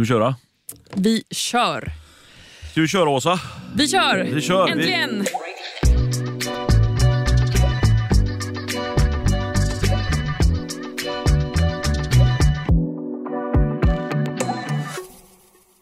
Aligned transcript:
Ska 0.00 0.14
vi 0.14 0.20
köra? 0.20 0.34
Vi 0.94 1.24
kör. 1.30 1.92
Ska 2.70 2.80
vi 2.80 2.88
köra 2.88 3.08
Åsa? 3.10 3.40
Vi 3.74 3.88
kör! 3.88 4.28
Vi 4.32 4.40
kör. 4.40 4.68
Äntligen! 4.68 5.18
Vi 5.20 5.26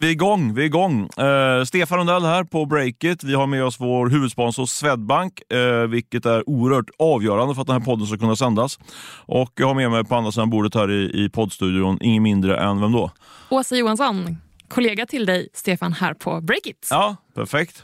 är 0.07 0.11
igång, 0.11 0.53
vi 0.53 0.61
är 0.61 0.65
igång. 0.65 1.09
Eh, 1.17 1.63
Stefan 1.63 1.97
Rundell 1.97 2.23
här 2.23 2.43
på 2.43 2.65
Breakit. 2.65 3.23
Vi 3.23 3.33
har 3.33 3.47
med 3.47 3.63
oss 3.63 3.79
vår 3.79 4.09
huvudsponsor 4.09 4.65
Swedbank, 4.65 5.51
eh, 5.51 5.87
vilket 5.87 6.25
är 6.25 6.49
oerhört 6.49 6.89
avgörande 6.99 7.55
för 7.55 7.61
att 7.61 7.67
den 7.67 7.81
här 7.81 7.85
podden 7.85 8.07
ska 8.07 8.17
kunna 8.17 8.35
sändas. 8.35 8.79
Och 9.25 9.51
jag 9.55 9.67
har 9.67 9.73
med 9.73 9.91
mig 9.91 10.03
på 10.03 10.15
andra 10.15 10.31
sidan 10.31 10.49
bordet 10.49 10.75
här 10.75 10.91
i, 10.91 11.25
i 11.25 11.29
poddstudion 11.29 11.97
ingen 12.01 12.23
mindre 12.23 12.57
än 12.57 12.81
vem 12.81 12.91
då? 12.91 13.11
Åsa 13.49 13.75
Johansson, 13.75 14.37
kollega 14.67 15.05
till 15.05 15.25
dig 15.25 15.47
Stefan 15.53 15.93
här 15.93 16.13
på 16.13 16.41
Breakit. 16.41 16.87
Ja, 16.91 17.15
perfekt. 17.35 17.83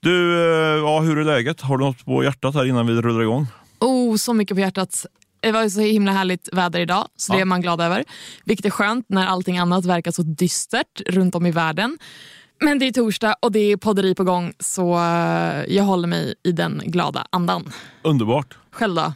Du, 0.00 0.34
eh, 0.34 0.78
ja, 0.78 1.00
hur 1.00 1.18
är 1.18 1.24
läget? 1.24 1.60
Har 1.60 1.78
du 1.78 1.84
något 1.84 2.04
på 2.04 2.24
hjärtat 2.24 2.54
här 2.54 2.64
innan 2.64 2.86
vi 2.86 2.92
rullar 2.92 3.22
igång? 3.22 3.46
Oh, 3.80 4.16
så 4.16 4.34
mycket 4.34 4.56
på 4.56 4.60
hjärtat. 4.60 5.06
Det 5.40 5.52
var 5.52 5.68
så 5.68 5.80
himla 5.80 6.12
härligt 6.12 6.48
väder 6.52 6.80
idag, 6.80 7.08
så 7.16 7.32
det 7.32 7.38
Ja. 7.38 7.42
är 7.42 7.44
man 7.46 7.60
glad 7.60 7.80
över. 7.80 8.04
Vilket 8.44 8.66
är 8.66 8.70
skönt 8.70 9.06
när 9.08 9.26
allting 9.26 9.58
annat 9.58 9.84
verkar 9.84 10.10
så 10.10 10.22
dystert 10.22 11.00
runt 11.06 11.34
om 11.34 11.46
i 11.46 11.50
världen. 11.50 11.98
Men 12.64 12.78
det 12.78 12.86
är 12.86 12.92
torsdag 12.92 13.34
och 13.42 13.52
det 13.52 13.58
är 13.72 13.76
podderi 13.76 14.14
på 14.14 14.24
gång, 14.24 14.52
så 14.58 14.94
eh, 14.94 15.64
jag 15.74 15.84
håller 15.84 16.08
mig 16.08 16.34
i 16.44 16.52
den 16.52 16.82
glada 16.86 17.26
andan. 17.30 17.72
Underbart. 18.02 18.58
Själv 18.70 18.94
då? 18.94 19.12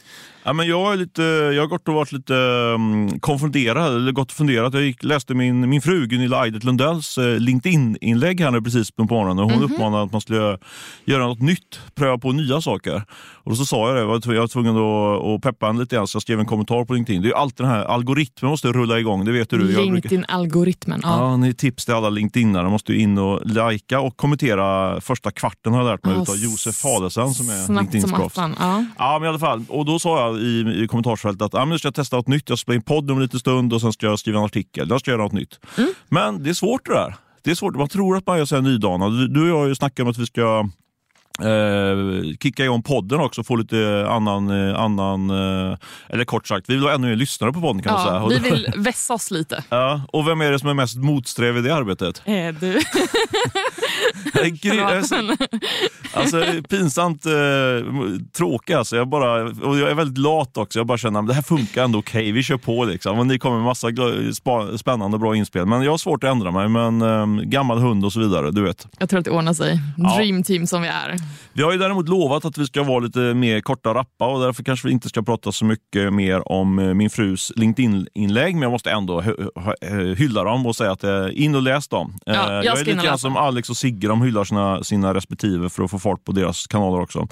Ja, 0.47 0.53
men 0.53 0.66
jag, 0.66 0.93
är 0.93 0.97
lite, 0.97 1.23
jag 1.23 1.62
har 1.62 1.66
gått 1.66 1.89
och 1.89 1.95
varit 1.95 2.12
lite 2.12 2.34
um, 2.34 3.21
konfunderad, 3.21 3.95
eller 3.97 4.12
gått 4.12 4.30
och 4.30 4.37
funderat. 4.37 4.75
Jag 4.75 4.83
gick, 4.83 5.03
läste 5.03 5.34
min, 5.34 5.69
min 5.69 5.83
fru 5.83 6.07
Gunilla 6.07 6.45
Eidet 6.45 6.65
Lundells 6.65 7.19
eh, 7.19 7.39
LinkedIn-inlägg 7.39 8.41
här 8.41 8.51
nu 8.51 8.62
precis 8.62 8.91
på 8.91 9.05
morgonen. 9.05 9.51
Hon 9.51 9.62
uppmanade 9.62 10.03
att 10.03 10.12
man 10.12 10.20
skulle 10.20 10.59
göra, 11.05 11.27
något 11.27 11.41
nytt, 11.41 11.81
pröva 11.95 12.19
på 12.19 12.33
nya 12.33 12.61
saker. 12.61 13.03
Och 13.45 13.56
så 13.56 13.65
sa 13.65 13.87
jag 13.89 13.97
det, 13.97 14.00
jag 14.00 14.06
var 14.06 14.34
jag 14.34 14.41
var 14.41 14.48
tvungen 14.48 14.77
att, 14.77 15.25
att 15.27 15.42
peppa 15.42 15.67
henne 15.67 15.81
lite 15.81 15.97
grann 15.97 16.06
så 16.06 16.17
jag 16.17 16.22
skrev 16.22 16.41
en 16.41 16.47
kommentar 16.47 16.84
på 16.84 16.95
LinkedIn. 16.95 17.22
Det 17.22 17.28
är 17.28 17.34
alltid 17.34 17.67
den 17.67 17.75
här 17.75 17.84
algoritmen 17.84 18.50
måste 18.50 18.69
rulla 18.69 18.98
igång, 18.98 19.25
det 19.25 19.33
vet 19.33 19.50
du. 19.50 19.59
LinkedIn-algoritmen. 19.59 21.00
Ja. 21.03 21.19
Ja, 21.19 21.37
ni 21.37 21.55
tips 21.55 21.84
till 21.84 21.95
alla 21.95 22.11
LinkedInare. 22.11 22.69
måste 22.69 22.92
ju 22.92 22.98
in 22.98 23.19
och 23.19 23.41
likea 23.45 24.00
och 24.00 24.17
kommentera 24.17 25.00
första 25.00 25.31
kvarten 25.31 25.72
har 25.72 25.81
jag 25.81 25.91
lärt 25.91 26.05
mig 26.05 26.15
Ja, 26.15 26.22
utav 26.22 26.37
Josef 26.37 26.77
Fadesen 26.77 27.34
som 27.34 27.48
är 27.48 27.81
LinkedIn-proffs. 27.81 28.37
Ja. 28.59 28.84
Ja, 28.98 29.19
men 29.19 29.27
i 29.27 29.28
alla 29.28 29.39
fall. 29.39 29.65
Och 29.69 29.84
då 29.84 29.98
sa 29.98 30.20
jag 30.20 30.34
i, 30.39 30.83
i 30.85 30.87
kommentarsfältet 30.89 31.43
att 31.43 31.55
ah, 31.55 31.65
nu 31.65 31.79
ska 31.79 31.87
jag 31.87 31.95
testa 31.95 32.17
något 32.17 32.29
nytt. 32.29 32.49
Jag 32.49 32.59
ska 32.59 32.63
spela 32.65 32.77
in 32.77 32.83
podd 32.83 33.11
om 33.11 33.17
en 33.17 33.23
liten 33.23 33.41
stund 33.41 33.73
och 33.73 33.81
sen 33.81 33.93
ska 33.93 34.07
jag 34.07 34.19
skriva 34.19 34.39
en 34.39 34.45
artikel. 34.45 34.87
Jag 34.91 35.01
ska 35.01 35.11
göra 35.11 35.23
något 35.23 35.33
nytt. 35.33 35.61
Men 36.09 36.43
det 36.43 36.51
är 36.51 36.55
svårt 36.55 36.85
det 36.87 36.93
där. 36.95 37.15
Det 37.43 37.51
är 37.51 37.55
svårt. 37.55 37.77
Man 37.77 37.89
tror 37.89 38.17
att 38.17 38.27
man 38.27 38.39
är 38.41 38.45
så 38.45 38.55
här 38.55 38.62
nydanad. 38.62 39.12
Du- 39.12 39.29
Du 39.29 39.43
och 39.43 39.49
jag 39.49 39.59
har 39.59 39.67
ju 39.67 39.75
snackat 39.75 40.05
om 40.05 40.11
att 40.11 40.19
vi 40.19 40.27
ska 40.27 40.69
eh, 41.41 42.37
kicka 42.43 42.65
igång 42.65 42.83
podden 42.83 43.21
också, 43.21 43.45
få 43.45 43.57
lite 43.57 44.07
annan, 44.11 44.69
eh, 44.69 44.81
annan 44.81 45.31
eh, 45.31 45.77
eller 46.09 46.25
kort 46.25 46.47
sagt, 46.47 46.69
vi 46.71 46.75
vill 46.75 46.85
ha 46.85 46.93
ännu 46.93 47.09
mer 47.09 47.17
lyssnare 47.17 47.53
på 47.53 47.61
podden 47.61 47.83
kan 47.83 47.93
man 47.93 48.03
säga. 48.03 48.15
Ja, 48.15 48.27
vi 48.27 48.39
vill 48.51 48.69
vässa 48.77 49.15
oss 49.15 49.31
lite. 49.31 49.65
Ja, 49.69 50.03
och 50.12 50.29
vem 50.29 50.41
är 50.41 50.51
det 50.51 50.59
som 50.59 50.69
är 50.69 50.75
mest 50.75 50.97
motsträvig 50.97 51.61
i 51.61 51.62
det 51.69 51.75
arbetet? 51.75 52.23
Eh, 52.25 52.35
du. 52.61 52.81
Jag 54.35 54.47
är 54.47 54.51
gry- 54.51 54.77
jag 54.77 54.93
är 54.93 55.03
så- 55.03 55.37
Alltså 56.12 56.45
pinsamt 56.69 57.27
eh, 57.27 57.33
tråkig 58.37 58.75
alltså. 58.75 58.97
Jag, 58.97 59.09
bara, 59.09 59.43
och 59.45 59.79
jag 59.79 59.91
är 59.91 59.95
väldigt 59.95 60.19
lat 60.19 60.57
också. 60.57 60.79
Jag 60.79 60.87
bara 60.87 60.99
känner 60.99 61.21
att 61.21 61.27
det 61.29 61.35
här 61.35 61.43
funkar 61.43 61.85
ändå 61.85 61.99
okej, 61.99 62.33
vi 62.33 62.43
kör 62.43 62.57
på 62.57 62.85
liksom. 62.85 63.19
Och 63.19 63.27
ni 63.27 63.39
kommer 63.39 63.57
med 63.57 63.65
massa 63.65 63.89
spännande 64.79 65.15
och 65.15 65.21
bra 65.21 65.37
inspel. 65.37 65.67
Men 65.67 65.83
jag 65.83 65.91
har 65.91 65.99
svårt 65.99 66.25
att 66.25 66.31
ändra 66.31 66.51
mig. 66.51 66.69
Men 66.69 67.03
eh, 67.03 67.27
gammal 67.45 67.79
hund 67.79 68.05
och 68.05 68.12
så 68.12 68.21
vidare, 68.21 68.51
du 68.51 68.62
vet. 68.62 68.87
Jag 68.99 69.09
tror 69.09 69.19
att 69.19 69.25
det 69.25 69.31
ordnar 69.31 69.53
sig. 69.55 69.81
Ja. 69.97 70.17
Dream 70.17 70.43
team 70.43 70.67
som 70.67 70.83
vi 70.83 70.89
är. 70.89 71.17
Vi 71.53 71.62
har 71.62 71.72
ju 71.72 71.78
däremot 71.78 72.08
lovat 72.08 72.44
att 72.44 72.58
vi 72.58 72.67
ska 72.67 72.83
vara 72.83 72.98
lite 72.98 73.19
mer 73.19 73.61
korta 73.61 73.89
och 73.91 73.94
rappa 73.97 74.27
och 74.27 74.41
därför 74.41 74.62
kanske 74.62 74.88
vi 74.88 74.93
inte 74.93 75.09
ska 75.09 75.22
prata 75.22 75.53
så 75.53 75.65
mycket 75.65 76.12
mer 76.12 76.53
om 76.53 76.78
eh, 76.78 76.94
min 76.94 77.10
frus 77.10 77.53
LinkedIn-inlägg. 77.56 78.54
Men 78.54 78.62
jag 78.62 78.71
måste 78.72 78.91
ändå 78.91 79.21
hy- 79.21 79.49
hy- 79.81 80.15
hylla 80.15 80.44
dem 80.44 80.66
och 80.66 80.76
säga 80.76 80.93
att 80.93 81.04
in 81.32 81.54
och 81.54 81.62
läs 81.62 81.88
dem. 81.88 82.15
Ja, 82.26 82.32
Eh, 82.32 82.53
jag 82.53 82.65
jag 82.65 82.78
är 82.81 82.84
lite 82.84 83.06
grann 83.06 83.19
som 83.19 83.37
Alex 83.37 83.71
och 83.71 83.76
Sigge, 83.76 84.09
de 84.09 84.22
hyllar 84.22 84.44
sina, 84.44 84.84
sina 84.84 85.15
respektive 85.15 85.71
för 85.71 85.82
att 85.82 85.91
få 85.91 85.99
fart 85.99 86.25
på 86.25 86.32
deras 86.32 86.66
kanaler 86.66 87.00
också. 87.03 87.28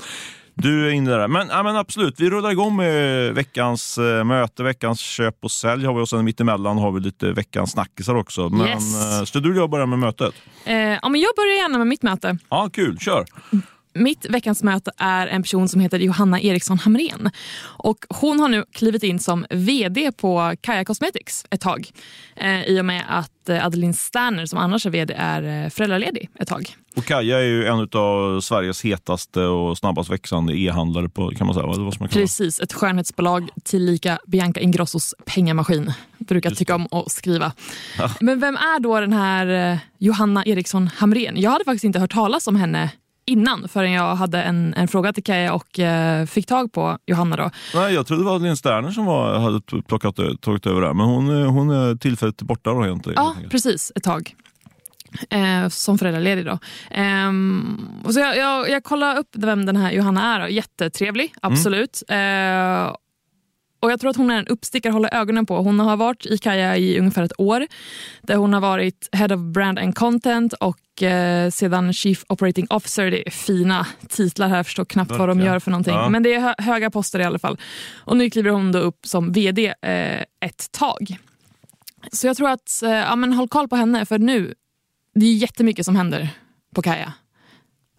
Du 0.54 0.86
är 0.88 0.90
inne 0.90 1.10
där. 1.10 1.28
Men, 1.28 1.48
ja, 1.50 1.62
men 1.62 1.76
absolut, 1.76 2.20
vi 2.20 2.30
rullar 2.30 2.50
igång 2.50 2.76
med 2.76 3.34
veckans 3.34 3.98
eh, 3.98 4.24
möte, 4.24 4.62
veckans 4.62 5.00
köp 5.00 5.36
och 5.42 5.50
sälj 5.50 5.84
har 5.86 5.94
vi 5.94 6.00
och 6.00 6.08
sen 6.08 6.24
mittemellan 6.24 6.78
har 6.78 6.92
vi 6.92 7.00
lite 7.00 7.32
veckans 7.32 7.70
snackisar 7.72 8.14
också. 8.14 8.48
Men 8.48 8.68
Yes. 8.68 9.28
ska 9.28 9.40
du 9.40 9.50
och 9.50 9.56
jag 9.56 9.70
börja 9.70 9.86
med 9.86 9.98
mötet? 9.98 10.34
Eh, 10.64 10.74
ja, 10.76 11.08
men 11.08 11.20
jag 11.20 11.30
börjar 11.36 11.56
gärna 11.62 11.78
med 11.78 11.86
mitt 11.86 12.02
möte. 12.02 12.38
Ja, 12.50 12.70
kul, 12.72 12.98
kör! 12.98 13.24
Mitt 13.94 14.26
veckans 14.30 14.62
möte 14.62 14.90
är 14.96 15.26
en 15.26 15.42
person 15.42 15.68
som 15.68 15.80
heter 15.80 15.98
Johanna 15.98 16.40
Eriksson 16.40 16.78
Hamrén. 16.78 17.30
Och 17.62 17.98
hon 18.08 18.40
har 18.40 18.48
nu 18.48 18.64
klivit 18.72 19.02
in 19.02 19.18
som 19.18 19.46
VD 19.50 20.12
på 20.12 20.54
Kaja 20.60 20.84
Cosmetics 20.84 21.44
ett 21.50 21.60
tag. 21.60 21.90
Eh, 22.36 22.62
I 22.62 22.80
och 22.80 22.84
med 22.84 23.04
att 23.08 23.48
eh, 23.48 23.66
Adeline 23.66 23.94
Sterner, 23.94 24.46
som 24.46 24.58
annars 24.58 24.86
är 24.86 24.90
VD, 24.90 25.14
är 25.18 25.64
eh, 25.64 25.70
föräldraledig 25.70 26.30
ett 26.38 26.48
tag. 26.48 26.76
Och 26.96 27.04
Kaja 27.04 27.38
är 27.38 27.44
ju 27.44 27.66
en 27.66 27.88
av 27.92 28.40
Sveriges 28.40 28.84
hetaste 28.84 29.40
och 29.40 29.78
snabbast 29.78 30.10
växande 30.10 30.58
e-handlare 30.58 31.08
på, 31.08 31.30
kan 31.30 31.46
man 31.46 31.54
säga. 31.54 31.66
Vad 31.66 31.78
man 31.78 31.92
det? 32.00 32.08
Precis, 32.08 32.60
ett 32.60 32.72
skönhetsbolag 32.72 33.48
tillika 33.64 34.18
Bianca 34.26 34.60
Ingrossos 34.60 35.14
pengamaskin. 35.24 35.92
Brukar 36.18 36.50
tycka 36.50 36.74
om 36.74 36.86
att 36.90 37.12
skriva. 37.12 37.52
Men 38.20 38.40
vem 38.40 38.56
är 38.56 38.80
då 38.80 39.00
den 39.00 39.12
här 39.12 39.72
eh, 39.72 39.78
Johanna 39.98 40.44
Eriksson 40.44 40.90
Hamrén? 40.96 41.40
Jag 41.40 41.50
hade 41.50 41.64
faktiskt 41.64 41.84
inte 41.84 41.98
hört 41.98 42.12
talas 42.12 42.46
om 42.46 42.56
henne 42.56 42.90
innan 43.26 43.68
förrän 43.68 43.92
jag 43.92 44.14
hade 44.16 44.42
en, 44.42 44.74
en 44.74 44.88
fråga 44.88 45.12
till 45.12 45.24
Kaja 45.24 45.52
och 45.54 45.78
eh, 45.78 46.26
fick 46.26 46.46
tag 46.46 46.72
på 46.72 46.98
Johanna. 47.06 47.36
Då. 47.36 47.50
Nej, 47.74 47.94
jag 47.94 48.06
trodde 48.06 48.22
det 48.22 48.26
var 48.26 48.38
Linn 48.38 48.56
Sterner 48.56 48.90
som 48.90 49.04
var, 49.04 49.38
hade 49.38 49.60
plockat, 49.82 50.16
tagit 50.40 50.66
över 50.66 50.80
det 50.80 50.86
här. 50.86 50.94
Men 50.94 51.06
hon, 51.06 51.30
är- 51.30 51.44
hon 51.46 51.70
är 51.70 51.96
tillfälligt 51.96 52.42
borta 52.42 52.70
då 52.70 52.82
helt 52.82 53.06
Ja, 53.16 53.36
precis. 53.50 53.92
Ett 53.94 54.02
tag. 54.02 54.34
Eh, 55.30 55.68
som 55.68 55.98
föräldraledig 55.98 56.44
då. 56.46 56.58
Ehm, 56.90 57.88
och 58.04 58.14
så 58.14 58.20
jag, 58.20 58.36
jag, 58.36 58.70
jag 58.70 58.84
kollade 58.84 59.20
upp 59.20 59.28
vem 59.36 59.66
den 59.66 59.76
här 59.76 59.92
Johanna 59.92 60.34
är. 60.36 60.40
Då. 60.40 60.48
Jättetrevlig, 60.48 61.34
absolut. 61.42 62.02
Eh, 62.08 62.16
och 63.82 63.92
Jag 63.92 64.00
tror 64.00 64.10
att 64.10 64.16
hon 64.16 64.30
är 64.30 64.38
en 64.38 64.46
uppstickare 64.46 64.90
att 64.90 64.94
hålla 64.94 65.08
ögonen 65.08 65.46
på. 65.46 65.56
Hon 65.62 65.80
har 65.80 65.96
varit 65.96 66.26
i 66.26 66.38
Kaja 66.38 66.76
i 66.76 66.98
ungefär 66.98 67.22
ett 67.22 67.40
år. 67.40 67.66
Där 68.22 68.36
hon 68.36 68.52
har 68.52 68.60
varit 68.60 69.08
Head 69.12 69.34
of 69.34 69.40
Brand 69.40 69.78
and 69.78 69.94
Content 69.94 70.52
och 70.52 71.02
eh, 71.02 71.50
sedan 71.50 71.92
Chief 71.92 72.24
Operating 72.28 72.66
Officer. 72.70 73.10
Det 73.10 73.26
är 73.26 73.30
fina 73.30 73.86
titlar 74.08 74.48
här, 74.48 74.56
jag 74.56 74.66
förstår 74.66 74.84
knappt 74.84 75.10
vad 75.10 75.20
de 75.20 75.26
Verkligen. 75.26 75.52
gör 75.52 75.58
för 75.58 75.70
någonting. 75.70 75.94
Ja. 75.94 76.08
Men 76.08 76.22
det 76.22 76.34
är 76.34 76.40
hö- 76.40 76.54
höga 76.58 76.90
poster 76.90 77.18
i 77.20 77.24
alla 77.24 77.38
fall. 77.38 77.58
Och 78.04 78.16
nu 78.16 78.30
kliver 78.30 78.50
hon 78.50 78.72
då 78.72 78.78
upp 78.78 79.06
som 79.06 79.32
VD 79.32 79.66
eh, 79.66 80.20
ett 80.40 80.72
tag. 80.72 81.16
Så 82.12 82.26
jag 82.26 82.36
tror 82.36 82.50
att, 82.50 82.82
eh, 82.82 82.90
ja 82.90 83.16
men 83.16 83.32
håll 83.32 83.48
koll 83.48 83.68
på 83.68 83.76
henne 83.76 84.06
för 84.06 84.18
nu, 84.18 84.54
det 85.14 85.26
är 85.26 85.34
jättemycket 85.34 85.84
som 85.84 85.96
händer 85.96 86.28
på 86.74 86.82
Kaja. 86.82 87.12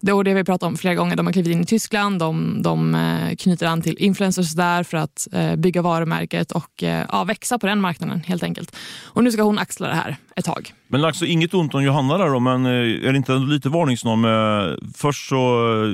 Det 0.04 0.12
har 0.12 0.24
det 0.24 0.34
vi 0.34 0.44
pratat 0.44 0.66
om 0.66 0.76
flera 0.76 0.94
gånger. 0.94 1.16
De 1.16 1.26
har 1.26 1.32
klivit 1.32 1.52
in 1.52 1.60
i 1.60 1.66
Tyskland, 1.66 2.18
de, 2.18 2.62
de 2.62 2.94
eh, 2.94 3.36
knyter 3.36 3.66
an 3.66 3.82
till 3.82 3.96
influencers 3.98 4.52
där 4.52 4.82
för 4.82 4.96
att 4.96 5.28
eh, 5.32 5.56
bygga 5.56 5.82
varumärket 5.82 6.52
och 6.52 6.82
eh, 6.82 7.06
ja, 7.12 7.24
växa 7.24 7.58
på 7.58 7.66
den 7.66 7.80
marknaden 7.80 8.20
helt 8.20 8.42
enkelt. 8.42 8.76
Och 9.02 9.24
nu 9.24 9.32
ska 9.32 9.42
hon 9.42 9.58
axla 9.58 9.88
det 9.88 9.94
här 9.94 10.16
ett 10.36 10.44
tag. 10.44 10.72
Men 10.88 11.04
alltså 11.04 11.26
inget 11.26 11.54
ont 11.54 11.74
om 11.74 11.84
Johanna 11.84 12.18
där 12.18 12.28
då, 12.30 12.40
men 12.40 12.66
eh, 12.66 12.72
är 13.08 13.12
det 13.12 13.16
inte 13.16 13.32
lite 13.32 13.68
varningsnorm? 13.68 14.24
eh, 14.24 14.76
Först 14.96 15.28
så 15.28 15.36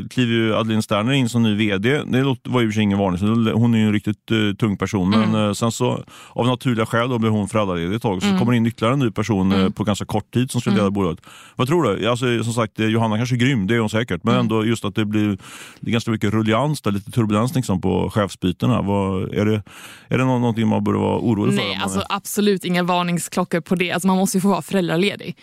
eh, 0.02 0.08
kliver 0.08 0.32
ju 0.32 0.54
Adeline 0.54 0.82
Sterner 0.82 1.12
in 1.12 1.28
som 1.28 1.42
ny 1.42 1.54
VD. 1.56 2.02
Det 2.06 2.36
var 2.44 2.60
ju 2.60 2.82
ingen 2.82 2.98
varning, 2.98 3.52
hon 3.54 3.74
är 3.74 3.78
ju 3.78 3.86
en 3.86 3.92
riktigt 3.92 4.30
eh, 4.30 4.56
tung 4.58 4.76
person. 4.76 5.10
Men 5.10 5.22
Mm. 5.22 5.46
eh, 5.46 5.52
sen 5.52 5.72
så 5.72 6.04
av 6.28 6.46
naturliga 6.46 6.86
skäl 6.86 7.08
då 7.08 7.18
blir 7.18 7.30
hon 7.30 7.48
föräldraledig 7.48 7.94
ett 7.94 8.02
tag. 8.02 8.22
Så 8.22 8.38
kommer 8.38 8.50
det 8.52 8.56
in 8.56 8.66
ytterligare 8.66 8.92
en 8.94 8.98
ny 8.98 9.10
person 9.10 9.52
Mm. 9.52 9.72
på 9.72 9.84
ganska 9.84 10.04
kort 10.04 10.30
tid 10.34 10.50
som 10.50 10.60
ska 10.60 10.70
leda 10.70 10.90
bolaget. 10.90 11.20
Vad 11.56 11.69
tror 11.69 11.82
du? 11.96 12.08
Alltså, 12.08 12.44
som 12.44 12.52
sagt, 12.52 12.78
Johanna 12.78 13.16
kanske 13.16 13.34
är 13.34 13.38
grym, 13.38 13.66
det 13.66 13.75
är 13.75 13.78
hon 13.78 13.90
säkert. 13.90 14.10
Mm. 14.25 14.34
Men 14.34 14.34
ändå 14.40 14.64
just 14.66 14.84
att 14.84 14.94
det 14.94 15.04
blir 15.04 15.38
det 15.81 15.90
ganska 15.90 16.10
mycket 16.10 16.32
rullians, 16.32 16.81
där, 16.82 16.90
lite 16.90 17.10
turbulens 17.10 17.54
liksom, 17.54 17.81
på 17.81 18.10
chefsbytena. 18.10 18.82
Vad, 18.82 19.34
är, 19.34 19.44
det, 19.46 19.62
är 20.08 20.19
det 20.19 20.25
nå- 20.25 20.38
någonting 20.38 20.69
man 20.69 20.84
borde 20.84 20.98
vara 20.98 21.19
orolig 21.19 21.54
för? 21.58 21.62
Nej, 21.64 21.78
alltså 21.82 22.02
absolut 22.08 22.64
inga 22.64 22.82
varningsklockor 22.82 23.60
på 23.60 23.75
det. 23.75 23.93
Alltså, 23.93 24.08
man 24.08 24.16
måste 24.16 24.36
ju 24.36 24.40
få 24.40 24.48
vara 24.48 24.62
föräldraledig. 24.81 25.37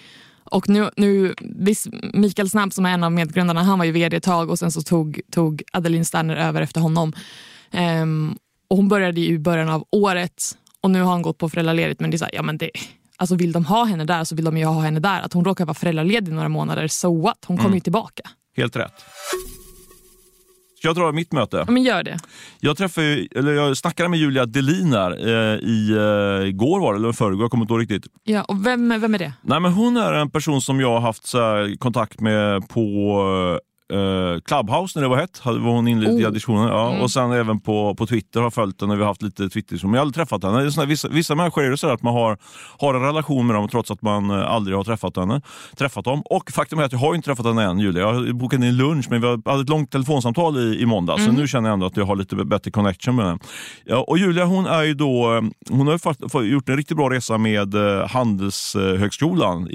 Och 0.44 0.70
nu, 0.70 0.90
nu, 0.96 1.36
visst, 1.40 1.88
Mikael 2.14 2.50
Snabb 2.50 2.74
som 2.74 2.86
är 2.86 2.94
en 2.94 3.04
av 3.04 3.12
medgrundarna, 3.12 3.64
han 3.64 3.80
var 3.80 3.86
ju 3.86 3.92
vd 3.92 4.18
ett 4.18 4.24
tag 4.24 4.50
och 4.50 4.60
sen 4.60 4.72
så 4.72 4.82
tog, 4.82 5.22
tog 5.32 5.64
Adeline 5.74 6.06
Sterner 6.06 6.36
över 6.36 6.62
efter 6.62 6.82
honom. 6.82 7.14
Ehm, 7.72 8.38
och 8.70 8.78
hon 8.78 8.88
började 8.88 9.22
i 9.22 9.40
början 9.40 9.70
av 9.70 9.86
året 9.92 10.58
och 10.82 10.92
nu 10.92 11.02
har 11.02 11.12
hon 11.12 11.22
gått 11.22 11.38
på 11.38 11.50
föräldraledigt. 11.50 12.00
Men 12.00 12.12
det 12.12 12.16
är 12.16 12.18
så 12.18 12.26
här, 12.26 12.36
ja 12.36 12.44
men 12.44 12.58
det, 12.58 12.72
alltså 13.18 13.36
vill 13.36 13.52
de 13.52 13.66
ha 13.66 13.84
henne 13.84 14.06
där 14.06 14.24
så 14.24 14.36
vill 14.36 14.46
de 14.46 14.58
ju 14.58 14.66
ha 14.66 14.82
henne 14.82 15.00
där. 15.00 15.22
Att 15.22 15.34
hon 15.34 15.46
råkar 15.46 15.66
vara 15.66 15.74
föräldraledig 15.74 16.34
några 16.34 16.50
månader, 16.50 16.88
so 16.88 17.22
what? 17.22 17.46
Hon 17.46 17.58
kommer 17.58 17.76
ju 17.76 17.82
tillbaka. 17.82 18.24
Helt 18.58 18.76
rätt. 18.76 18.94
Ska 20.78 20.88
jag 20.88 20.96
dra 20.96 21.12
mitt 21.12 21.32
möte? 21.34 21.58
Ja, 21.68 21.72
men 21.72 21.84
gör 21.84 22.04
det. 22.04 22.20
Jag, 22.60 22.78
träffade, 22.78 23.28
eller 23.36 23.54
jag 23.54 23.78
snackade 23.78 24.10
med 24.10 24.20
Julia 24.20 24.46
Delin 24.46 24.94
här, 24.94 25.12
eh, 25.12 25.60
i, 25.60 25.92
eh, 25.92 26.48
igår 26.50 26.80
var 26.80 26.94
det, 26.94 27.00
eller 27.00 27.12
förrgår, 27.12 27.44
jag 27.44 27.52
kommer 27.52 27.64
inte 27.64 27.74
ihåg 27.74 27.82
riktigt. 27.82 28.06
Ja, 28.24 28.44
och 28.44 28.66
vem, 28.66 29.02
vem 29.02 29.14
är 29.16 29.20
det? 29.20 29.34
Nej, 29.42 29.60
men 29.60 29.74
hon 29.74 29.98
är 29.98 30.14
en 30.14 30.30
person 30.30 30.62
som 30.62 30.80
jag 30.80 30.90
har 30.92 31.00
haft 31.00 31.26
så 31.28 31.38
här, 31.40 31.78
kontakt 31.78 32.20
med 32.20 32.70
på 32.70 33.60
Uh, 33.94 34.40
Clubhouse 34.46 35.00
när 35.00 35.02
det 35.04 35.08
var 35.10 35.18
hett, 35.18 35.42
var 35.46 35.60
hon 35.60 35.88
inledd 35.88 36.20
i 36.20 36.26
Oh. 36.26 36.32
diskussionen. 36.32 36.68
Ja. 36.68 36.90
Mm. 36.90 37.02
Och 37.02 37.12
sen 37.12 37.32
även 37.32 37.60
på, 37.60 37.96
på 37.96 38.06
Twitter 38.08 38.42
har 38.42 38.50
följt 38.52 38.82
henne, 38.82 38.96
vi 38.96 39.02
har 39.02 39.08
haft 39.08 39.22
lite 39.22 39.50
twitter 39.50 39.80
men 39.84 39.94
jag 39.94 40.00
har 40.00 40.02
aldrig 40.02 40.16
träffat 40.16 40.44
henne. 40.44 40.60
Det 40.60 40.66
är 40.66 40.70
såna, 40.70 40.84
här- 40.84 40.90
vissa, 40.90 41.08
vissa 41.10 41.36
människor 41.36 41.64
är 41.64 41.70
det 41.70 41.78
så 41.78 41.90
att 41.90 42.02
man 42.02 42.14
har, 42.14 42.38
har 42.80 42.94
en 42.94 43.02
relation 43.02 43.48
med 43.48 43.56
dem 43.56 43.68
trots 43.68 43.92
att 43.92 44.02
man 44.02 44.30
eh, 44.30 44.52
aldrig 44.52 44.78
har 44.78 44.84
träffat 44.84 45.18
henne. 45.18 45.42
Träffat 45.78 46.06
dem. 46.06 46.22
Och 46.26 46.52
faktum 46.52 46.80
är 46.80 46.84
att 46.84 46.92
jag 46.92 47.00
har 47.00 47.16
inte 47.16 47.26
träffat 47.26 47.46
henne 47.46 47.64
än 47.64 47.80
Julia. 47.80 48.02
Jag 48.02 48.14
har 48.14 48.34
bokat 48.34 48.60
in 48.64 48.78
lunch 48.78 49.06
men 49.10 49.22
vi 49.22 49.28
hade 49.28 49.62
ett 49.62 49.70
långt 49.70 49.92
telefonsamtal 49.92 50.58
i, 50.58 50.82
i 50.82 50.86
måndag 50.86 51.18
så 51.18 51.32
nu 51.32 51.48
känner 51.48 51.70
jag 51.70 51.74
ändå 51.74 51.86
att 51.86 51.98
jag 51.98 52.06
har 52.06 52.16
lite 52.16 52.36
bättre 52.36 52.72
connection 52.72 53.16
med 53.16 53.26
henne. 53.26 53.40
Ja, 53.86 53.98
och 54.08 54.18
Julia 54.18 54.46
hon 54.46 54.66
är 54.66 54.84
ju 54.84 54.94
då, 54.94 55.36
eh, 55.36 55.42
hon 55.70 55.88
har 55.88 56.42
gjort 56.44 56.70
en 56.70 56.78
riktigt 56.78 56.98
bra 56.98 57.10
resa 57.10 57.38
med 57.38 57.76
eh, 57.76 58.08
Handelshögskolan, 58.08 59.68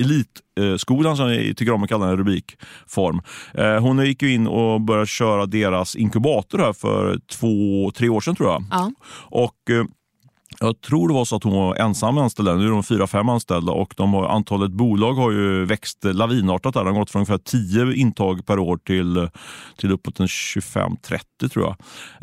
Elitskolan 0.60 1.16
som 1.16 1.34
jag 1.34 1.56
tycker 1.56 1.72
om 1.72 1.82
att 1.82 1.88
kalla 1.88 2.06
den 2.06 2.14
i 2.14 2.16
rubrikform. 2.16 3.20
Eh, 3.54 3.81
Hon 3.81 4.06
gick 4.06 4.22
ju 4.22 4.34
in 4.34 4.46
och 4.46 4.81
började 4.81 5.06
köra 5.06 5.46
deras 5.46 5.96
inkubator 5.96 6.58
här 6.58 6.72
för 6.72 7.19
två, 7.19 7.90
tre 7.90 8.08
år 8.08 8.20
sedan 8.20 8.37
tror 8.37 8.49
jag. 8.49 8.64
Ja. 8.70 8.93
Och 9.31 9.70
eh, 9.70 9.84
jag 10.60 10.81
tror 10.81 11.08
det 11.08 11.14
var 11.14 11.25
så 11.25 11.37
att 11.37 11.44
hon 11.44 11.52
var 11.52 11.76
ensam 11.76 12.19
anställd. 12.19 12.58
Nu 12.58 12.66
är 12.66 12.70
de 12.70 12.82
fyra, 12.82 13.06
fem 13.06 13.28
anställda 13.28 13.72
och 13.72 13.94
de 13.96 14.14
har, 14.14 14.28
antalet 14.28 14.70
bolag 14.70 15.14
har 15.14 15.31
ju 15.31 15.64
växt 15.64 16.04
lavinartat. 16.04 16.75
Där. 16.75 16.84
De 16.84 16.93
har 16.94 17.00
gått 17.00 17.10
från 17.10 17.20
ungefär 17.20 17.38
10 17.38 17.94
intag 17.94 18.46
per 18.46 18.58
år 18.58 18.76
till, 18.76 19.28
till 19.76 19.93
uppåt 19.93 20.20
en 20.20 20.26
25-30 20.26 21.49
tror 21.52 21.64
jag. 21.64 21.76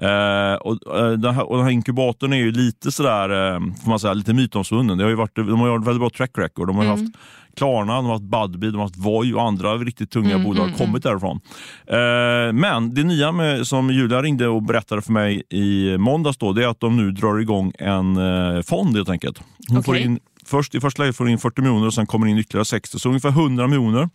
Eh, 0.09 0.55
och, 0.55 0.97
eh, 0.97 1.11
den 1.11 1.35
här, 1.35 1.49
och 1.49 1.55
den 1.57 1.65
här 1.65 1.71
inkubatorn 1.71 2.33
är 2.33 2.37
ju 2.37 2.51
lite 2.51 2.91
sådär, 2.91 3.53
eh, 3.53 3.59
får 3.83 3.89
man 3.89 3.99
säga, 3.99 4.13
lite 4.13 4.33
mytomspunnen. 4.33 4.97
Det 4.97 5.03
har 5.03 5.09
ju 5.09 5.15
varit, 5.15 5.35
de 5.35 5.59
har 5.59 5.67
ju 5.67 5.73
haft 5.73 5.87
väldigt 5.87 6.01
bra 6.01 6.09
track 6.09 6.31
record. 6.37 6.67
De 6.67 6.75
har 6.75 6.83
ju 6.83 6.89
haft 6.89 7.15
Klarna, 7.55 7.95
de 7.95 8.05
har 8.05 8.13
haft 8.13 8.23
Budbee, 8.23 8.71
de 8.71 8.75
har 8.75 8.83
haft 8.83 8.97
Voi 8.97 9.33
och 9.33 9.41
andra 9.41 9.77
riktigt 9.77 10.11
tunga 10.11 10.39
bolag 10.39 10.67
har 10.67 10.77
kommit 10.77 11.03
därifrån. 11.03 11.39
Eh, 11.87 12.53
men 12.53 12.93
det 12.93 13.03
nya 13.03 13.31
med, 13.31 13.67
som 13.67 13.89
Julia 13.89 14.21
ringde 14.21 14.47
och 14.47 14.63
berättade 14.63 15.01
för 15.01 15.11
mig 15.11 15.43
i 15.49 15.97
måndags 15.97 16.37
då, 16.37 16.53
det 16.53 16.63
är 16.63 16.67
att 16.67 16.79
de 16.79 16.97
nu 16.97 17.11
drar 17.11 17.39
igång 17.39 17.71
en 17.79 18.17
eh, 18.17 18.61
fond 18.61 18.95
helt 18.95 19.09
enkelt. 19.09 19.41
Hon 19.69 19.83
får 19.83 19.93
Okej. 19.93 20.03
in, 20.03 20.19
först, 20.45 20.75
I 20.75 20.79
första 20.79 21.03
läget 21.03 21.15
får 21.15 21.23
hon 21.23 21.31
in 21.31 21.39
40 21.39 21.61
miljoner 21.61 21.87
och 21.87 21.93
sen 21.93 22.05
kommer 22.05 22.27
in 22.27 22.37
ytterligare 22.37 22.65
60, 22.65 22.99
så 22.99 23.09
ungefär 23.09 23.29
100 23.29 23.67
miljoner 23.67 24.09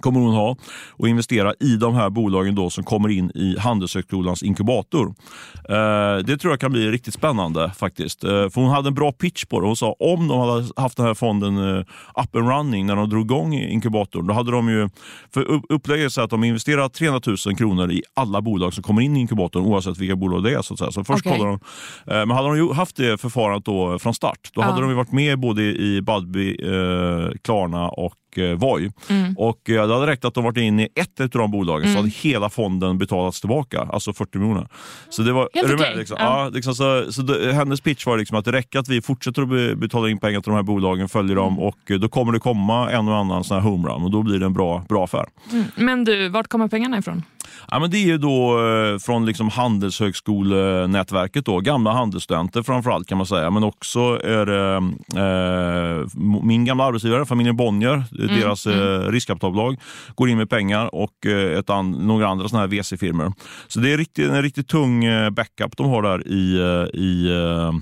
kommer 0.00 0.20
hon 0.20 0.34
ha 0.34 0.56
och 0.90 1.08
investera 1.08 1.54
i 1.60 1.76
de 1.76 1.94
här 1.94 2.10
bolagen 2.10 2.54
då 2.54 2.70
som 2.70 2.84
kommer 2.84 3.08
in 3.08 3.30
i 3.34 3.56
Handelshögskolans 3.58 4.42
inkubator. 4.42 5.14
Eh, 5.68 6.16
det 6.24 6.38
tror 6.38 6.52
jag 6.52 6.60
kan 6.60 6.72
bli 6.72 6.90
riktigt 6.90 7.14
spännande 7.14 7.70
faktiskt. 7.76 8.24
Eh, 8.24 8.30
för 8.30 8.60
hon 8.60 8.70
hade 8.70 8.88
en 8.88 8.94
bra 8.94 9.12
pitch 9.12 9.44
på 9.44 9.60
det. 9.60 9.66
Hon 9.66 9.76
sa 9.76 9.96
om 9.98 10.28
de 10.28 10.40
hade 10.40 10.66
haft 10.76 10.96
den 10.96 11.06
här 11.06 11.14
fonden 11.14 11.58
eh, 11.58 11.80
up 12.22 12.36
and 12.36 12.48
running 12.48 12.86
när 12.86 12.96
de 12.96 13.10
drog 13.10 13.24
igång 13.24 13.54
inkubatorn, 13.54 14.26
då 14.26 14.34
hade 14.34 14.50
de 14.50 14.68
ju, 14.68 14.88
för 15.34 15.42
upp- 15.42 15.64
upplägget 15.68 16.04
är 16.04 16.08
så 16.08 16.20
att 16.20 16.30
de 16.30 16.44
investerar 16.44 16.88
300 16.88 17.20
000 17.46 17.56
kronor 17.56 17.90
i 17.92 18.02
alla 18.14 18.40
bolag 18.42 18.74
som 18.74 18.82
kommer 18.82 19.02
in 19.02 19.16
i 19.16 19.20
inkubatorn 19.20 19.64
oavsett 19.64 19.98
vilka 19.98 20.16
bolag 20.16 20.44
det 20.44 20.54
är. 20.54 20.62
Så, 20.62 20.74
att 20.74 20.78
säga. 20.78 20.90
så 20.90 21.04
först 21.04 21.24
kollar 21.24 21.46
de, 21.46 21.58
men 22.06 22.30
hade 22.30 22.56
de 22.58 22.70
haft 22.76 22.96
det 22.96 23.20
förfarandet 23.20 23.64
då 23.64 23.98
från 23.98 24.14
start, 24.14 24.50
då 24.54 24.62
hade 24.62 24.80
de 24.80 24.90
ju 24.90 24.96
varit 24.96 25.12
med 25.12 25.38
både 25.38 25.62
i 25.62 26.02
Budbee, 26.02 26.56
Klarna 27.42 27.88
och 27.88 28.14
eh, 28.38 28.52
Voi. 28.52 28.90
Mm. 29.08 29.34
Och 29.36 29.70
eh, 29.70 29.86
det 29.86 29.94
hade 29.94 30.06
räckt 30.06 30.24
att 30.24 30.34
de 30.34 30.44
varit 30.44 30.56
inne 30.56 30.82
i 30.82 30.88
ett 30.94 31.20
av 31.20 31.28
de 31.28 31.50
bolagen 31.50 31.92
så 31.92 31.96
hade 31.98 32.08
hela 32.08 32.50
fonden 32.50 32.98
betalats 32.98 33.40
tillbaka, 33.40 33.80
alltså 33.92 34.12
40 34.12 34.38
miljoner. 34.38 34.68
Så 35.08 35.22
det 35.22 35.32
var, 35.32 35.48
Helt 35.54 35.70
är 35.70 35.74
okej. 35.74 35.94
Liksom? 35.96 36.16
Ja. 36.20 36.44
Ja. 36.44 36.48
liksom, 36.48 36.74
så, 36.74 37.12
så 37.12 37.22
det, 37.22 37.52
hennes 37.52 37.80
pitch 37.80 38.06
var 38.06 38.18
liksom 38.18 38.38
att 38.38 38.44
det 38.44 38.52
räcker 38.52 38.78
att 38.78 38.88
vi 38.88 39.02
fortsätter 39.02 39.42
att 39.42 39.48
be, 39.48 39.76
betala 39.76 40.08
in 40.08 40.18
pengar 40.18 40.40
till 40.40 40.50
de 40.50 40.56
här 40.56 40.62
bolagen, 40.62 41.08
följer 41.08 41.28
Mm. 41.38 41.44
dem 41.44 41.58
och 41.58 41.90
eh, 41.90 41.98
då 41.98 42.08
kommer 42.08 42.32
det 42.32 42.38
komma 42.40 42.90
en 42.90 43.08
och 43.08 43.16
annan 43.16 43.44
sån 43.44 43.54
här 43.54 43.64
homerun 43.64 44.02
och 44.04 44.10
då 44.10 44.22
blir 44.22 44.38
det 44.38 44.46
en 44.46 44.52
bra, 44.52 44.84
bra 44.88 45.04
affär. 45.04 45.26
Mm. 45.52 45.64
Men 45.76 46.04
du, 46.04 46.28
vart 46.28 46.48
kommer 46.48 46.68
pengarna 46.68 46.98
ifrån? 46.98 47.22
Ja, 47.70 47.78
men 47.78 47.90
det 47.90 47.98
är 47.98 48.06
ju 48.06 48.18
då 48.18 48.66
eh, 48.66 48.98
från 48.98 49.26
liksom 49.26 49.48
Handelshögskolenätverket, 49.48 51.44
då, 51.44 51.60
gamla 51.60 51.92
handelsstudenter 51.92 52.62
framförallt 52.62 53.08
kan 53.08 53.18
man 53.18 53.26
säga. 53.26 53.50
Men 53.50 53.64
också 53.64 54.00
är 54.24 54.46
det 54.46 54.76
eh, 55.20 56.06
min 56.42 56.64
gamla 56.64 56.84
arbetsgivare, 56.84 57.26
familjen 57.26 57.56
Bonnier, 57.56 58.04
Mm, 58.18 58.40
deras 58.40 58.66
eh, 58.66 59.10
riskkapitalbolag, 59.10 59.76
går 60.14 60.28
in 60.28 60.38
med 60.38 60.50
pengar 60.50 60.94
och 60.94 61.26
eh, 61.26 61.58
ett 61.58 61.70
an, 61.70 61.90
några 61.90 62.28
andra 62.28 62.48
såna 62.48 62.60
här 62.60 62.68
VC-firmor. 62.68 63.32
Så 63.68 63.80
det 63.80 63.92
är 63.92 63.98
riktigt, 63.98 64.30
en 64.30 64.42
riktigt 64.42 64.68
tung 64.68 65.04
eh, 65.04 65.30
backup 65.30 65.76
de 65.76 65.86
har 65.86 66.02
där 66.02 66.28
i, 66.28 66.58
eh, 66.58 67.00
i 67.00 67.28
eh, 67.30 67.72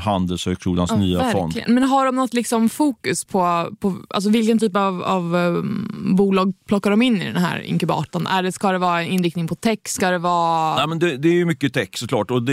Handelshögskolans 0.00 0.90
Ja, 0.90 0.96
nya 0.96 1.30
fond. 1.32 1.44
verkligen. 1.44 1.74
Men 1.74 1.82
har 1.82 2.06
de 2.06 2.14
något 2.16 2.34
liksom 2.34 2.68
fokus 2.68 3.24
på, 3.24 3.68
på 3.80 3.96
alltså 4.08 4.30
vilken 4.30 4.58
typ 4.58 4.76
av, 4.76 5.02
av 5.02 5.34
um, 5.34 6.16
bolag 6.16 6.52
plockar 6.68 6.90
de 6.90 7.02
in 7.02 7.22
i 7.22 7.24
den 7.24 7.42
här 7.42 7.60
inkubatorn? 7.60 8.26
Är 8.26 8.42
det, 8.42 8.52
ska 8.52 8.72
det 8.72 8.78
vara 8.78 9.02
en 9.02 9.08
inriktning 9.08 9.48
på 9.48 9.54
tech? 9.54 9.78
Ska 9.84 10.10
det 10.10 10.18
vara... 10.18 10.80
Ja, 10.80 10.86
men 10.86 10.98
det, 10.98 11.16
det 11.16 11.40
är 11.40 11.44
mycket 11.44 11.74
tech 11.74 11.88
såklart 11.94 12.30
och 12.30 12.42
det, 12.42 12.52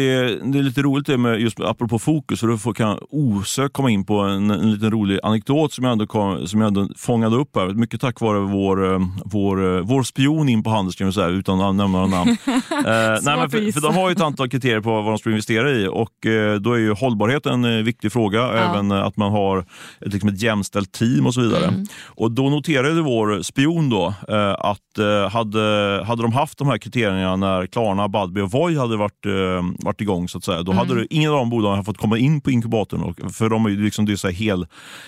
det 0.52 0.60
är 0.60 0.64
lite 0.64 0.82
roligt 0.82 1.06
det 1.08 1.18
med 1.18 1.40
just 1.42 1.60
apropå 1.60 2.00
fokus 2.00 2.40
för 2.40 2.48
då 2.48 2.58
får, 2.58 2.74
kan 2.74 2.88
jag 2.90 3.00
osökt 3.10 3.74
komma 3.74 3.90
in 3.90 4.06
på 4.06 4.20
en, 4.20 4.52
en 4.52 4.72
liten 4.72 4.92
rolig 4.92 5.20
anekdot 5.24 5.74
som 5.74 5.84
jag 5.84 5.92
ändå, 5.92 6.08
kom, 6.08 6.48
som 6.48 6.62
jag 6.62 6.68
ändå 6.68 6.88
fångade 6.98 7.36
upp 7.36 7.56
här. 7.56 7.68
Mycket 7.68 8.02
tack 8.02 8.22
vare 8.22 8.40
vår, 8.40 8.94
eh, 8.94 9.00
vår, 9.26 9.78
eh, 9.78 9.82
vår 9.82 10.04
spion 10.04 10.50
in 10.50 10.64
på 10.64 10.70
Handels 10.70 10.96
kan 10.96 11.08
vi 11.08 11.14
säga 11.14 11.28
utan 11.28 11.62
att 11.62 11.76
nämna 11.76 11.88
några 11.88 12.08
namn. 12.08 12.30
eh, 12.48 13.22
nej, 13.22 13.38
men 13.38 13.50
för, 13.50 13.72
för 13.72 13.82
de 13.82 13.96
har 13.96 14.10
ju 14.10 14.14
ett 14.14 14.22
antal 14.22 14.50
kriterier 14.50 14.82
på 14.82 14.90
vad 15.02 15.06
de 15.06 15.18
ska 15.18 15.30
investera 15.30 15.72
i 15.72 15.88
och 15.88 16.26
eh, 16.26 16.56
då 16.56 16.74
är 16.74 16.80
ju 16.80 16.96
hållbarhet 17.02 17.46
en 17.46 17.66
eh, 17.66 17.84
viktig 17.84 18.12
fråga. 18.12 18.42
Även 18.48 18.92
eh, 18.92 19.04
att 19.04 19.18
man 19.18 19.32
har 19.32 19.60
ett, 19.60 20.14
liksom 20.14 20.30
ett 20.30 20.42
jämställt 20.42 20.92
team 20.92 21.26
och 21.26 21.34
så 21.34 21.42
vidare. 21.42 21.66
Mm. 21.66 21.86
Och 22.06 22.32
då 22.32 22.50
noterade 22.50 23.02
vår 23.02 23.42
spion 23.42 23.90
då 23.90 24.14
eh, 24.28 24.52
att 24.52 24.98
eh, 25.00 25.30
hade, 25.32 26.04
hade 26.08 26.22
de 26.22 26.34
haft 26.34 26.58
de 26.58 26.68
här 26.68 26.78
kriterierna 26.78 27.36
när 27.36 27.66
Klarna, 27.68 28.08
Budbee 28.08 28.44
och 28.44 28.52
Voi 28.52 28.78
hade 28.78 28.98
varit, 28.98 29.26
eh, 29.26 29.66
varit 29.86 30.02
igång 30.02 30.28
så 30.30 30.38
att 30.38 30.44
säga, 30.44 30.62
då 30.64 30.72
Mm. 30.72 30.78
hade 30.88 31.00
det, 31.02 31.14
ingen 31.14 31.32
av 31.32 31.38
de 31.38 31.50
bolagen 31.50 31.84
fått 31.84 31.98
komma 31.98 32.18
in 32.18 32.42
på 32.42 32.52
inkubatorn. 32.52 33.02
Och, 33.04 33.32
för 33.34 33.50
de 33.50 33.66
är 33.66 33.70
ju 33.70 33.84
liksom, 33.84 34.06
det 34.06 34.12
är 34.12 34.16
så 34.16 34.28
här 34.28 34.36
hel, 34.36 34.66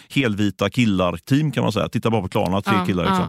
helvita 0.10 0.70
killar-team 0.70 1.52
kan 1.52 1.64
man 1.64 1.72
säga. 1.72 1.90
Titta 1.90 2.10
bara 2.10 2.22
på 2.22 2.28
Klarna, 2.28 2.62
tre 2.62 2.74
Ja, 2.80 2.86
killar. 2.86 3.04
ja, 3.04 3.10
Liksom. 3.10 3.28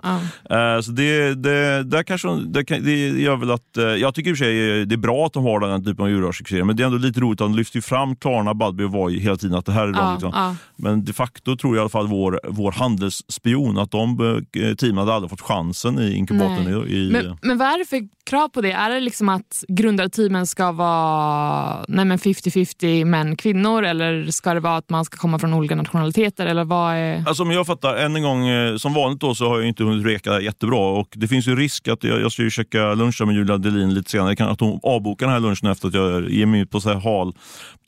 ja. 0.49 0.75
Eh, 0.77 0.81
Så 0.81 0.91
det, 0.91 1.35
det, 1.35 1.83
där 1.83 2.03
kanske, 2.03 2.29
det, 2.29 2.63
det 2.63 3.09
gör 3.09 3.37
väl 3.37 3.51
att, 3.51 3.77
eh, 3.77 3.85
jag 3.85 4.15
tycker 4.15 4.31
i 4.31 4.33
och 4.35 4.39
för 4.39 4.45
sig 4.45 4.87
det 4.87 4.95
är 4.95 4.97
bra 4.97 5.27
att 5.27 5.33
de 5.33 5.45
har 5.45 5.61
den 5.61 5.71
här 5.71 5.79
typen 5.79 6.05
av 6.05 6.11
djurrörelsekriterier, 6.11 6.65
men 6.65 6.77
det 6.77 6.83
är 6.83 6.87
ändå 6.87 6.99
lite 6.99 7.21
roligt 7.21 7.41
att 7.41 7.49
de 7.49 7.55
lyfter 7.55 7.81
fram 7.81 8.17
Klarna, 8.17 8.54
Och 8.63 8.81
Voi 8.81 9.19
hela 9.19 9.37
tiden. 9.37 9.59
Att 9.59 9.67
det 9.67 9.73
här 9.73 9.89
är 9.89 9.93
Ja, 9.93 10.13
liksom. 10.13 10.31
ja. 10.35 10.57
Men 10.77 11.05
de 11.05 11.13
facto 11.13 11.57
tror 11.57 11.77
jag 11.77 11.81
i 11.81 11.83
alla 11.83 11.89
fall 11.89 12.07
vår, 12.07 12.41
vår 12.49 12.73
handelsspion 12.73 13.79
att 13.79 13.91
de 13.91 14.21
eh, 14.57 14.75
teamen 14.75 14.99
hade 14.99 15.13
aldrig 15.15 15.31
fått 15.31 15.41
chansen 15.41 15.99
i 15.99 16.15
inkubatorn. 16.15 16.87
I, 16.89 16.95
i, 16.95 17.11
Men, 17.13 17.39
men 17.43 17.59
vad 17.59 17.69
är 17.69 17.79
det 17.79 17.85
för 17.85 18.09
krav 18.25 18.49
på 18.49 18.61
det? 18.61 18.73
Är 18.73 18.91
det 18.91 19.01
liksom 19.01 19.29
att 19.29 19.65
grundarteamen 19.69 20.47
ska 20.47 20.73
vara 20.73 21.85
nej 21.89 22.05
men 22.05 22.19
50-50 22.19 23.05
män 23.05 23.37
kvinnor 23.37 23.83
eller 23.83 24.31
ska 24.31 24.55
det 24.55 24.61
vara 24.61 24.77
att 24.77 24.91
man 24.91 25.05
ska 25.05 25.17
komma 25.17 25.39
från 25.39 25.55
olika 25.55 25.75
nationaliteter? 25.75 26.47
Eller 26.47 26.65
vad 26.65 26.95
är... 26.95 27.29
Alltså 27.29 27.43
om 27.43 27.51
jag 27.51 27.67
fattar, 27.67 27.97
än 27.97 28.17
en 28.17 28.23
gång, 28.23 28.49
eh, 28.49 28.77
som 28.77 28.95
vanligt 28.95 29.21
då 29.21 29.35
så 29.35 29.49
har 29.49 29.59
jag 29.59 29.69
inte 29.69 29.85
hunnit 29.85 30.07
reka 30.07 30.41
jättebra 30.41 30.79
och 30.79 31.09
det 31.15 31.29
finns 31.29 31.49
ju 31.49 31.57
risk 31.57 31.89
att 31.89 32.05
jag, 32.05 32.21
jag 32.21 32.33
ska 32.33 32.43
ju 32.43 32.51
käka 32.51 32.95
lunch 32.95 33.23
med 33.27 33.35
Julia 33.35 33.59
Delin 33.59 33.95
lite 33.95 34.11
senare. 34.11 34.37
Kan 34.37 34.49
att 34.49 34.61
hon 34.61 34.81
avbokar 34.83 35.27
den 35.27 35.33
här 35.33 35.41
lunchen 35.41 35.71
efter 35.71 35.89
att 35.89 35.95
jag 35.95 36.31
ger 36.31 36.47
mig 36.47 36.61
ut 36.61 36.71
på 36.71 36.81
så 36.81 36.89
här 36.89 37.01
hal, 37.01 37.35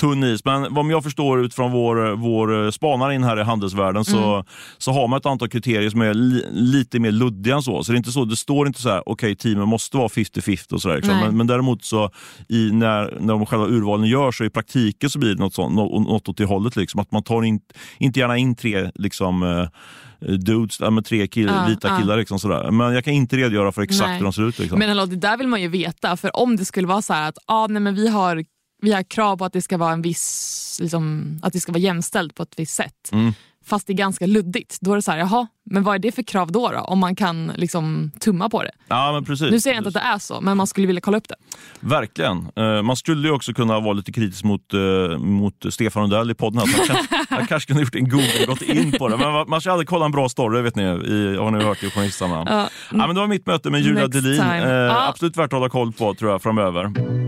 tunn 0.01 0.25
is. 0.25 0.45
Men 0.45 0.75
vad 0.75 0.91
jag 0.91 1.05
förstår 1.05 1.41
utifrån 1.41 1.73
vår, 1.73 2.17
vår 2.17 2.71
spanare 2.71 3.15
in 3.15 3.25
här 3.25 3.41
i 3.41 3.43
handelsvärlden 3.43 4.05
så, 4.05 4.45
så 4.79 4.93
har 4.93 5.09
man 5.09 5.19
ett 5.19 5.27
antal 5.27 5.49
kriterier 5.49 5.91
som 5.91 6.01
är 6.01 6.15
li, 6.15 6.45
lite 6.51 6.99
mer 6.99 7.11
luddiga 7.11 7.55
än 7.55 7.63
så. 7.63 7.85
Så 7.85 7.93
det, 7.93 7.97
är 7.97 7.99
inte 7.99 8.13
så, 8.13 8.25
det 8.25 8.37
står 8.37 8.67
inte 8.67 8.81
så 8.81 8.89
här, 8.89 9.03
okej 9.07 9.37
teamen 9.37 9.69
måste 9.69 9.97
vara 9.97 10.09
50-50 10.35 10.73
och 10.73 10.83
sådär. 10.83 10.97
Liksom. 10.97 11.17
Men, 11.17 11.37
men 11.37 11.47
däremot 11.47 11.85
så 11.85 12.11
i, 12.49 12.71
när, 12.73 13.17
när 13.21 13.33
de 13.35 13.47
själva 13.47 13.67
urvalen 13.67 14.07
görs 14.07 14.39
så 14.39 14.45
i 14.45 14.51
praktiken 14.51 15.11
så 15.11 15.19
blir 15.19 15.35
det 15.35 15.41
något, 15.41 15.55
sånt, 15.55 15.75
nå- 15.75 16.01
något 16.01 16.29
åt 16.29 16.37
det 16.37 16.45
hållet. 16.45 16.77
Liksom. 16.77 17.01
Att 17.01 17.13
man 17.13 17.23
tar 17.23 17.43
in, 17.43 17.61
inte 17.99 18.21
gärna 18.21 18.37
in 18.37 18.55
tre 18.55 18.91
liksom, 18.95 19.43
eh, 19.43 19.69
dudes, 20.33 20.81
ja, 20.81 20.91
men 20.91 21.05
tre 21.05 21.27
kill, 21.27 21.47
Ja, 21.47 21.67
vita 21.69 21.89
ja. 21.89 21.99
killar. 21.99 22.17
Liksom, 22.17 22.39
sådär. 22.39 22.71
Men 22.71 22.95
jag 22.95 23.05
kan 23.05 23.13
inte 23.15 23.37
redogöra 23.37 23.73
för 23.73 23.83
exakt 23.83 24.09
Nej. 24.09 24.17
hur 24.17 24.25
de 24.25 24.33
ser 24.33 24.49
ut. 24.49 24.59
Liksom. 24.59 24.79
Men 24.79 24.89
hallå, 24.89 25.07
det 25.07 25.17
där 25.17 25.37
vill 25.37 25.49
man 25.49 25.63
ju 25.63 25.69
veta. 25.69 26.17
För 26.17 26.37
om 26.37 26.57
det 26.57 26.65
skulle 26.65 26.87
vara 26.87 27.03
så 27.03 27.13
här 27.13 27.29
att 27.29 27.39
ah, 27.47 27.67
nej, 27.67 27.83
men 27.83 27.95
vi, 27.95 28.09
har, 28.09 28.45
vi 28.83 28.93
har 28.93 29.03
krav 29.03 29.37
på 29.37 29.45
att 29.45 29.53
det 29.53 29.63
ska 29.63 29.77
vara 29.77 29.93
en 29.93 30.03
viss, 30.03 30.79
liksom, 30.83 31.39
att 31.43 31.53
det 31.53 31.61
ska 31.61 31.73
vara 31.73 31.81
jämställt 31.81 32.35
på 32.35 32.43
ett 32.43 32.55
visst 32.57 32.75
sätt. 32.75 33.13
Mm. 33.13 33.33
fast 33.65 33.87
det 33.87 33.93
är 33.93 33.95
ganska 33.95 34.27
luddigt. 34.27 34.79
Då 34.81 34.93
är 34.93 34.97
det 34.97 35.03
så 35.03 35.11
här, 35.11 35.19
jaha, 35.19 35.47
men 35.71 35.83
vad 35.83 35.95
är 35.95 35.99
det 35.99 36.13
för 36.13 36.23
krav 36.23 36.53
då, 36.53 36.71
då 36.71 36.79
om 36.79 36.99
man 36.99 37.17
kan 37.17 37.53
liksom 37.57 38.11
tumma 38.21 38.49
på 38.49 38.63
det? 38.63 38.71
Ja, 38.89 39.13
men 39.13 39.25
precis. 39.25 39.51
Nu 39.51 39.61
säger 39.61 39.75
jag 39.75 39.81
inte 39.81 39.89
att 39.89 40.05
det 40.05 40.11
är 40.11 40.19
så, 40.19 40.41
men 40.41 40.57
man 40.57 40.67
skulle 40.67 40.87
vilja 40.87 41.01
kolla 41.01 41.19
upp 41.19 41.29
det. 41.29 41.35
Verkligen. 41.81 42.49
Eh, 42.57 42.83
man 42.83 42.97
skulle 42.97 43.29
ju 43.29 43.35
också 43.35 43.55
kunna 43.55 43.81
vara 43.81 43.93
lite 43.93 44.13
kritisk 44.13 44.45
mot, 44.45 44.75
uh, 44.75 45.19
mot 45.19 45.55
Stefan 45.71 46.03
Rundell 46.03 46.31
i 46.31 46.35
podden. 46.35 46.59
Här. 46.59 46.67
Man 46.67 46.87
kanske, 46.87 47.25
jag 47.35 47.49
kanske 47.49 47.67
kunde 47.67 47.83
gjort 47.83 47.95
en 47.95 48.09
Google 48.09 48.41
och 48.41 48.47
gått 48.47 48.63
in 48.63 48.93
på 48.93 49.09
det. 49.09 49.17
Men 49.17 49.33
man, 49.33 49.51
man 49.51 49.61
ska 49.61 49.73
aldrig 49.73 49.89
kolla 49.89 50.05
en 50.05 50.13
bra 50.13 50.29
story, 50.29 50.63
vet 50.63 50.77
ni. 50.77 50.83
I, 50.83 51.37
har 51.37 51.51
ni 51.51 51.65
hört 51.65 51.83
i 51.83 51.91
journalistsammanhang. 51.91 52.47
Ja. 52.49 52.69
ja, 52.91 53.07
men 53.07 53.15
det 53.15 53.21
var 53.21 53.29
mitt 53.29 53.47
möte 53.47 53.71
med 53.71 53.81
Julia 53.81 54.07
Delin. 54.07 54.41
Eh, 54.41 54.69
ja. 54.69 55.09
Absolut 55.09 55.37
värt 55.37 55.45
att 55.45 55.53
hålla 55.53 55.69
koll 55.69 55.93
på 55.93 56.15
tror 56.15 56.31
jag 56.31 56.43
framöver. 56.43 57.26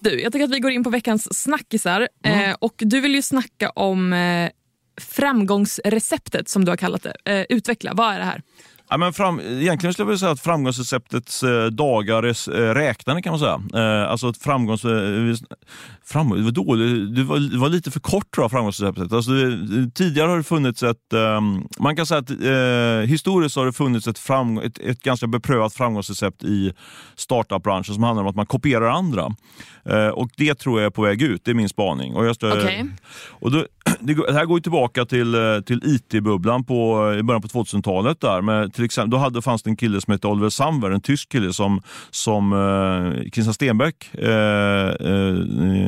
Du, 0.00 0.20
jag 0.20 0.32
tycker 0.32 0.44
att 0.44 0.50
vi 0.50 0.60
går 0.60 0.70
in 0.70 0.84
på 0.84 0.90
veckans 0.90 1.42
snackisar. 1.42 2.08
Mm. 2.24 2.50
Eh, 2.50 2.56
och 2.60 2.74
du 2.76 3.00
vill 3.00 3.14
ju 3.14 3.22
snacka 3.22 3.70
om 3.70 4.12
eh, 4.12 4.50
framgångsreceptet 5.00 6.48
som 6.48 6.64
du 6.64 6.72
har 6.72 6.76
kallat 6.76 7.02
det. 7.02 7.14
Eh, 7.24 7.46
utveckla, 7.48 7.94
vad 7.94 8.14
är 8.14 8.18
det 8.18 8.24
här? 8.24 8.42
Ja, 8.90 8.96
men 8.96 9.12
fram, 9.12 9.40
egentligen 9.40 9.92
skulle 9.92 10.04
jag 10.04 10.06
vilja 10.06 10.18
säga 10.18 10.32
att 10.32 10.40
framgångsreceptets 10.40 11.42
eh, 11.42 11.66
dagar 11.66 12.22
är 12.22 12.60
eh, 12.60 12.74
räknade 12.74 13.22
kan 13.22 13.32
man 13.32 13.40
säga. 13.40 13.60
Eh, 13.74 14.10
alltså 14.10 14.32
framgångs... 14.32 14.82
Fram, 16.04 16.30
det, 16.30 16.42
var 16.42 16.50
dåligt, 16.50 17.16
det, 17.16 17.22
var, 17.22 17.38
det 17.38 17.58
var 17.58 17.68
lite 17.68 17.90
för 17.90 18.00
kort 18.00 18.34
tror 18.34 18.44
jag, 18.44 18.50
framgångsreceptet. 18.50 19.12
Alltså, 19.12 19.30
det, 19.30 19.90
tidigare 19.94 20.28
har 20.28 20.36
det 20.36 20.42
funnits 20.42 20.82
ett... 20.82 21.12
Eh, 21.12 21.40
man 21.78 21.96
kan 21.96 22.06
säga 22.06 22.18
att 22.18 22.30
eh, 22.30 23.10
historiskt 23.10 23.56
har 23.56 23.66
det 23.66 23.72
funnits 23.72 24.06
ett, 24.06 24.18
fram, 24.18 24.58
ett, 24.58 24.78
ett 24.78 25.02
ganska 25.02 25.26
beprövat 25.26 25.74
framgångsrecept 25.74 26.44
i 26.44 26.72
startup-branschen 27.16 27.94
som 27.94 28.02
handlar 28.02 28.22
om 28.22 28.28
att 28.28 28.36
man 28.36 28.46
kopierar 28.46 28.90
andra. 28.90 29.34
Eh, 29.84 30.08
och 30.08 30.30
Det 30.36 30.54
tror 30.54 30.80
jag 30.80 30.86
är 30.86 30.90
på 30.90 31.02
väg 31.02 31.22
ut, 31.22 31.44
det 31.44 31.50
är 31.50 31.54
min 31.54 31.68
spaning. 31.68 32.14
Och 32.14 32.26
jag 32.26 32.30
okay. 32.30 32.84
och 33.28 33.50
då, 33.50 33.66
det, 34.00 34.32
här 34.32 34.44
går 34.44 34.58
ju 34.58 34.62
tillbaka 34.62 35.04
till, 35.04 35.34
eh, 35.34 35.60
till 35.60 35.80
IT-bubblan 35.84 36.64
på, 36.64 37.14
i 37.18 37.22
början 37.22 37.42
på 37.42 37.48
2000-talet. 37.48 38.20
Där, 38.20 38.42
med, 38.42 38.74
till 38.74 38.84
exempel, 38.84 39.10
då 39.10 39.16
hade, 39.16 39.42
fanns 39.42 39.62
det 39.62 39.70
en 39.70 39.76
kille 39.76 40.00
som 40.00 40.12
hette 40.12 40.26
Oliver 40.26 40.48
Samwer, 40.48 40.90
en 40.90 41.00
tysk 41.00 41.28
kille 41.28 41.52
som, 41.52 41.82
som 42.10 42.52
eh, 42.52 43.22
Christian 43.30 43.54
Stenbeck, 43.54 44.14
eh, 44.14 44.88
eh, 44.88 45.34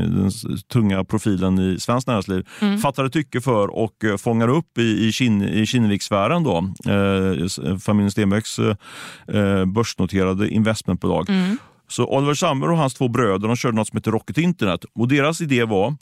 den 0.06 0.30
tunga 0.72 1.04
profilen 1.04 1.58
i 1.58 1.80
svenskt 1.80 2.08
näringsliv, 2.08 2.46
mm. 2.60 2.78
fattade 2.78 3.10
tycke 3.10 3.40
för 3.40 3.68
och 3.68 4.04
eh, 4.04 4.16
fångade 4.16 4.52
upp 4.52 4.78
i, 4.78 5.08
i, 5.08 5.12
Kin, 5.12 5.42
i 5.42 5.66
Kinnevikssfären. 5.66 6.42
Då, 6.42 6.56
eh, 6.92 7.78
familjen 7.78 8.10
Stenbecks 8.10 8.58
eh, 8.58 9.64
börsnoterade 9.64 10.48
investmentbolag. 10.48 11.30
Mm. 11.30 11.56
Så 11.88 12.06
Oliver 12.06 12.34
Samwer 12.34 12.70
och 12.70 12.78
hans 12.78 12.94
två 12.94 13.08
bröder 13.08 13.48
de 13.48 13.56
körde 13.56 13.76
något 13.76 13.88
som 13.88 13.96
heter 13.96 14.10
Rocket 14.10 14.38
Internet. 14.38 14.84
Och 14.94 15.08
Deras 15.08 15.40
idé 15.40 15.64
var 15.64 15.96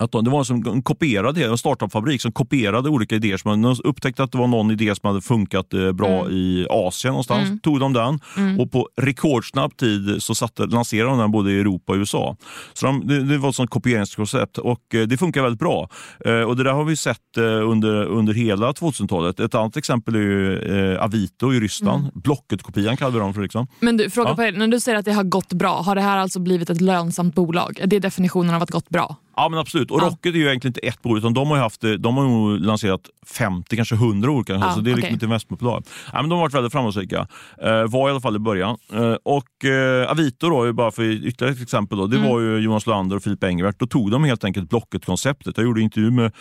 att 0.00 0.12
de, 0.12 0.24
det 0.24 0.30
var 0.30 0.44
som 0.44 0.66
en 0.66 0.82
kopierad 0.82 1.38
en 1.38 1.58
startupfabrik 1.58 2.22
som 2.22 2.32
kopierade 2.32 2.88
olika 2.88 3.14
idéer. 3.14 3.36
Som 3.36 3.62
de 3.62 3.76
upptäckte 3.84 4.22
att 4.22 4.32
det 4.32 4.38
var 4.38 4.46
någon 4.46 4.70
idé 4.70 4.94
som 4.94 5.08
hade 5.08 5.20
funkat 5.20 5.74
eh, 5.74 5.92
bra 5.92 6.20
mm. 6.20 6.32
i 6.32 6.66
Asien 6.70 7.12
någonstans. 7.12 7.48
Mm. 7.48 7.60
tog 7.60 7.80
de 7.80 7.92
den 7.92 8.20
mm. 8.36 8.60
och 8.60 8.72
på 8.72 8.88
rekordsnabb 8.96 9.76
tid 9.76 10.22
så 10.22 10.34
satte, 10.34 10.66
lanserade 10.66 11.10
de 11.10 11.18
den 11.18 11.30
både 11.30 11.52
i 11.52 11.60
Europa 11.60 11.92
och 11.92 11.96
USA. 11.96 12.36
Så 12.72 12.86
de, 12.86 13.06
det, 13.06 13.22
det, 13.22 13.38
var 13.38 13.48
ett 13.48 13.54
sånt 13.54 13.70
kopieringskoncept 13.70 14.58
och 14.58 14.94
eh, 14.94 15.02
det 15.02 15.16
funkar 15.16 15.42
väldigt 15.42 15.60
bra. 15.60 15.88
Eh, 16.24 16.40
och 16.40 16.56
Det 16.56 16.64
där 16.64 16.72
har 16.72 16.84
vi 16.84 16.96
sett 16.96 17.18
under, 17.36 18.04
under 18.04 18.34
hela 18.34 18.72
2000-talet. 18.72 19.40
Ett 19.40 19.54
annat 19.54 19.76
exempel 19.76 20.14
är 20.14 20.18
ju 20.18 20.98
Avito 20.98 21.54
i 21.54 21.60
Ryssland. 21.60 22.00
Mm. 22.00 22.12
Blocket-kopian 22.14 22.96
kallar 22.96 23.12
vi 23.12 23.18
dem 23.18 23.34
för. 23.34 23.42
Liksom. 23.42 23.66
Men 23.80 23.96
du, 23.96 24.10
fråga 24.10 24.30
ja. 24.30 24.36
på 24.36 24.42
er, 24.42 24.52
när 24.52 24.68
du 24.68 24.80
säger 24.80 24.98
att 24.98 25.04
det 25.04 25.12
har 25.12 25.24
gått 25.24 25.52
bra, 25.52 25.82
har 25.82 25.94
det 25.94 26.00
här 26.00 26.16
alltså 26.16 26.40
blivit 26.40 26.70
ett 26.70 26.80
lönsamt 26.80 27.34
bolag? 27.34 27.78
Är 27.80 27.86
det 27.86 27.98
definitionen 27.98 28.54
av 28.54 28.62
att 28.62 28.70
gått 28.70 28.88
bra? 28.88 29.16
Ja 29.36 29.48
men 29.48 29.58
absolut. 29.58 29.90
Och 29.90 30.00
ja. 30.00 30.06
Rocket 30.06 30.34
är 30.34 30.38
ju 30.38 30.46
egentligen 30.46 30.70
inte 30.70 30.80
ett 30.80 31.02
bolag 31.02 31.18
utan 31.18 31.34
de 31.34 31.50
har, 31.50 31.58
haft, 31.58 31.80
de 31.98 32.16
har 32.16 32.24
nog 32.24 32.60
lanserat 32.60 33.00
50, 33.26 33.76
kanske 33.76 33.94
100 33.94 34.30
olika. 34.30 34.52
Ja, 34.52 34.72
så 34.72 34.80
det 34.80 34.90
är 34.90 34.94
liksom 34.94 34.98
okay. 34.98 35.12
inte 35.12 35.24
investmentbolag. 35.24 35.84
Ja, 36.12 36.20
men 36.20 36.30
de 36.30 36.34
har 36.34 36.44
varit 36.44 36.54
väldigt 36.54 36.72
framgångsrika. 36.72 37.26
Eh, 37.62 37.84
var 37.86 38.08
i 38.08 38.10
alla 38.10 38.20
fall 38.20 38.36
i 38.36 38.38
början. 38.38 38.76
Eh, 38.92 39.16
och 39.22 39.64
eh, 39.64 40.10
Avito, 40.10 40.48
då, 40.48 40.72
bara 40.72 40.90
för 40.90 41.02
ytterligare 41.02 41.54
ett 41.54 41.62
exempel, 41.62 41.98
då, 41.98 42.06
det 42.06 42.16
mm. 42.16 42.28
var 42.28 42.40
ju 42.40 42.58
Jonas 42.58 42.86
Lander 42.86 43.16
och 43.16 43.22
Filip 43.22 43.44
Engvert. 43.44 43.78
Då 43.78 43.86
tog 43.86 44.10
de 44.10 44.24
helt 44.24 44.44
enkelt 44.44 44.68
Blocket-konceptet. 44.70 45.56
Jag 45.56 45.64
gjorde 45.64 45.80
en 45.80 45.84
intervju 45.84 46.10
med 46.10 46.32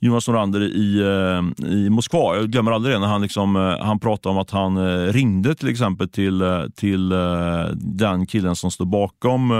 Jonas 0.00 0.28
Lander 0.28 0.60
i, 0.60 1.00
eh, 1.00 1.66
i 1.68 1.90
Moskva. 1.90 2.36
Jag 2.36 2.50
glömmer 2.50 2.72
aldrig 2.72 2.94
det 2.94 2.98
när 2.98 3.06
han, 3.06 3.22
liksom, 3.22 3.56
eh, 3.56 3.86
han 3.86 3.98
pratade 3.98 4.32
om 4.32 4.38
att 4.38 4.50
han 4.50 4.76
eh, 4.76 5.12
ringde 5.12 5.54
till 5.54 5.68
exempel 5.68 6.08
till, 6.08 6.42
till 6.76 7.08
den 7.74 8.26
killen 8.26 8.56
som 8.56 8.70
stod 8.70 8.88
bakom 8.88 9.52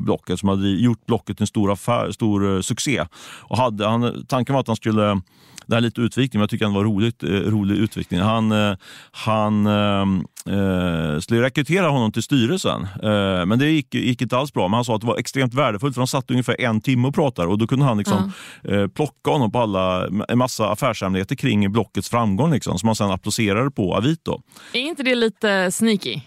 Blocket, 0.00 0.38
som 0.38 0.48
hade 0.48 0.68
gjort 0.68 1.06
Blocket 1.06 1.40
en 1.40 1.46
stor 1.46 1.72
affär, 1.72 2.10
stor 2.24 2.62
succé. 2.62 3.04
Och 3.40 3.56
hade, 3.56 3.86
han, 3.86 4.24
tanken 4.28 4.52
var 4.52 4.60
att 4.60 4.66
han 4.66 4.76
skulle 4.76 5.20
det 5.66 5.74
här 5.74 5.78
är 5.78 5.84
lite 5.84 6.00
utvikning, 6.00 6.38
men 6.38 6.42
jag 6.42 6.50
tycker 6.50 6.66
det 6.66 6.72
var 6.72 6.84
roligt, 6.84 7.22
eh, 7.22 7.28
rolig 7.28 7.76
utvikning. 7.76 8.20
Han, 8.20 8.52
eh, 8.52 8.76
han 9.10 9.66
eh, 9.66 11.20
skulle 11.20 11.42
rekrytera 11.42 11.88
honom 11.88 12.12
till 12.12 12.22
styrelsen, 12.22 12.82
eh, 12.82 13.46
men 13.46 13.58
det 13.58 13.70
gick, 13.70 13.94
gick, 13.94 14.22
inte 14.22 14.36
alls 14.36 14.52
bra. 14.52 14.68
Men 14.68 14.74
han 14.74 14.84
sa 14.84 14.94
att 14.94 15.00
det 15.00 15.06
var 15.06 15.18
extremt 15.18 15.54
värdefullt, 15.54 15.94
för 15.94 16.00
de 16.00 16.06
satt 16.06 16.30
ungefär 16.30 16.60
en 16.60 16.80
timme 16.80 17.08
och 17.08 17.14
pratade 17.14 17.48
och 17.48 17.58
då 17.58 17.66
kunde 17.66 17.84
han 17.84 17.98
liksom, 17.98 18.32
mm. 18.64 18.90
plocka 18.90 19.30
honom 19.30 19.52
på 19.52 19.58
alla, 19.58 20.08
en 20.28 20.38
massa 20.38 20.70
affärshemligheter 20.70 21.36
kring 21.36 21.72
Blockets 21.72 22.08
framgång, 22.08 22.52
liksom, 22.52 22.78
som 22.78 22.86
han 22.86 22.96
sen 22.96 23.10
applicerade 23.10 23.70
på 23.70 23.96
Avito. 23.96 24.42
Är 24.72 24.80
inte 24.80 25.02
det 25.02 25.14
lite 25.14 25.72
sneaky? 25.72 26.20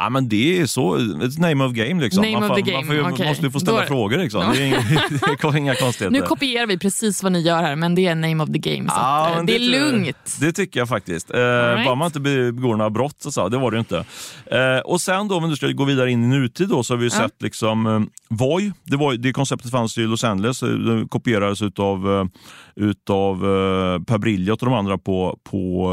Ja, 0.00 0.10
men 0.10 0.28
det 0.28 0.60
är 0.60 0.66
så, 0.66 0.96
it's 0.98 1.40
name 1.40 1.64
of 1.64 1.72
game. 1.72 2.02
Liksom. 2.02 2.22
Name 2.22 2.40
man, 2.40 2.50
of 2.50 2.56
the 2.56 2.62
game. 2.62 2.84
man 2.84 2.96
får, 2.96 3.12
okay. 3.12 3.28
måste 3.28 3.50
få 3.50 3.60
ställa 3.60 3.80
Då... 3.80 3.86
frågor. 3.86 4.18
Liksom. 4.18 4.52
Det, 4.52 4.58
är 4.58 4.66
inga, 4.66 4.76
det 5.10 5.44
är 5.44 5.56
inga 5.56 5.74
konstigheter. 5.74 6.20
Nu 6.20 6.26
kopierar 6.26 6.66
vi 6.66 6.78
precis 6.78 7.22
vad 7.22 7.32
ni 7.32 7.40
gör 7.40 7.62
här, 7.62 7.76
men 7.76 7.94
det 7.94 8.06
är 8.06 8.14
name 8.14 8.42
of 8.42 8.48
the 8.52 8.58
game. 8.58 8.84
Ja, 8.88 9.34
det, 9.36 9.46
det, 9.46 9.56
är 9.56 9.70
lugnt. 9.70 10.36
Det 10.40 10.52
tycker 10.52 10.80
jag 10.80 10.88
faktiskt. 10.88 11.30
Eh, 11.30 11.38
right. 11.38 11.84
Bara 11.84 11.94
man 11.94 12.06
inte 12.06 12.20
begår 12.20 12.76
några 12.76 12.90
brott, 12.90 13.16
så, 13.18 13.32
så, 13.32 13.48
det 13.48 13.58
var 13.58 13.70
det 13.70 13.78
inte. 13.78 14.04
Eh, 14.46 14.78
och 14.84 15.00
sen 15.00 15.28
då, 15.28 15.36
om 15.36 15.50
du 15.50 15.56
ska 15.56 15.66
gå 15.66 15.84
vidare 15.84 16.10
in 16.10 16.24
i 16.24 16.26
nutid, 16.26 16.68
då, 16.68 16.82
så 16.82 16.94
har 16.94 16.98
vi 16.98 17.06
ja. 17.06 17.10
sett 17.10 17.42
liksom, 17.42 17.86
eh, 17.86 18.00
Voi. 18.28 18.72
Det, 18.84 18.96
var, 18.96 19.14
det 19.14 19.32
konceptet 19.32 19.70
fanns 19.70 19.98
i 19.98 20.00
Los 20.00 20.24
Angeles, 20.24 20.60
det 20.60 21.06
kopierades 21.10 21.62
utav, 21.62 22.12
eh, 22.12 22.24
utav 22.76 23.34
eh, 23.34 24.02
Per 24.02 24.18
Brilliot 24.18 24.62
och 24.62 24.68
de 24.68 24.74
andra 24.74 24.98
på, 24.98 25.38
på 25.44 25.90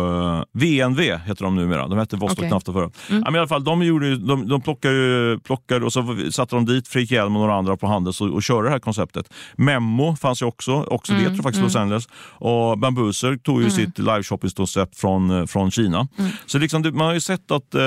eh, 0.53 0.59
VNV, 0.61 1.01
heter 1.25 1.43
de 1.43 1.55
numera. 1.55 1.87
De 1.87 1.97
hette 1.97 2.15
Vostok 2.15 2.45
okay. 2.45 2.59
Förut. 2.73 2.97
Mm. 3.09 3.21
Ja, 3.25 3.31
men 3.31 3.35
i 3.35 3.39
alla 3.39 3.47
fall, 3.47 3.63
de 3.63 3.81
gjorde, 3.95 4.15
de, 4.15 4.47
de 4.47 4.61
plockade, 4.61 5.39
plockade 5.43 5.85
och 5.85 5.93
så 5.93 6.17
satte 6.31 6.55
de 6.55 6.65
dit 6.65 6.87
Fredrik 6.87 7.11
Hjelm 7.11 7.35
och 7.35 7.41
några 7.41 7.55
andra 7.55 7.77
på 7.77 7.87
Handels 7.87 8.21
och, 8.21 8.29
och 8.29 8.43
körde 8.43 8.67
det 8.67 8.71
här 8.71 8.79
konceptet. 8.79 9.33
Memo 9.55 10.15
fanns 10.15 10.41
ju 10.41 10.45
också, 10.45 10.83
också 10.83 11.11
mm, 11.11 11.23
det 11.23 11.29
tror 11.29 11.37
jag 11.37 11.43
faktiskt 11.43 11.59
mm. 11.59 11.65
Los 11.65 11.75
Angeles. 11.75 12.07
Och 12.31 12.77
Bambuser 12.77 13.37
tog 13.37 13.61
ju 13.61 13.67
mm. 13.67 13.71
sitt 13.71 13.99
live-shopping-koncept 13.99 14.99
från, 14.99 15.29
eh, 15.31 15.45
från 15.45 15.71
Kina. 15.71 16.07
Mm. 16.17 16.31
Så 16.45 16.57
liksom, 16.57 16.81
man 16.81 17.07
har 17.07 17.13
ju 17.13 17.19
sett 17.19 17.51
att, 17.51 17.75
eh, 17.75 17.81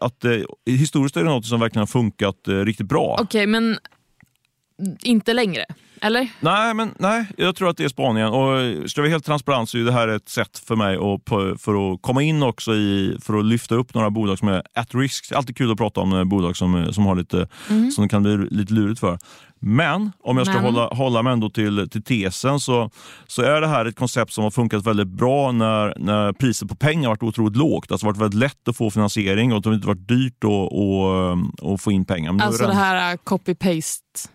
att 0.00 0.24
eh, 0.24 0.30
historiskt 0.66 1.16
är 1.16 1.20
det 1.20 1.30
något 1.30 1.46
som 1.46 1.60
verkligen 1.60 1.80
har 1.80 1.86
funkat 1.86 2.36
riktigt 2.46 2.88
bra. 2.88 3.16
Okej, 3.20 3.24
okay, 3.24 3.46
men 3.46 3.78
inte 5.02 5.32
längre? 5.32 5.64
Eller? 6.04 6.30
Nej, 6.40 6.74
men, 6.74 6.94
nej, 6.98 7.26
jag 7.36 7.56
tror 7.56 7.68
att 7.68 7.76
det 7.76 7.84
är 7.84 7.88
spaningen. 7.88 8.28
Och 8.28 8.90
ska 8.90 9.02
vi 9.02 9.08
vara 9.08 9.14
helt 9.14 9.24
transparent 9.24 9.68
så 9.68 9.78
är 9.78 9.82
det 9.82 9.92
här 9.92 10.08
ett 10.08 10.28
sätt 10.28 10.58
för 10.58 10.76
mig 10.76 10.96
att, 10.96 11.60
för 11.62 11.92
att 11.92 12.02
komma 12.02 12.22
in 12.22 12.42
också 12.42 12.74
i, 12.74 13.18
för 13.22 13.38
att 13.38 13.44
lyfta 13.44 13.74
upp 13.74 13.94
några 13.94 14.10
bolag 14.10 14.38
som 14.38 14.48
är 14.48 14.62
at 14.74 14.94
risk. 14.94 15.28
Det 15.28 15.36
alltid 15.36 15.56
kul 15.56 15.70
att 15.70 15.78
prata 15.78 16.00
om 16.00 16.12
eh, 16.12 16.24
bolag 16.24 16.56
som, 16.56 16.92
som, 16.92 17.06
har 17.06 17.14
lite, 17.14 17.48
mm. 17.70 17.90
som 17.90 18.02
det 18.02 18.08
kan 18.08 18.22
bli 18.22 18.36
lite 18.36 18.72
lurigt 18.72 19.00
för. 19.00 19.18
Men 19.60 20.12
om 20.22 20.36
jag 20.36 20.46
ska 20.46 20.56
Men. 20.56 20.64
hålla, 20.64 20.86
hålla 20.86 21.22
mig 21.22 21.32
ändå 21.32 21.50
till, 21.50 21.88
till 21.90 22.02
tesen 22.02 22.60
så, 22.60 22.90
så 23.26 23.42
är 23.42 23.60
det 23.60 23.66
här 23.66 23.84
ett 23.84 23.96
koncept 23.96 24.32
som 24.32 24.44
har 24.44 24.50
funkat 24.50 24.86
väldigt 24.86 25.08
bra 25.08 25.52
när, 25.52 25.94
när 25.98 26.32
priset 26.32 26.68
på 26.68 26.74
pengar 26.74 27.08
varit 27.08 27.22
otroligt 27.22 27.56
lågt. 27.56 27.92
Alltså 27.92 28.06
varit 28.06 28.18
väldigt 28.18 28.40
lätt 28.40 28.68
att 28.68 28.76
få 28.76 28.90
finansiering 28.90 29.52
och 29.52 29.62
det 29.62 29.68
har 29.68 29.74
inte 29.74 29.86
varit 29.86 30.08
dyrt 30.08 30.44
att, 30.44 30.50
att, 30.50 31.72
att 31.72 31.80
få 31.80 31.92
in 31.92 32.04
pengar. 32.04 32.32
Men 32.32 32.46
alltså 32.46 32.66
det 32.66 32.74
här 32.74 33.16
copy-paste 33.16 34.28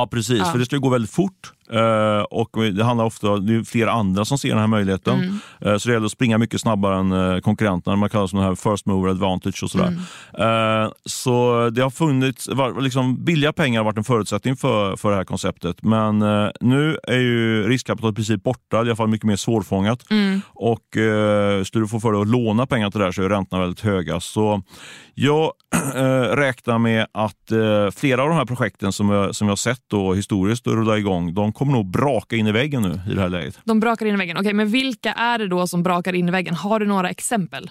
Ja, 0.00 0.06
precis. 0.06 0.38
Ja. 0.38 0.44
För 0.44 0.58
det 0.58 0.64
ska 0.64 0.76
gå 0.76 0.88
väldigt 0.88 1.10
fort. 1.10 1.52
Uh, 1.74 2.22
och 2.22 2.74
Det 2.74 2.84
handlar 2.84 3.04
ofta 3.04 3.36
det 3.36 3.54
är 3.54 3.62
flera 3.62 3.92
andra 3.92 4.24
som 4.24 4.38
ser 4.38 4.48
den 4.48 4.58
här 4.58 4.66
möjligheten. 4.66 5.14
Mm. 5.14 5.72
Uh, 5.72 5.78
så 5.78 5.88
det 5.88 5.92
gäller 5.92 6.06
att 6.06 6.12
springa 6.12 6.38
mycket 6.38 6.60
snabbare 6.60 6.98
än 6.98 7.12
uh, 7.12 7.40
konkurrenterna. 7.40 7.96
Man 7.96 8.08
kallar 8.08 8.22
det 8.22 8.28
som 8.28 8.38
här 8.38 8.54
first 8.54 8.86
mover 8.86 9.10
advantage 9.10 9.62
och 9.62 9.70
sådär. 9.70 9.86
Mm. 10.38 10.90
så 11.04 11.70
det 11.70 11.82
har 11.82 11.90
funnits, 11.90 12.48
var, 12.48 12.80
liksom, 12.80 13.24
billiga 13.24 13.52
pengar 13.52 13.80
har 13.80 13.84
varit 13.84 13.98
en 13.98 14.04
förutsättning 14.04 14.56
för, 14.56 14.96
för 14.96 15.10
det 15.10 15.16
här 15.16 15.24
konceptet. 15.24 15.82
Men 15.82 16.18
nu 16.60 16.98
är 17.02 17.18
ju 17.18 17.68
riskkapitalet 17.68 18.14
i 18.14 18.16
princip 18.16 18.42
borta, 18.42 18.76
i 18.76 18.80
alla 18.80 18.96
fall 18.96 19.08
mycket 19.08 19.26
mer 19.26 19.36
svårfångat. 19.36 20.10
Mm. 20.10 20.40
Och 20.48 20.84
skulle 21.66 21.84
du 21.84 21.88
få 21.88 22.00
för 22.00 22.12
dig 22.12 22.20
att 22.20 22.28
låna 22.28 22.66
pengar 22.66 22.90
till 22.90 22.98
det 23.00 23.04
här 23.04 23.12
så 23.12 23.22
är 23.22 23.28
räntorna 23.28 23.62
väldigt 23.62 23.80
höga. 23.80 24.20
Så 24.20 24.62
jag 25.14 25.52
räknar 26.36 26.78
med 26.78 27.06
att 27.12 27.52
flera 27.94 28.22
av 28.22 28.28
de 28.28 28.36
här 28.36 28.44
projekten 28.44 28.92
som 28.92 29.10
jag, 29.10 29.34
som 29.34 29.48
jag 29.48 29.58
sett 29.58 29.82
då, 29.88 30.14
historiskt 30.14 30.66
rulla 30.66 30.98
igång, 30.98 31.34
de 31.34 31.52
kommer 31.60 31.72
nog 31.72 31.86
braka 31.86 32.36
in 32.36 32.46
i 32.46 32.52
väggen 32.52 32.82
nu 32.82 33.00
i 33.12 33.14
det 33.14 33.20
här 33.20 33.28
läget. 33.28 33.58
De 33.64 33.80
brakar 33.80 34.06
in 34.06 34.14
i 34.14 34.16
väggen. 34.16 34.36
Okej, 34.36 34.52
men 34.52 34.68
vilka 34.68 35.12
är 35.12 35.38
det 35.38 35.48
då 35.48 35.66
som 35.66 35.82
brakar 35.82 36.12
in 36.12 36.28
i 36.28 36.30
väggen? 36.30 36.54
Har 36.54 36.80
du 36.80 36.86
några 36.86 37.10
exempel? 37.10 37.70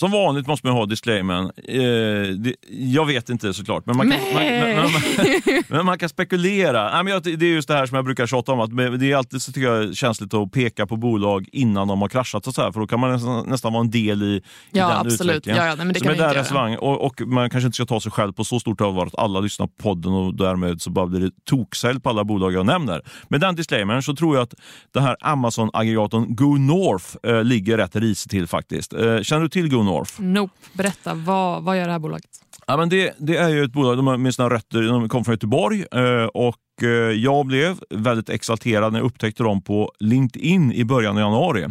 Som 0.00 0.10
vanligt 0.10 0.46
måste 0.46 0.66
man 0.66 0.76
ha 0.76 0.86
disclaimern. 0.86 1.44
Eh, 1.44 2.34
det, 2.36 2.54
jag 2.68 3.06
vet 3.06 3.28
inte 3.28 3.54
såklart, 3.54 3.86
men 3.86 3.96
man 3.96 4.10
kan, 4.10 4.20
man, 4.34 4.42
men, 4.42 4.76
men, 4.76 5.62
men 5.68 5.86
man 5.86 5.98
kan 5.98 6.08
spekulera. 6.08 6.90
Nej, 6.90 7.04
men 7.04 7.12
jag, 7.12 7.22
det 7.22 7.46
är 7.46 7.54
just 7.54 7.68
det 7.68 7.74
här 7.74 7.86
som 7.86 7.96
jag 7.96 8.04
brukar 8.04 8.26
tjata 8.26 8.52
om, 8.52 8.60
att 8.60 9.00
det 9.00 9.12
är 9.12 9.16
alltid 9.16 9.42
så 9.42 9.52
tycker 9.52 9.68
jag, 9.68 9.96
känsligt 9.96 10.34
att 10.34 10.52
peka 10.52 10.86
på 10.86 10.96
bolag 10.96 11.48
innan 11.52 11.88
de 11.88 12.00
har 12.00 12.08
kraschat, 12.08 12.46
och 12.46 12.54
så 12.54 12.62
här, 12.62 12.72
för 12.72 12.80
då 12.80 12.86
kan 12.86 13.00
man 13.00 13.12
nästan, 13.12 13.48
nästan 13.48 13.72
vara 13.72 13.80
en 13.80 13.90
del 13.90 14.22
i, 14.22 14.26
i 14.26 14.42
Ja, 14.70 14.88
den 14.88 14.96
absolut. 14.96 15.36
utvecklingen. 15.36 15.62
Ja, 15.62 15.68
ja, 15.68 15.74
nej, 15.74 15.86
men 15.86 15.92
det 15.92 16.00
Så 16.00 16.04
kan 16.04 16.16
där 16.16 16.34
resonemang, 16.34 16.76
och, 16.76 17.04
och 17.06 17.20
man 17.26 17.50
kanske 17.50 17.66
inte 17.66 17.76
ska 17.76 17.86
ta 17.86 18.00
sig 18.00 18.12
själv 18.12 18.32
på 18.32 18.44
så 18.44 18.60
stort 18.60 18.80
allvar 18.80 19.06
att 19.06 19.18
alla 19.18 19.40
lyssnar 19.40 19.66
på 19.66 19.72
podden 19.82 20.12
och 20.12 20.34
därmed 20.34 20.82
så 20.82 20.90
bara 20.90 21.06
blir 21.06 21.20
det 21.20 21.30
toksälj 21.50 22.00
på 22.00 22.08
alla 22.08 22.24
bolag 22.24 22.52
jag 22.52 22.66
nämner. 22.66 23.02
Med 23.28 23.40
den 23.40 23.56
disclaimern 23.56 24.02
så 24.02 24.14
tror 24.16 24.36
jag 24.36 24.42
att 24.42 24.54
den 24.94 25.02
här 25.02 25.16
Amazon-aggregatorn 25.20 26.34
Go 26.34 26.56
North 26.56 27.06
eh, 27.22 27.44
ligger 27.44 27.76
rätt 27.76 27.96
risigt 27.96 28.30
till 28.30 28.46
faktiskt. 28.46 28.92
Eh, 28.92 29.20
känner 29.22 29.42
du 29.42 29.48
till 29.48 29.68
Go 29.70 29.82
North? 29.82 29.89
Nope. 30.18 30.54
Berätta, 30.72 31.14
vad, 31.14 31.62
vad 31.62 31.78
gör 31.78 31.86
det 31.86 31.92
här 31.92 31.98
bolaget? 31.98 32.30
Ja, 32.70 32.76
men 32.76 32.88
det, 32.88 33.14
det 33.18 33.36
är 33.36 33.48
ju 33.48 33.64
ett 33.64 33.72
bolag, 33.72 33.96
de 33.96 34.22
med 34.22 34.34
sina 34.34 34.50
rötter, 34.50 34.82
de 34.82 35.08
kom 35.08 35.24
från 35.24 35.32
Göteborg 35.32 35.84
eh, 35.92 36.24
och 36.24 36.82
eh, 36.82 36.88
jag 37.10 37.46
blev 37.46 37.76
väldigt 37.90 38.28
exalterad 38.28 38.92
när 38.92 38.98
jag 38.98 39.06
upptäckte 39.06 39.42
dem 39.42 39.62
på 39.62 39.92
LinkedIn 40.00 40.72
i 40.72 40.84
början 40.84 41.16
av 41.16 41.22
januari. 41.22 41.66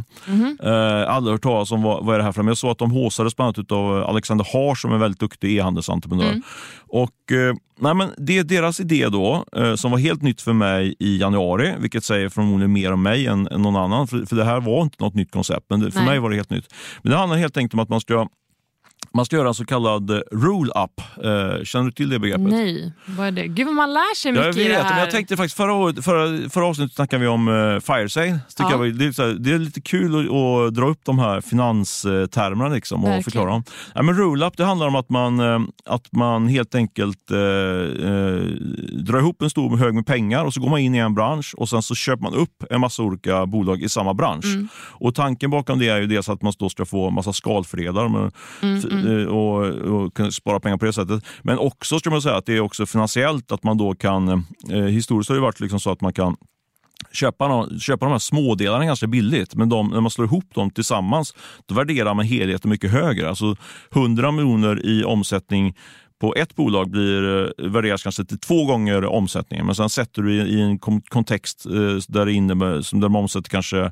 Eh, 0.64 1.14
aldrig 1.14 1.34
hört 1.34 1.42
talas 1.42 1.72
om 1.72 1.82
vad, 1.82 2.06
vad 2.06 2.16
är 2.16 2.20
det 2.20 2.24
här 2.24 2.32
för 2.32 2.44
men 2.44 2.48
Jag 2.48 2.58
såg 2.58 2.72
att 2.72 2.78
de 2.78 2.92
håsades 2.92 3.36
bland 3.36 3.58
annat 3.58 3.72
av 3.72 4.04
Alexander 4.04 4.48
Haar 4.54 4.76
som 4.76 4.92
är 4.92 4.96
en 4.96 5.02
väldigt 5.02 5.20
duktig 5.20 5.58
e-handelsentreprenör. 5.58 6.42
Och, 6.88 7.32
eh, 7.32 7.56
nej, 7.80 7.94
men 7.94 8.10
det 8.18 8.38
är 8.38 8.44
deras 8.44 8.80
idé 8.80 9.08
då, 9.10 9.46
som 9.76 9.92
var 9.92 9.98
helt 9.98 10.22
nytt 10.22 10.42
för 10.42 10.54
mig 10.54 10.96
i 11.00 11.18
januari, 11.18 11.74
vilket 11.80 12.04
säger 12.04 12.30
förmodligen 12.30 12.74
mer 12.74 12.94
om 12.94 13.04
mig 13.04 13.28
än, 13.28 13.48
än 13.48 13.62
någon 13.62 13.76
annan, 13.76 14.08
för, 14.08 14.26
för 14.26 14.36
det 14.36 14.46
här 14.46 14.60
var 14.60 14.82
inte 14.82 15.04
något 15.04 15.16
nytt 15.16 15.32
koncept, 15.32 15.66
men 15.70 15.80
det, 15.80 15.92
för 15.92 16.00
Nej. 16.00 16.10
mig 16.10 16.20
var 16.20 16.30
det 16.30 16.36
helt 16.36 16.50
nytt. 16.50 16.74
Men 17.02 17.12
det 17.12 17.18
handlar 17.18 17.38
helt 17.38 17.58
enkelt 17.58 17.74
om 17.74 17.80
att 17.80 17.90
man 17.90 18.02
ska 18.02 18.28
man 19.14 19.26
ska 19.26 19.36
göra 19.36 19.48
en 19.48 19.54
så 19.54 19.66
kallad 19.66 20.10
eh, 20.12 20.20
roll-up. 20.32 21.02
Eh, 21.24 21.64
känner 21.64 21.86
du 21.86 21.92
till 21.92 22.10
det 22.10 22.20
begreppet? 22.20 22.48
Nej, 22.48 22.92
vad 23.06 23.28
är 23.28 23.32
det? 23.32 23.48
Gud 23.48 23.66
vad 23.66 23.76
man 23.76 23.94
lär 23.94 24.16
sig 24.16 24.32
Ja, 24.32 24.42
mycket 24.42 24.56
jag 24.56 24.66
i 24.66 24.68
det 24.70 24.74
vet, 24.76 24.84
här. 24.84 24.90
men 24.90 25.00
jag 25.00 25.12
tänkte 25.12 25.38
faktiskt 25.38 25.58
förra, 25.58 26.02
förra, 26.02 26.50
förra 26.50 26.66
avsnittet 26.66 26.96
snackade 26.96 27.22
vi 27.22 27.28
om 27.28 27.48
uh, 27.48 27.80
fire 27.80 28.10
sale. 28.10 28.40
Så 28.48 28.64
tycker 28.64 28.78
Ja. 28.78 28.86
jag, 28.86 28.96
det, 28.96 29.06
är 29.06 29.12
så 29.12 29.22
här, 29.28 29.34
det 29.34 29.52
är 29.52 29.58
lite 29.58 29.82
kul 29.82 30.16
att, 30.30 30.32
att 30.34 30.74
dra 30.76 30.88
upp 30.90 31.00
de 31.06 31.20
här 31.20 31.42
finanstermerna 31.42 32.70
liksom, 32.76 33.04
och 33.04 33.10
Verkligen. 33.10 33.24
förklara 33.24 33.50
dem. 33.50 33.64
Ja, 33.96 34.02
men 34.02 34.18
roll-up 34.18 34.58
det 34.58 34.66
handlar 34.66 34.88
om 34.88 34.96
att 34.96 35.10
man, 35.10 35.40
eh, 35.40 35.60
att 35.86 36.12
man 36.12 36.48
helt 36.48 36.76
enkelt 36.76 37.32
eh, 37.32 37.38
eh, 37.38 38.44
drar 39.10 39.20
ihop 39.20 39.42
en 39.42 39.50
stor 39.50 39.78
hög 39.78 39.94
med 39.94 40.06
pengar 40.06 40.46
och 40.46 40.54
så 40.54 40.62
går 40.62 40.70
man 40.70 40.80
in 40.80 40.96
i 40.96 40.98
en 40.98 41.14
bransch 41.16 41.54
och 41.58 41.70
sen 41.70 41.82
så 41.82 41.96
köper 41.96 42.24
man 42.24 42.34
upp 42.34 42.64
en 42.70 42.82
massa 42.82 43.04
olika 43.04 43.46
bolag 43.46 43.82
i 43.82 43.90
samma 43.90 44.14
bransch. 44.14 44.46
Mm. 44.46 44.68
Och 44.76 45.16
Tanken 45.16 45.50
bakom 45.50 45.80
det 45.80 45.90
är 45.90 46.00
ju 46.02 46.08
dels 46.08 46.30
att 46.30 46.42
man 46.42 46.54
då 46.60 46.70
ska 46.70 46.86
få 46.86 47.08
en 47.08 47.14
massa 47.14 47.34
skalfördelar 47.34 48.08
men, 48.10 48.32
Mm, 48.62 48.78
f- 48.78 48.86
eh, 49.08 49.26
och, 49.36 49.66
och 49.66 50.14
kunna 50.14 50.32
spara 50.32 50.60
pengar 50.60 50.78
på 50.78 50.86
det 50.86 50.94
sättet. 50.94 51.24
Men 51.42 51.58
också 51.58 52.00
ska 52.00 52.10
man 52.10 52.22
säga 52.22 52.36
att 52.36 52.46
det 52.46 52.54
är 52.58 52.60
också 52.62 52.86
finansiellt 52.86 53.52
att 53.52 53.64
man 53.64 53.78
då 53.78 53.96
kan, 53.96 54.28
eh, 54.72 54.78
historiskt 54.84 55.30
har 55.30 55.36
det 55.36 55.42
varit 55.42 55.60
liksom 55.60 55.80
så 55.80 55.92
att 55.92 56.02
man 56.02 56.14
kan 56.14 56.36
köpa, 57.12 57.48
nå- 57.48 57.80
köpa 57.80 58.06
de 58.06 58.12
här 58.12 58.20
smådelarna 58.20 58.86
ganska 58.86 59.08
billigt, 59.08 59.56
men 59.56 59.70
de, 59.70 59.88
när 59.90 60.02
man 60.02 60.12
slår 60.12 60.28
ihop 60.28 60.56
dem 60.56 60.70
tillsammans, 60.72 61.34
då 61.66 61.76
värderar 61.76 62.14
man 62.14 62.26
helheten 62.26 62.70
mycket 62.70 62.92
högre. 62.92 63.30
Alltså 63.30 63.56
100 63.96 64.32
miljoner 64.32 64.86
i 64.86 65.04
omsättning 65.04 65.76
på 66.20 66.36
ett 66.36 66.56
bolag 66.56 66.90
blir, 66.90 67.44
eh, 67.60 67.70
värderas 67.70 68.04
kanske 68.04 68.26
till 68.26 68.40
två 68.40 68.66
gånger 68.66 69.06
omsättningen, 69.06 69.66
men 69.66 69.76
sen 69.76 69.90
sätter 69.90 70.22
du 70.22 70.34
i, 70.34 70.38
i 70.38 70.62
en 70.62 70.80
kontext 71.10 71.66
eh, 71.66 71.72
där, 72.08 72.30
inne, 72.30 72.84
som 72.84 73.00
där 73.00 73.10
man 73.10 73.22
omsätter 73.22 73.50
kanske 73.50 73.92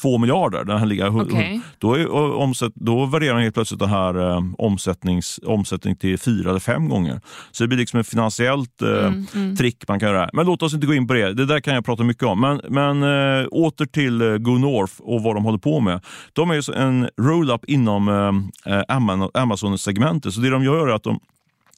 två 0.00 0.18
miljarder. 0.18 0.64
Den 0.64 0.78
här 0.78 0.86
ligger, 0.86 1.22
Okej. 1.22 1.60
då, 1.78 1.94
är, 1.94 2.10
omsätt, 2.34 2.72
då 2.74 3.06
värderar 3.06 3.32
man 3.34 3.42
helt 3.42 3.54
plötsligt 3.54 3.80
den 3.80 3.88
här 3.88 4.30
eh, 4.30 4.40
omsättnings, 4.58 5.40
omsättning 5.46 5.96
till 5.96 6.18
fyra 6.18 6.50
eller 6.50 6.60
fem 6.60 6.88
gånger. 6.88 7.20
Så 7.50 7.64
det 7.64 7.68
blir 7.68 7.78
liksom 7.78 8.00
ett 8.00 8.08
finansiellt 8.08 8.82
eh, 8.82 9.12
trick 9.58 9.88
man 9.88 10.00
kan 10.00 10.08
göra. 10.08 10.30
Men 10.32 10.46
låt 10.46 10.62
oss 10.62 10.74
inte 10.74 10.86
gå 10.86 10.94
in 10.94 11.06
på 11.06 11.14
det. 11.14 11.32
Det 11.32 11.46
där 11.46 11.60
kan 11.60 11.74
jag 11.74 11.84
prata 11.84 12.04
mycket 12.04 12.22
om. 12.22 12.40
Men, 12.40 12.60
men 12.68 13.02
eh, 13.02 13.46
åter 13.50 13.86
till 13.86 14.22
eh, 14.22 14.36
Go 14.36 14.58
North 14.58 14.94
och 14.98 15.22
vad 15.22 15.36
de 15.36 15.44
håller 15.44 15.58
på 15.58 15.80
med. 15.80 16.00
De 16.32 16.50
är 16.50 16.74
en 16.76 17.08
roll-up 17.20 17.64
inom 17.64 18.08
eh, 18.08 18.82
Amazon- 18.88 19.30
Amazon-segmentet. 19.34 20.34
Så 20.34 20.40
det 20.40 20.50
de 20.50 20.64
gör 20.64 20.88
är 20.88 20.94
att 20.94 21.02
de 21.02 21.20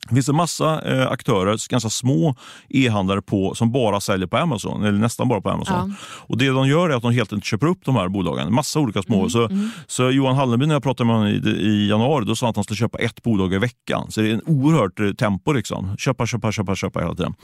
det 0.09 0.15
finns 0.15 0.29
en 0.29 0.37
massa 0.37 0.81
eh, 0.81 1.11
aktörer, 1.11 1.71
ganska 1.71 1.91
små 1.91 2.37
e-handlare 2.69 3.23
på, 3.23 3.55
som 3.55 3.73
bara 3.73 4.01
säljer 4.01 4.27
på 4.27 4.37
Amazon, 4.37 4.85
eller 4.85 4.99
nästan 4.99 5.29
bara 5.29 5.41
på 5.41 5.51
Amazon. 5.51 5.95
Och 6.03 6.39
Det 6.39 6.49
de 6.49 6.69
gör 6.69 6.91
är 6.91 6.95
att 6.97 7.03
de 7.03 7.13
helt 7.13 7.33
enkelt 7.33 7.45
köper 7.45 7.67
upp 7.67 7.85
de 7.85 7.97
här 7.97 8.09
bolagen, 8.09 8.55
massa 8.55 8.81
olika 8.81 9.03
små. 9.03 9.29
så, 9.31 9.49
så 9.87 10.11
Johan 10.11 10.37
Hallenby, 10.37 10.67
när 10.67 10.75
jag 10.75 10.83
pratade 10.83 11.07
med 11.07 11.17
honom 11.17 11.33
i, 11.33 11.49
i 11.49 11.89
januari, 11.89 12.25
då 12.25 12.37
sa 12.37 12.47
han 12.47 12.51
att 12.51 12.57
han 12.57 12.65
skulle 12.65 12.77
köpa 12.77 12.99
ett 12.99 13.23
bolag 13.23 13.55
i 13.55 13.59
veckan. 13.59 14.07
Så 14.11 14.21
det 14.21 14.31
är 14.31 14.35
en 14.35 14.43
oerhört 14.47 15.01
eh, 15.01 15.11
tempo. 15.11 15.53
Liksom. 15.53 15.97
Köpa, 15.97 16.27
köpa, 16.27 16.53
köpa, 16.53 16.75
köpa 16.75 17.01
hela 17.01 17.15
tiden. 17.15 17.35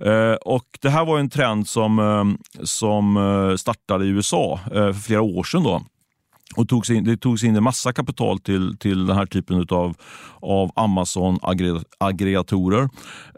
Eh, 0.00 0.32
och 0.32 0.64
Det 0.80 0.90
här 0.90 1.04
var 1.04 1.18
en 1.18 1.30
trend 1.30 1.68
som, 1.68 1.98
eh, 1.98 2.64
som 2.64 3.16
eh, 3.16 3.56
startade 3.56 4.04
i 4.04 4.08
USA 4.08 4.60
eh, 4.66 4.72
för 4.72 4.92
flera 4.92 5.22
år 5.22 5.44
sedan. 5.44 5.62
Då. 5.62 5.82
Och 6.56 6.68
togs 6.68 6.90
in, 6.90 7.04
det 7.04 7.16
togs 7.16 7.44
in 7.44 7.56
en 7.56 7.62
massa 7.62 7.92
kapital 7.92 8.38
till, 8.38 8.76
till 8.78 9.06
den 9.06 9.16
här 9.16 9.26
typen 9.26 9.66
av, 9.70 9.96
av 10.42 10.70
Amazon-aggregatorer. 10.76 12.88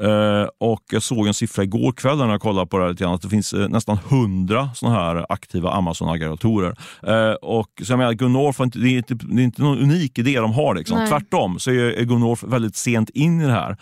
Eh, 0.01 0.47
och 0.59 0.83
jag 0.91 1.03
såg 1.03 1.27
en 1.27 1.35
siffra 1.35 1.65
igår 1.65 1.93
kväll 1.93 2.19
när 2.19 2.29
jag 2.29 2.41
kollade 2.41 2.67
på 2.67 2.79
det 2.79 2.85
här 2.85 2.91
lite 2.91 3.05
grann, 3.05 3.15
att 3.15 3.23
det 3.23 3.29
finns 3.29 3.53
eh, 3.53 3.69
nästan 3.69 3.99
100 4.09 4.71
såna 4.75 4.95
här 4.95 5.27
aktiva 5.29 5.71
Amazon-aggregatorer. 5.71 6.77
Eh, 7.03 7.33
och 7.35 7.69
så 7.83 7.93
jag 7.93 7.99
menar, 7.99 8.13
Gunnorf, 8.13 8.57
det 8.59 8.89
är 8.89 8.99
inte, 8.99 9.15
det 9.15 9.43
är 9.43 9.45
inte 9.45 9.63
någon 9.63 9.79
unik 9.79 10.19
idé 10.19 10.41
de 10.41 10.53
har. 10.53 10.75
Liksom. 10.75 10.99
Nej. 10.99 11.09
Tvärtom 11.09 11.59
så 11.59 11.71
är, 11.71 12.05
Gunnorf 12.05 12.43
väldigt 12.43 12.77
sent 12.77 13.11
in 13.11 13.41
i 13.41 13.45
det 13.45 13.53
här. 13.53 13.77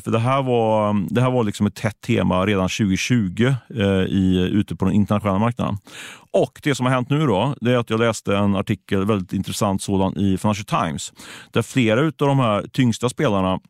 För 0.00 0.10
det 0.10 0.18
här 0.18 0.42
var, 0.42 1.06
det 1.14 1.20
här 1.20 1.30
var 1.30 1.44
liksom 1.44 1.66
ett 1.66 1.74
tätt 1.74 2.00
tema 2.00 2.46
redan 2.46 2.68
2020 2.68 3.54
eh, 3.74 3.86
i, 3.86 4.50
ute 4.52 4.76
på 4.76 4.84
den 4.84 4.94
internationella 4.94 5.38
marknaden. 5.38 5.78
Och 6.30 6.60
det 6.62 6.74
som 6.74 6.86
har 6.86 6.92
hänt 6.92 7.10
nu 7.10 7.26
då, 7.26 7.54
det 7.60 7.72
är 7.72 7.76
att 7.76 7.90
jag 7.90 8.00
läste 8.00 8.36
en 8.36 8.56
artikel, 8.56 9.04
väldigt 9.04 9.32
intressant 9.32 9.82
sådan, 9.82 10.16
i 10.16 10.38
Financial 10.38 10.64
Times. 10.64 11.12
Där 11.52 11.62
flera 11.62 12.00
av 12.00 12.12
de 12.18 12.38
här 12.38 12.57
tyngsta 12.72 13.08
spelarna 13.08 13.60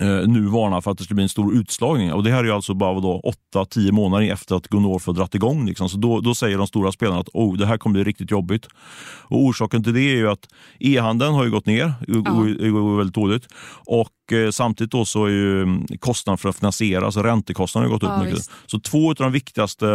eh, 0.00 0.28
nu 0.28 0.40
varnar 0.40 0.80
för 0.80 0.90
att 0.90 0.98
det 0.98 1.04
ska 1.04 1.14
bli 1.14 1.22
en 1.22 1.28
stor 1.28 1.54
utslagning. 1.54 2.12
Och 2.12 2.22
Det 2.22 2.30
här 2.30 2.38
är 2.38 2.44
ju 2.44 2.52
alltså 2.52 2.74
bara 2.74 3.20
8-10 3.54 3.92
månader 3.92 4.32
efter 4.32 4.56
att 4.56 4.68
Gunnorf 4.68 5.06
har 5.06 5.14
dratt 5.14 5.34
igång. 5.34 5.66
Liksom. 5.66 5.88
Så 5.88 5.98
då, 5.98 6.20
då 6.20 6.34
säger 6.34 6.58
de 6.58 6.66
stora 6.66 6.92
spelarna 6.92 7.20
att 7.20 7.28
oh, 7.32 7.56
det 7.56 7.66
här 7.66 7.78
kommer 7.78 7.94
bli 7.94 8.04
riktigt 8.04 8.30
jobbigt. 8.30 8.68
Och 9.22 9.44
Orsaken 9.44 9.84
till 9.84 9.94
det 9.94 10.00
är 10.00 10.16
ju 10.16 10.30
att 10.30 10.48
e-handeln 10.80 11.34
har 11.34 11.44
ju 11.44 11.50
gått 11.50 11.66
ner, 11.66 11.92
det 12.06 12.70
går, 12.70 12.96
väldigt 12.96 13.14
dåligt. 13.14 13.46
Och 13.86 14.32
eh, 14.32 14.50
samtidigt 14.50 14.92
då 14.92 15.04
så 15.04 15.24
är 15.24 15.30
ju 15.30 15.62
mm, 15.62 15.86
kostnaden 16.00 16.38
för 16.38 16.48
att 16.48 16.56
finansiera, 16.56 17.04
alltså 17.04 17.22
räntekostnaden 17.22 17.90
har 17.90 17.96
gått 17.98 18.02
upp 18.02 18.10
Ja, 18.16 18.22
mycket. 18.22 18.38
visst. 18.38 18.50
Så 18.66 18.80
två 18.80 19.08
av 19.08 19.14
de 19.14 19.32
viktigaste 19.32 19.86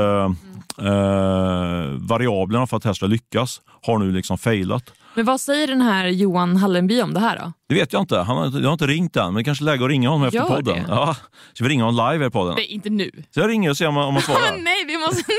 eh, 0.78 1.86
variablerna 2.00 2.68
för 2.68 2.78
att 2.78 2.84
det 2.84 2.90
här 2.90 2.94
ska 2.94 3.06
lyckas 3.06 3.62
har 3.82 3.98
nu 4.00 4.12
liksom 4.12 4.38
failat. 4.38 4.84
Men 5.16 5.26
vad 5.26 5.42
säger 5.42 5.68
den 5.68 5.82
här 5.82 6.08
Johan 6.08 6.58
Hallenby 6.58 7.02
om 7.02 7.14
det 7.14 7.20
här 7.20 7.38
då? 7.40 7.54
Det 7.70 7.76
vet 7.76 7.94
jag 7.94 8.02
inte. 8.02 8.18
Han 8.18 8.38
har, 8.38 8.60
jag 8.60 8.68
har 8.68 8.74
inte 8.74 8.88
ringt 8.88 9.16
än, 9.16 9.26
men 9.26 9.34
det 9.36 9.44
kanske 9.44 9.64
är 9.64 9.66
läge 9.66 9.84
att 9.84 9.90
ringa 9.90 10.10
honom 10.10 10.28
efter 10.28 10.40
Gör 10.40 10.46
podden. 10.48 10.76
det? 10.76 10.86
Ja, 10.88 11.16
ska 11.54 11.64
vi 11.64 11.70
ringa 11.70 11.84
honom 11.84 12.12
live 12.14 12.26
i 12.26 12.30
podden? 12.30 12.56
Nej, 12.58 12.66
inte 12.66 12.90
nu. 12.90 13.12
Så 13.34 13.40
jag 13.40 13.50
ringer 13.50 13.70
och 13.70 13.78
ser 13.78 13.88
om 13.88 13.96
han, 13.96 14.06
om 14.06 14.14
han 14.14 14.24
svarar. 14.24 14.58
Nej, 14.64 14.86
vi 14.88 14.98
måste... 14.98 15.24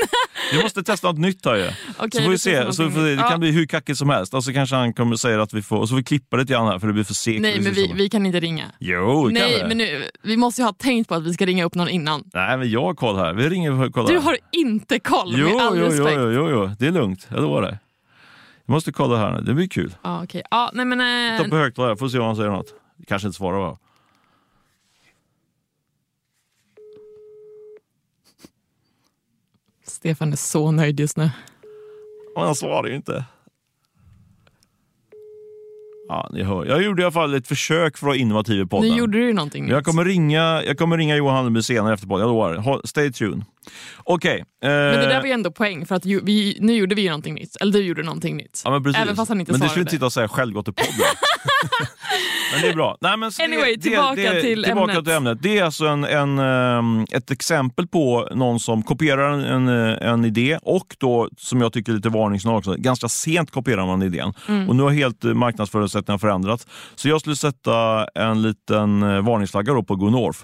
Vi 0.51 0.63
måste 0.63 0.83
testa 0.83 1.07
något 1.07 1.19
nytt 1.19 1.45
här 1.45 1.55
ju. 1.55 1.69
Okej, 1.97 2.09
så 2.11 2.21
får 2.21 2.29
vi 2.31 2.37
se. 2.37 2.73
Så 2.73 2.89
får, 2.89 3.01
det 3.01 3.17
kan 3.17 3.31
Ja. 3.31 3.37
bli 3.37 3.51
hur 3.51 3.65
kackigt 3.65 3.97
som 3.99 4.09
helst. 4.09 4.33
Och 4.33 4.43
så 4.43 4.53
kanske 4.53 4.75
han 4.75 4.93
kommer 4.93 5.15
säga 5.15 5.41
att 5.41 5.53
vi 5.53 5.61
får, 5.61 5.77
och 5.77 5.87
så 5.89 5.91
får 5.91 5.97
vi 5.97 6.03
klippa 6.03 6.37
lite 6.37 6.53
grann 6.53 6.67
här 6.67 6.79
för 6.79 6.87
det 6.87 6.93
blir 6.93 7.03
för 7.03 7.13
segt. 7.13 7.41
Nej, 7.41 7.59
men 7.61 7.73
vi, 7.73 7.91
vi 7.95 8.09
kan 8.09 8.25
inte 8.25 8.39
ringa. 8.39 8.63
Jo, 8.79 9.27
det 9.27 9.39
kan 9.39 9.49
Nej, 9.49 9.61
vi. 9.61 9.67
men 9.67 9.77
nu, 9.77 10.03
vi 10.23 10.37
måste 10.37 10.61
ju 10.61 10.65
ha 10.65 10.73
tänkt 10.73 11.07
på 11.09 11.15
att 11.15 11.23
vi 11.23 11.33
ska 11.33 11.45
ringa 11.45 11.65
upp 11.65 11.75
någon 11.75 11.89
innan. 11.89 12.23
Nej, 12.33 12.57
men 12.57 12.69
jag 12.71 12.81
har 12.81 12.93
koll 12.93 13.15
här. 13.15 13.33
Vi 13.33 13.49
ringer 13.49 13.83
och 13.85 13.93
kollar. 13.93 14.07
Du 14.11 14.17
har 14.17 14.37
inte 14.51 14.99
koll, 14.99 15.33
jo, 15.37 15.47
med 15.47 15.55
all 15.65 15.77
jo, 15.77 15.83
jo, 15.85 15.91
respekt. 15.91 16.15
jo, 16.19 16.31
jo, 16.31 16.49
jo, 16.49 16.69
det 16.79 16.87
är 16.87 16.91
lugnt. 16.91 17.27
Jag 17.31 17.41
lovar 17.41 17.61
dig. 17.61 17.77
Jag 18.65 18.73
måste 18.73 18.91
kolla 18.91 19.17
här 19.17 19.31
nu. 19.31 19.41
Det 19.41 19.53
blir 19.53 19.67
kul. 19.67 19.95
Ja, 20.03 20.23
okej. 20.23 20.43
Ja, 20.51 20.71
nej, 20.73 20.85
men, 20.85 20.99
Ta 21.37 21.43
eh, 21.43 21.49
på 21.49 21.55
högtalare, 21.55 21.97
får 21.97 22.09
se 22.09 22.19
om 22.19 22.25
han 22.25 22.35
säger 22.35 22.49
något. 22.49 22.73
Kanske 23.07 23.27
inte 23.27 23.37
svarar 23.37 23.57
va? 23.57 23.77
Stefan 29.83 30.31
är 30.31 30.35
så 30.37 30.71
nöjd 30.71 30.99
just 30.99 31.17
nu. 31.17 31.29
Men 32.35 32.43
han 32.45 32.55
svarar 32.55 32.87
ju 32.87 32.95
inte. 32.95 33.25
Ja, 36.07 36.29
ni 36.33 36.43
hör. 36.43 36.65
Jag 36.65 36.83
gjorde 36.83 37.01
i 37.01 37.05
alla 37.05 37.11
fall 37.11 37.33
ett 37.33 37.47
försök 37.47 37.97
för 37.97 38.05
att 38.05 38.07
vara 38.07 38.15
innovativ 38.15 38.61
i 38.61 38.65
podden. 38.65 38.89
Nu 38.89 38.97
gjorde 38.97 39.17
du 39.17 39.25
ju 39.25 39.33
någonting 39.33 39.63
Men 39.63 39.73
jag 39.73 39.83
kommer 39.85 40.05
ringa, 40.05 40.63
jag 40.65 40.77
kommer 40.77 40.97
ringa 40.97 41.15
Johan 41.15 41.35
Hallenby 41.35 41.61
senare 41.63 41.93
efter 41.93 42.07
podden, 42.07 42.27
jag 42.27 42.33
lovar. 42.33 42.81
Stay 42.87 43.11
tuned. 43.11 43.43
Okej. 44.03 44.39
eh, 44.63 44.69
Men 44.69 44.69
det 44.99 45.07
där 45.07 45.19
var 45.19 45.25
ju 45.27 45.31
ändå 45.31 45.51
poäng, 45.51 45.85
för 45.85 45.95
att 45.95 46.05
ju, 46.05 46.21
vi, 46.23 46.57
nu 46.61 46.73
gjorde 46.73 46.95
vi 46.95 47.01
ju 47.01 47.09
någonting 47.09 47.33
nytt. 47.33 47.55
Eller 47.61 47.71
du 47.71 47.79
gjorde 47.81 48.03
någonting 48.03 48.37
nytt. 48.37 48.61
Ja, 48.65 48.71
men 48.71 48.83
precis. 48.83 49.01
Även 49.01 49.15
fast 49.15 49.29
han 49.29 49.39
inte 49.39 49.51
men 49.51 49.53
det 49.53 49.59
svarade. 49.59 49.71
skulle 49.71 49.81
inte 49.81 49.91
sitta 49.91 50.05
och 50.05 50.13
säga 50.13 50.27
självgott 50.27 50.67
i 50.67 50.71
podden. 50.71 50.93
men 52.51 52.61
det 52.61 52.67
är 52.67 52.73
bra. 52.73 52.97
Nej, 53.01 53.17
men 53.17 53.31
Anyway, 53.43 53.75
det, 53.75 53.81
tillbaka 53.81 54.15
det, 54.15 54.41
till 54.41 54.63
tillbaka 54.63 54.91
ämnet. 54.91 55.05
till 55.05 55.13
ämnet. 55.13 55.37
Det 55.41 55.57
är 55.57 55.63
alltså 55.63 55.85
en, 55.85 56.03
en, 56.03 56.39
ehm, 56.39 57.05
ett 57.11 57.31
exempel 57.31 57.87
på 57.87 58.29
någon 58.31 58.59
som 58.59 58.83
kopierar 58.83 59.31
en, 59.31 59.67
en, 59.67 60.25
idé 60.25 60.59
och 60.61 60.95
då, 60.97 61.29
som 61.37 61.61
jag 61.61 61.73
tycker 61.73 61.91
är 61.91 61.95
lite 61.95 62.09
varningssignal 62.09 62.57
också, 62.57 62.75
ganska 62.77 63.09
sent 63.09 63.51
kopierar 63.51 63.85
man 63.85 64.03
idén. 64.03 64.33
Mm. 64.47 64.69
Och 64.69 64.75
nu 64.75 64.83
har 64.83 64.89
helt 64.89 65.25
eh, 65.25 65.33
marknadsförare 65.33 65.85
förutsättningarna 65.85 66.19
förändrats. 66.19 66.67
Så 66.95 67.09
jag 67.09 67.21
skulle 67.21 67.35
sätta 67.35 68.07
en 68.15 68.41
liten 68.41 69.03
eh, 69.03 69.21
varningsflagga 69.21 69.81
på 69.81 69.95
North. 69.95 70.39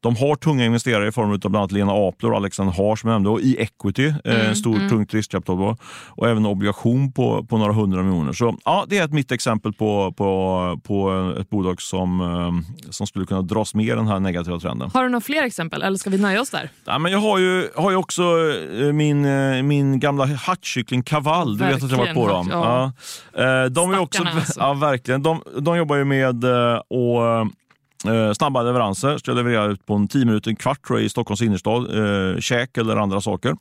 De 0.00 0.16
har 0.16 0.36
tunga 0.36 0.64
investerare 0.64 1.08
i 1.08 1.12
form 1.12 1.32
av 1.32 1.38
bland 1.38 1.56
annat 1.56 1.72
Lena 1.72 1.92
Apler 1.92 2.30
och 2.30 2.36
Alexander 2.36 2.74
Haar 2.74 2.96
som 2.96 3.10
jag 3.10 3.14
nämnde 3.14 3.30
och 3.30 3.40
i 3.40 3.56
equity, 3.56 4.14
mm, 4.24 4.40
en 4.40 4.56
stor 4.56 4.76
mm. 4.76 4.88
tungt 4.88 5.14
riskkapital 5.14 5.76
och 6.08 6.28
även 6.28 6.46
obligation 6.46 7.12
på, 7.12 7.44
på 7.44 7.58
några 7.58 7.72
hundra 7.72 8.02
miljoner. 8.02 8.32
Så 8.32 8.56
ja, 8.64 8.84
det 8.88 8.98
är 8.98 9.04
ett 9.04 9.12
mitt 9.12 9.32
exempel 9.32 9.72
på, 9.72 10.14
på, 10.16 10.80
på 10.84 11.32
ett 11.40 11.50
bolag 11.50 11.82
som, 11.82 12.20
eh, 12.20 12.90
som 12.90 13.06
skulle 13.06 13.26
kunna 13.26 13.42
dras 13.42 13.74
med 13.74 13.86
i 13.86 13.90
den 13.90 14.06
här 14.06 14.20
negativa 14.20 14.58
trenden. 14.58 14.90
Har 14.94 15.02
du 15.02 15.08
några 15.08 15.20
fler 15.20 15.42
exempel 15.42 15.82
eller 15.82 15.98
ska 15.98 16.10
vi 16.10 16.18
nöja 16.18 16.40
oss 16.40 16.50
där? 16.50 16.70
Ja, 16.84 16.98
men 16.98 17.12
jag 17.12 17.18
har 17.18 17.38
ju, 17.38 17.68
har 17.76 17.90
ju 17.90 17.96
också 17.96 18.22
eh, 18.22 18.92
min, 18.92 19.24
eh, 19.24 19.62
min 19.62 20.00
gamla 20.00 20.26
hattkyckling 20.26 21.02
Kaval. 21.02 21.58
Du 21.58 21.64
vet 21.64 21.84
att 21.84 21.90
jag 21.90 21.98
varit 21.98 22.14
på 22.14 22.28
dem. 22.28 22.48
Ja. 22.50 22.92
Ja. 23.32 23.68
De 23.68 23.94
är 23.94 23.98
också, 23.98 24.22
alltså. 24.22 24.60
ja, 24.60 24.74
verkligen. 24.74 25.22
De, 25.22 25.42
de 25.60 25.76
jobbar 25.76 25.96
ju 25.96 26.04
med 26.04 26.44
Eh, 27.26 27.46
Eh, 28.04 28.32
snabba 28.32 28.62
leveranser. 28.62 29.18
Ska 29.18 29.32
leverera 29.32 29.64
ut 29.64 29.86
på 29.86 29.94
en 29.94 30.08
10 30.08 30.24
minuter, 30.24 30.50
en 30.50 30.56
kvart 30.56 30.86
tror 30.86 30.98
jag, 30.98 31.06
i 31.06 31.08
Stockholms 31.08 31.42
innerstad. 31.42 31.98
Eh, 31.98 32.38
käk 32.40 32.78
eller 32.78 32.96
andra 32.96 33.20
saker. 33.20 33.54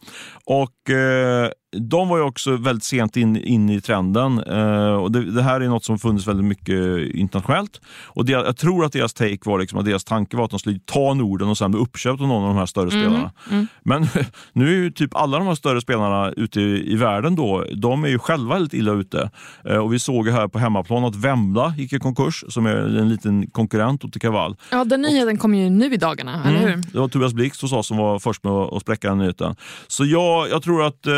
Och 0.45 0.89
eh, 0.89 1.49
de 1.79 2.09
var 2.09 2.17
ju 2.17 2.23
också 2.23 2.57
väldigt 2.57 2.83
sent 2.83 3.17
in, 3.17 3.37
in 3.37 3.69
i 3.69 3.81
trenden. 3.81 4.43
Eh, 4.43 4.95
och 4.95 5.11
det, 5.11 5.31
det, 5.31 5.43
här 5.43 5.61
är 5.61 5.67
något 5.67 5.83
som 5.83 5.99
funnits 5.99 6.27
väldigt 6.27 6.45
mycket 6.45 7.15
internationellt. 7.15 7.81
Och 8.03 8.25
det, 8.25 8.31
jag 8.31 8.57
tror 8.57 8.85
att 8.85 8.93
deras 8.93 9.13
take 9.13 9.39
var 9.43 9.59
liksom, 9.59 9.79
att 9.79 9.85
deras 9.85 10.03
tanke 10.03 10.37
var 10.37 10.45
att 10.45 10.49
de 10.49 10.59
skulle 10.59 10.79
ta 10.85 11.13
Norden 11.13 11.49
och 11.49 11.57
sen 11.57 11.71
bli 11.71 11.81
uppköpt 11.81 12.21
av 12.21 12.27
någon 12.27 12.43
av 12.43 12.49
de 12.49 12.57
här 12.57 12.65
större 12.65 12.89
mm. 12.89 13.03
spelarna. 13.03 13.31
Mm. 13.51 13.67
Men 13.83 14.07
nu 14.53 14.67
är 14.67 14.75
ju 14.75 14.91
typ 14.91 15.15
alla 15.15 15.37
de 15.37 15.47
här 15.47 15.55
större 15.55 15.81
spelarna 15.81 16.31
ute 16.31 16.61
i, 16.61 16.91
i 16.93 16.95
världen 16.95 17.35
då, 17.35 17.65
de 17.75 18.03
är 18.03 18.07
ju 18.07 18.19
själva 18.19 18.53
väldigt 18.53 18.73
illa 18.73 18.91
ute. 18.91 19.29
Eh, 19.63 19.77
och 19.77 19.93
vi 19.93 19.99
såg 19.99 20.27
ju 20.27 20.31
här 20.31 20.47
på 20.47 20.59
hemmaplan 20.59 21.05
att 21.05 21.15
Vembla 21.15 21.73
gick 21.77 21.93
i 21.93 21.99
konkurs, 21.99 22.43
som 22.49 22.65
är 22.65 22.75
en 22.75 23.09
liten 23.09 23.47
konkurrent 23.47 24.11
till 24.11 24.21
Kaval. 24.21 24.55
Ja, 24.71 24.83
den 24.83 25.01
nyheten 25.01 25.37
kom 25.37 25.55
ju 25.55 25.69
nu 25.69 25.93
i 25.93 25.97
dagarna, 25.97 26.33
mm. 26.33 26.47
eller 26.47 26.67
hur? 26.67 26.83
Det 26.91 26.99
var 26.99 27.07
Tobias 27.07 27.33
Blixt 27.33 27.61
hos 27.61 27.73
oss 27.73 27.87
som 27.87 27.97
var 27.97 28.19
först 28.19 28.43
med 28.43 28.53
att 28.53 28.81
spräcka 28.81 29.09
den 29.09 29.17
nyheten. 29.17 29.55
Så 29.87 30.05
jag, 30.05 30.49
jag 30.49 30.63
tror 30.63 30.85
att 30.85 31.07
eh, 31.07 31.13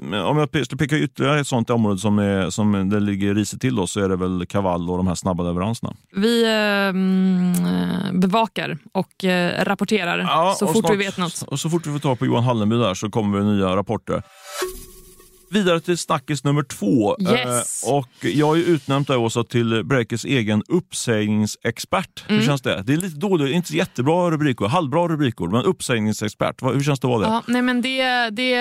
om 0.00 0.48
jag 0.52 0.66
ska 0.66 0.76
peka 0.76 0.98
ytterligare 0.98 1.40
ett 1.40 1.46
sånt 1.46 1.70
område 1.70 1.98
som, 1.98 2.18
är, 2.18 2.50
som 2.50 2.88
det 2.88 3.00
ligger 3.00 3.34
risigt 3.34 3.60
till 3.60 3.74
då, 3.74 3.86
så 3.86 4.00
är 4.00 4.08
det 4.08 4.16
väl 4.16 4.46
Kaval 4.46 4.90
och 4.90 4.96
de 4.96 5.06
här 5.06 5.14
snabba 5.14 5.42
leveranserna. 5.42 5.94
Vi 6.16 6.42
eh, 6.44 6.92
bevakar 8.18 8.78
och 8.92 9.24
eh, 9.24 9.64
rapporterar 9.64 10.18
ja, 10.18 10.54
så 10.58 10.66
fort 10.66 10.76
snart, 10.76 10.92
vi 10.92 10.96
vet 10.96 11.18
något. 11.18 11.42
Och 11.42 11.60
så 11.60 11.70
fort 11.70 11.86
vi 11.86 11.92
får 11.92 11.98
tag 11.98 12.18
på 12.18 12.26
Johan 12.26 12.44
Hallenby 12.44 12.76
där 12.76 12.94
så 12.94 13.10
kommer 13.10 13.38
det 13.38 13.44
nya 13.44 13.76
rapporter 13.76 14.22
vidare 15.52 15.80
till 15.80 15.98
snackis 15.98 16.44
nummer 16.44 16.62
två. 16.62 17.16
Yes. 17.20 17.84
Eh, 17.84 17.94
och 17.94 18.08
jag 18.20 18.46
har 18.46 18.56
ju 18.56 18.64
utnämnt 18.64 19.08
dig 19.08 19.16
Åsa 19.16 19.44
till 19.44 19.84
Breakers 19.84 20.24
egen 20.24 20.62
uppsägningsexpert. 20.68 22.24
Mm. 22.28 22.38
Hur 22.38 22.46
känns 22.46 22.62
det? 22.62 22.82
Det 22.82 22.92
är 22.92 22.96
lite 22.96 23.18
dåligt, 23.18 23.54
inte 23.54 23.76
jättebra 23.76 24.30
rubrikord, 24.30 24.68
halvbra 24.68 25.08
rubrikord, 25.08 25.52
men 25.52 25.64
uppsägningsexpert. 25.64 26.62
Hur 26.62 26.82
känns 26.82 27.00
det 27.00 27.06
att 27.06 27.10
vara 27.10 27.20
det? 27.20 27.26
Ja, 27.26 27.42
nej 27.46 27.62
men 27.62 27.82
det, 27.82 28.30
det 28.30 28.54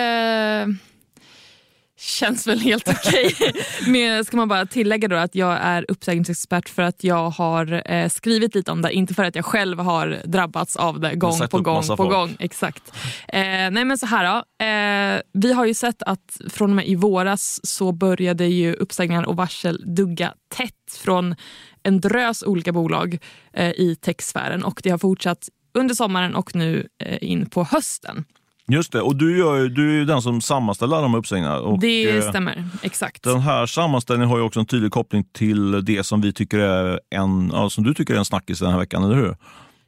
känns 2.02 2.48
väl 2.48 2.60
helt 2.60 2.88
okej. 2.88 3.36
Okay. 3.82 4.24
ska 4.24 4.38
man 4.38 4.48
bara 4.48 4.66
tillägga 4.66 5.08
då 5.08 5.16
att 5.16 5.36
jag 5.36 5.58
är 5.62 5.86
uppsägningsexpert 5.88 6.70
för 6.70 6.82
att 6.82 7.04
jag 7.04 7.30
har 7.30 7.92
eh, 7.92 8.10
skrivit 8.10 8.56
lite 8.56 8.72
om 8.72 8.82
det, 8.82 8.94
inte 8.94 9.14
för 9.14 9.24
att 9.24 9.36
jag 9.36 9.46
själv 9.46 9.80
har 9.80 10.22
drabbats 10.26 10.76
av 10.76 11.00
det 11.00 11.16
gång 11.16 11.40
på 11.52 11.60
gång 11.62 11.82
på 11.88 11.98
folk. 11.98 12.12
gång. 12.12 12.36
Exakt. 12.40 12.92
Eh, 13.28 13.42
nej 13.44 13.86
men 13.86 13.98
så 13.98 14.06
här 14.06 14.26
då. 14.26 14.66
Eh, 14.66 15.22
vi 15.34 15.54
har 15.54 15.66
ju 15.66 15.74
sett 15.74 16.04
att 16.04 16.38
från 16.50 16.70
och 16.70 16.76
med 16.76 16.88
i 16.88 16.96
våras 16.96 17.60
så 17.64 17.92
började 17.92 18.46
ju 18.46 18.74
uppsägningar 18.74 19.24
och 19.24 19.36
varsel 19.36 19.96
dugga 19.96 20.34
tätt 20.56 21.00
från 21.04 21.36
en 21.84 22.02
drös 22.02 22.44
olika 22.44 22.72
bolag 22.72 23.18
eh, 23.54 23.70
i 23.70 23.98
techsfären 24.02 24.64
och 24.64 24.80
det 24.84 24.90
har 24.90 24.98
fortsatt 24.98 25.50
under 25.74 25.96
sommaren 25.96 26.36
och 26.36 26.56
nu 26.56 26.88
eh, 27.04 27.18
in 27.22 27.50
på 27.50 27.64
hösten. 27.64 28.26
Just 28.72 28.92
det, 28.92 29.02
och 29.02 29.16
du, 29.16 29.38
gör, 29.38 29.70
du 29.70 29.90
är 29.90 29.94
ju 29.94 30.06
den 30.06 30.22
som 30.22 30.42
sammanställer 30.42 31.02
de 31.02 31.16
uppsägningarna. 31.16 31.60
Och, 31.60 31.80
det 31.80 32.18
eh, 32.18 32.30
stämmer, 32.30 32.64
exakt. 32.82 33.24
Den 33.24 33.40
här 33.40 33.66
sammanställningen 33.66 34.30
har 34.30 34.38
ju 34.38 34.44
också 34.44 34.60
en 34.60 34.66
tydlig 34.66 34.92
koppling 34.92 35.24
till 35.34 35.86
det 35.86 36.04
som 36.04 36.22
vi 36.22 36.34
tycker 36.34 36.60
är 36.60 37.00
en, 37.10 37.52
ja, 37.54 37.70
som 37.70 37.84
du 37.84 37.94
tycker 37.94 38.14
är 38.14 38.18
en 38.18 38.26
snackis 38.26 38.60
den 38.60 38.72
här 38.72 38.80
veckan, 38.80 39.04
eller 39.04 39.16
hur? 39.16 39.36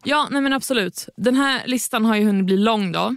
Ja, 0.03 0.27
nej 0.31 0.41
men 0.41 0.53
absolut. 0.53 1.09
Den 1.17 1.35
här 1.35 1.61
listan 1.65 2.05
har 2.05 2.15
ju 2.15 2.25
hunnit 2.25 2.45
bli 2.45 2.57
lång. 2.57 2.91
då. 2.91 3.15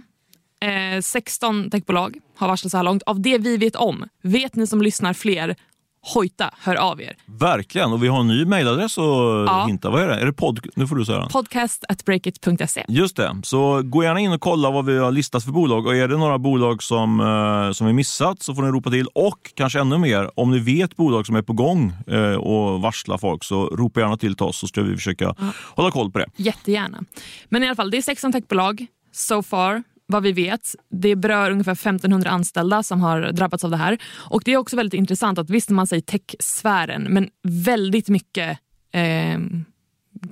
Eh, 0.67 1.01
16 1.01 1.69
techbolag 1.69 2.17
har 2.37 2.47
varslat 2.47 2.71
så 2.71 2.77
här 2.77 2.83
långt. 2.83 3.03
Av 3.03 3.21
det 3.21 3.37
vi 3.37 3.57
vet 3.57 3.75
om, 3.75 4.05
vet 4.23 4.55
ni 4.55 4.67
som 4.67 4.81
lyssnar 4.81 5.13
fler 5.13 5.55
hojta, 6.01 6.49
hör 6.59 6.75
av 6.75 7.01
er. 7.01 7.15
Verkligen, 7.25 7.93
och 7.93 8.03
vi 8.03 8.07
har 8.07 8.19
en 8.19 8.27
ny 8.27 8.45
mejladress 8.45 8.97
att 8.97 9.03
ja. 9.47 9.65
hinta. 9.67 9.89
Vad 9.89 10.01
är 10.01 10.07
det? 10.07 10.15
Är 10.15 10.25
det 10.25 10.33
pod 10.33 10.59
nu 10.75 10.87
får 10.87 10.95
du 10.95 11.05
säga. 11.05 11.27
Podcast 11.31 11.83
at 11.89 12.05
breakit.se. 12.05 12.85
Just 12.87 13.15
det, 13.15 13.35
så 13.43 13.81
gå 13.81 14.03
gärna 14.03 14.19
in 14.19 14.31
och 14.31 14.41
kolla 14.41 14.71
vad 14.71 14.85
vi 14.85 14.97
har 14.97 15.11
listat 15.11 15.43
för 15.43 15.51
bolag. 15.51 15.85
Och 15.85 15.95
är 15.95 16.07
det 16.07 16.17
några 16.17 16.37
bolag 16.37 16.83
som, 16.83 17.19
uh, 17.19 17.71
som 17.71 17.87
vi 17.87 17.93
missat 17.93 18.41
så 18.43 18.55
får 18.55 18.61
ni 18.61 18.67
ropa 18.67 18.89
till. 18.89 19.07
Och 19.07 19.51
kanske 19.53 19.79
ännu 19.79 19.97
mer, 19.97 20.39
om 20.39 20.51
ni 20.51 20.59
vet 20.59 20.95
bolag 20.95 21.25
som 21.25 21.35
är 21.35 21.41
på 21.41 21.53
gång 21.53 21.93
uh, 22.11 22.35
och 22.35 22.81
varslar 22.81 23.17
folk 23.17 23.43
så 23.43 23.65
ropa 23.65 23.99
gärna 23.99 24.17
till 24.17 24.27
till 24.35 24.45
oss 24.45 24.57
så 24.57 24.67
ska 24.67 24.81
vi 24.81 24.95
försöka 24.95 25.35
ja. 25.37 25.53
hålla 25.75 25.91
koll 25.91 26.11
på 26.11 26.19
det. 26.19 26.27
Jättegärna. 26.35 27.03
Men 27.49 27.63
i 27.63 27.67
alla 27.67 27.75
fall, 27.75 27.91
det 27.91 27.97
är 27.97 28.01
16 28.01 28.31
techbolag 28.31 28.85
so 29.11 29.43
far 29.43 29.83
vad 30.07 30.23
vi 30.23 30.31
vet. 30.31 30.75
Det 30.89 31.15
berör 31.15 31.51
ungefär 31.51 31.71
1500 31.71 32.29
anställda 32.29 32.83
som 32.83 33.01
har 33.01 33.21
drabbats 33.31 33.63
av 33.63 33.71
det 33.71 33.77
här. 33.77 33.97
Och 34.15 34.41
Det 34.45 34.53
är 34.53 34.57
också 34.57 34.75
väldigt 34.75 34.97
intressant 34.97 35.39
att 35.39 35.49
visst 35.49 35.69
man 35.69 35.87
säger 35.87 36.01
techsfären, 36.01 37.03
men 37.03 37.29
väldigt 37.43 38.09
mycket 38.09 38.59
eh, 38.91 39.39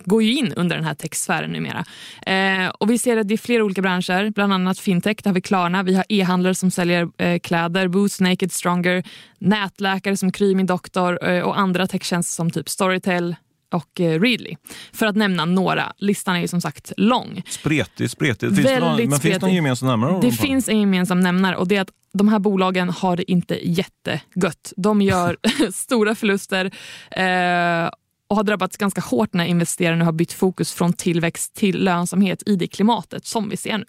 går 0.05 0.23
ju 0.23 0.33
in 0.33 0.53
under 0.53 0.75
den 0.75 0.85
här 0.85 0.93
techsfären 0.93 1.51
numera. 1.51 1.85
Eh, 2.25 2.69
och 2.69 2.89
vi 2.89 2.97
ser 2.97 3.17
att 3.17 3.27
det 3.27 3.33
är 3.33 3.37
flera 3.37 3.63
olika 3.63 3.81
branscher, 3.81 4.29
bland 4.29 4.53
annat 4.53 4.79
fintech. 4.79 5.17
Där 5.23 5.29
har 5.29 5.35
vi 5.35 5.41
Klarna, 5.41 5.83
vi 5.83 5.95
har 5.95 6.05
e-handlare 6.09 6.55
som 6.55 6.71
säljer 6.71 7.07
eh, 7.17 7.39
kläder, 7.39 7.87
Boots, 7.87 8.21
Naked, 8.21 8.51
Stronger, 8.51 9.03
nätläkare 9.39 10.17
som 10.17 10.31
Kry, 10.31 10.55
Min 10.55 10.65
Doktor 10.65 11.27
eh, 11.29 11.41
och 11.41 11.59
andra 11.59 11.87
techtjänster 11.87 12.33
som 12.33 12.51
typ 12.51 12.69
Storytel, 12.69 13.35
och 13.71 14.01
eh, 14.01 14.19
Readly. 14.21 14.55
För 14.93 15.05
att 15.05 15.15
nämna 15.15 15.45
några. 15.45 15.93
Listan 15.97 16.35
är 16.35 16.39
ju 16.39 16.47
som 16.47 16.61
sagt 16.61 16.93
lång. 16.97 17.43
Spretig, 17.47 18.09
spretig. 18.09 18.55
Finns 18.55 18.67
det 18.67 18.79
någon, 18.79 19.09
men 19.09 19.19
finns 19.19 19.21
det 19.21 19.41
någon 19.41 19.53
gemensam 19.53 19.87
nämnare? 19.89 20.21
Det 20.21 20.31
finns 20.31 20.69
en 20.69 20.79
gemensam 20.79 21.19
nämnare 21.19 21.55
och 21.55 21.67
det 21.67 21.75
är 21.75 21.81
att 21.81 21.91
de 22.13 22.27
här 22.27 22.39
bolagen 22.39 22.89
har 22.89 23.17
det 23.17 23.31
inte 23.31 23.69
jättegött. 23.69 24.73
De 24.77 25.01
gör 25.01 25.37
stora 25.73 26.15
förluster 26.15 26.65
eh, 27.11 27.89
och 28.27 28.35
har 28.35 28.43
drabbats 28.43 28.77
ganska 28.77 29.01
hårt 29.01 29.33
när 29.33 29.45
investerarna 29.45 30.05
har 30.05 30.11
bytt 30.11 30.33
fokus 30.33 30.73
från 30.73 30.93
tillväxt 30.93 31.55
till 31.55 31.83
lönsamhet 31.83 32.43
i 32.45 32.55
det 32.55 32.67
klimatet 32.67 33.25
som 33.25 33.49
vi 33.49 33.57
ser 33.57 33.77
nu. 33.77 33.85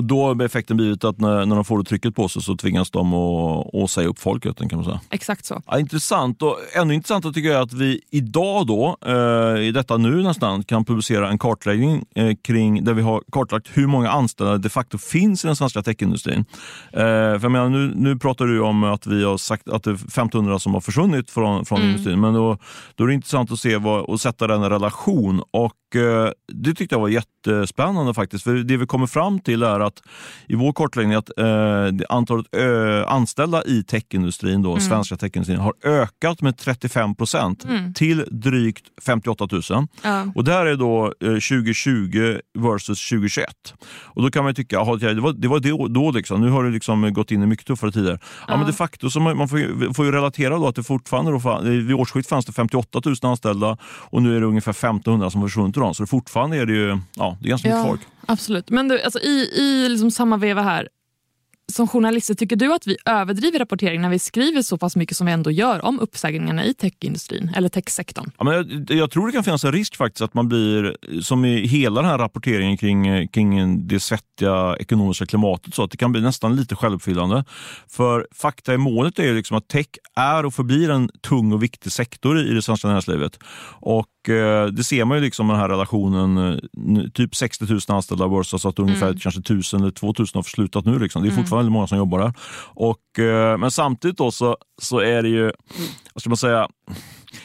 Och 0.00 0.04
då 0.04 0.26
har 0.26 0.44
effekten 0.44 0.76
blivit 0.76 1.04
att 1.04 1.20
när, 1.20 1.46
när 1.46 1.54
de 1.56 1.64
får 1.64 1.78
det 1.78 1.84
trycket 1.84 2.14
på 2.14 2.28
sig 2.28 2.42
så 2.42 2.56
tvingas 2.56 2.90
de 2.90 3.14
att, 3.14 3.74
att 3.74 3.90
säga 3.90 4.08
upp 4.08 4.18
folket. 4.18 4.56
kan 4.56 4.68
man 4.72 4.84
säga. 4.84 5.00
Exakt 5.10 5.44
så. 5.44 5.62
Ja, 5.66 5.78
intressant. 5.78 6.42
Och 6.42 6.58
ännu 6.74 6.94
intressantare 6.94 7.32
tycker 7.32 7.48
jag 7.48 7.62
att 7.62 7.72
vi 7.72 8.00
idag 8.10 8.66
då, 8.66 8.96
eh, 9.06 9.62
i 9.62 9.72
detta 9.74 9.96
nu 9.96 10.22
nästan, 10.22 10.64
kan 10.64 10.84
publicera 10.84 11.28
en 11.28 11.38
kartläggning 11.38 12.04
eh, 12.14 12.34
kring 12.44 12.84
där 12.84 12.94
vi 12.94 13.02
har 13.02 13.22
kartlagt 13.32 13.68
hur 13.72 13.86
många 13.86 14.10
anställda 14.10 14.58
de 14.58 14.68
facto 14.68 14.98
finns 14.98 15.44
i 15.44 15.46
den 15.46 15.56
svenska 15.56 15.82
techindustrin. 15.82 16.44
Eh, 16.92 17.38
för 17.38 17.48
menar, 17.48 17.68
nu, 17.68 17.92
nu 17.96 18.18
pratar 18.18 18.44
du 18.44 18.60
om 18.60 18.84
att 18.84 19.06
vi 19.06 19.24
har 19.24 19.36
sagt 19.36 19.68
att 19.68 19.82
det 19.82 19.90
är 19.90 19.94
1500 19.94 20.58
som 20.58 20.74
har 20.74 20.80
försvunnit 20.80 21.30
från, 21.30 21.64
från 21.64 21.78
mm. 21.78 21.90
industrin. 21.90 22.20
Men 22.20 22.34
då, 22.34 22.58
då 22.94 23.04
är 23.04 23.08
det 23.08 23.14
intressant 23.14 23.52
att 23.52 23.60
se 23.60 23.76
vad, 23.76 24.04
och 24.04 24.20
sätta 24.20 24.46
den 24.46 24.62
i 24.64 24.68
relation. 24.68 25.42
Och 25.50 25.72
det 26.52 26.74
tyckte 26.74 26.94
jag 26.94 27.00
var 27.00 27.08
jättespännande 27.08 28.14
faktiskt. 28.14 28.44
För 28.44 28.54
det 28.54 28.76
vi 28.76 28.86
kommer 28.86 29.06
fram 29.06 29.40
till 29.40 29.62
är 29.62 29.80
att 29.80 30.02
i 30.48 30.54
vår 30.54 30.72
kartläggning 30.72 31.14
att 31.14 31.38
eh, 31.38 32.06
antalet 32.08 32.46
ö, 32.52 33.04
anställda 33.04 33.64
i 33.64 33.82
techindustrin, 33.82 34.62
då, 34.62 34.70
mm. 34.70 34.80
svenska 34.80 35.16
techindustrin, 35.16 35.58
har 35.58 35.74
ökat 35.84 36.42
med 36.42 36.58
35 36.58 37.14
procent 37.14 37.64
mm. 37.64 37.94
till 37.94 38.24
drygt 38.30 38.84
58 39.06 39.48
000. 39.52 39.62
Ja. 40.02 40.26
Och 40.34 40.44
det 40.44 40.52
här 40.52 40.66
är 40.66 40.76
då 40.76 41.04
eh, 41.04 41.28
2020 41.28 42.38
versus 42.58 43.08
2021. 43.08 43.46
Och 44.02 44.22
då 44.22 44.30
kan 44.30 44.44
man 44.44 44.54
tycka, 44.54 44.78
aha, 44.78 44.96
det 44.96 45.20
var, 45.20 45.32
det 45.32 45.48
var 45.48 45.60
då, 45.60 45.88
då 45.88 46.10
liksom. 46.10 46.40
nu 46.40 46.50
har 46.50 46.64
det 46.64 46.70
liksom 46.70 47.12
gått 47.12 47.30
in 47.30 47.42
i 47.42 47.46
mycket 47.46 47.66
tuffare 47.66 47.92
tider. 47.92 48.18
Ja, 48.22 48.44
ja. 48.48 48.56
men 48.56 48.66
de 48.66 48.72
facto, 48.72 49.10
så 49.10 49.20
man, 49.20 49.36
man 49.36 49.48
får, 49.48 49.94
får 49.94 50.04
ju 50.04 50.12
relatera 50.12 50.56
då 50.56 50.68
att 50.68 50.76
det 50.76 50.82
fortfarande, 50.82 51.32
då, 51.32 51.60
vid 51.62 51.92
årsskiftet 51.92 52.28
fanns 52.28 52.46
det 52.46 52.52
58 52.52 53.00
000 53.04 53.16
anställda 53.22 53.76
och 53.82 54.22
nu 54.22 54.36
är 54.36 54.40
det 54.40 54.46
ungefär 54.46 54.70
1500 54.70 55.30
som 55.30 55.42
försvunnit 55.42 55.76
dem. 55.80 55.94
Så 55.94 56.06
fortfarande 56.06 56.56
är 56.56 56.66
det 56.66 56.72
ju 56.72 56.98
ja, 57.16 57.36
det 57.40 57.46
är 57.46 57.50
ganska 57.50 57.68
mycket 57.68 57.86
folk. 57.86 58.00
Absolut. 58.26 58.70
Men 58.70 58.88
du, 58.88 59.02
alltså, 59.02 59.20
i, 59.20 59.50
i 59.54 59.88
liksom 59.88 60.10
samma 60.10 60.36
veva 60.36 60.62
här 60.62 60.88
som 61.70 61.88
journalister, 61.88 62.34
tycker 62.34 62.56
du 62.56 62.74
att 62.74 62.86
vi 62.86 62.96
överdriver 63.04 63.58
rapportering 63.58 64.00
när 64.00 64.08
vi 64.08 64.18
skriver 64.18 64.62
så 64.62 64.78
pass 64.78 64.96
mycket 64.96 65.16
som 65.16 65.26
vi 65.26 65.32
ändå 65.32 65.50
gör 65.50 65.84
om 65.84 66.00
uppsägningarna 66.00 66.64
i 66.64 66.74
techindustrin 66.74 67.52
eller 67.56 67.68
techsektorn? 67.68 68.30
Ja, 68.38 68.44
men 68.44 68.54
jag, 68.54 68.90
jag 68.98 69.10
tror 69.10 69.26
det 69.26 69.32
kan 69.32 69.44
finnas 69.44 69.64
en 69.64 69.72
risk 69.72 69.96
faktiskt 69.96 70.22
att 70.22 70.34
man 70.34 70.48
blir, 70.48 70.96
som 71.22 71.44
i 71.44 71.66
hela 71.66 72.02
den 72.02 72.10
här 72.10 72.18
rapporteringen 72.18 72.76
kring, 72.76 73.28
kring 73.28 73.88
det 73.88 74.00
svettiga 74.00 74.76
ekonomiska 74.80 75.26
klimatet, 75.26 75.74
så 75.74 75.82
att 75.82 75.90
det 75.90 75.96
kan 75.96 76.12
bli 76.12 76.20
nästan 76.20 76.56
lite 76.56 76.76
självuppfyllande. 76.76 77.44
För 77.88 78.26
fakta 78.34 78.74
i 78.74 78.78
målet 78.78 79.18
är 79.18 79.24
ju 79.24 79.34
liksom 79.34 79.56
att 79.56 79.68
tech 79.68 79.86
är 80.16 80.46
och 80.46 80.54
förblir 80.54 80.90
en 80.90 81.10
tung 81.20 81.52
och 81.52 81.62
viktig 81.62 81.92
sektor 81.92 82.38
i 82.38 82.54
det 82.54 82.62
svenska 82.62 82.88
näringslivet. 82.88 83.38
Och 83.80 84.06
det 84.72 84.84
ser 84.84 85.04
man 85.04 85.16
ju 85.16 85.24
liksom 85.24 85.48
den 85.48 85.56
här 85.56 85.68
relationen, 85.68 86.38
eh, 86.38 87.10
typ 87.14 87.34
60 87.34 87.64
000 87.64 87.80
anställda 87.88 88.44
så 88.44 88.68
att 88.68 88.78
ungefär 88.78 89.06
mm. 89.06 89.18
kanske 89.18 89.40
1000 89.40 89.80
eller 89.80 89.90
2000 89.90 90.38
har 90.38 90.42
slutat 90.42 90.84
nu. 90.84 90.98
Liksom. 90.98 91.22
Det 91.22 91.28
är 91.28 91.32
mm. 91.32 91.42
fortfarande 91.42 91.62
väldigt 91.62 91.72
många 91.72 91.86
som 91.86 91.98
jobbar 91.98 92.18
där. 92.18 92.32
Och, 92.64 93.18
eh, 93.18 93.58
men 93.58 93.70
samtidigt 93.70 94.16
då 94.16 94.30
så, 94.30 94.56
så 94.82 94.98
är 94.98 95.22
det 95.22 95.28
ju, 95.28 95.52
vad 96.14 96.20
ska 96.20 96.30
man 96.30 96.36
säga, 96.36 96.68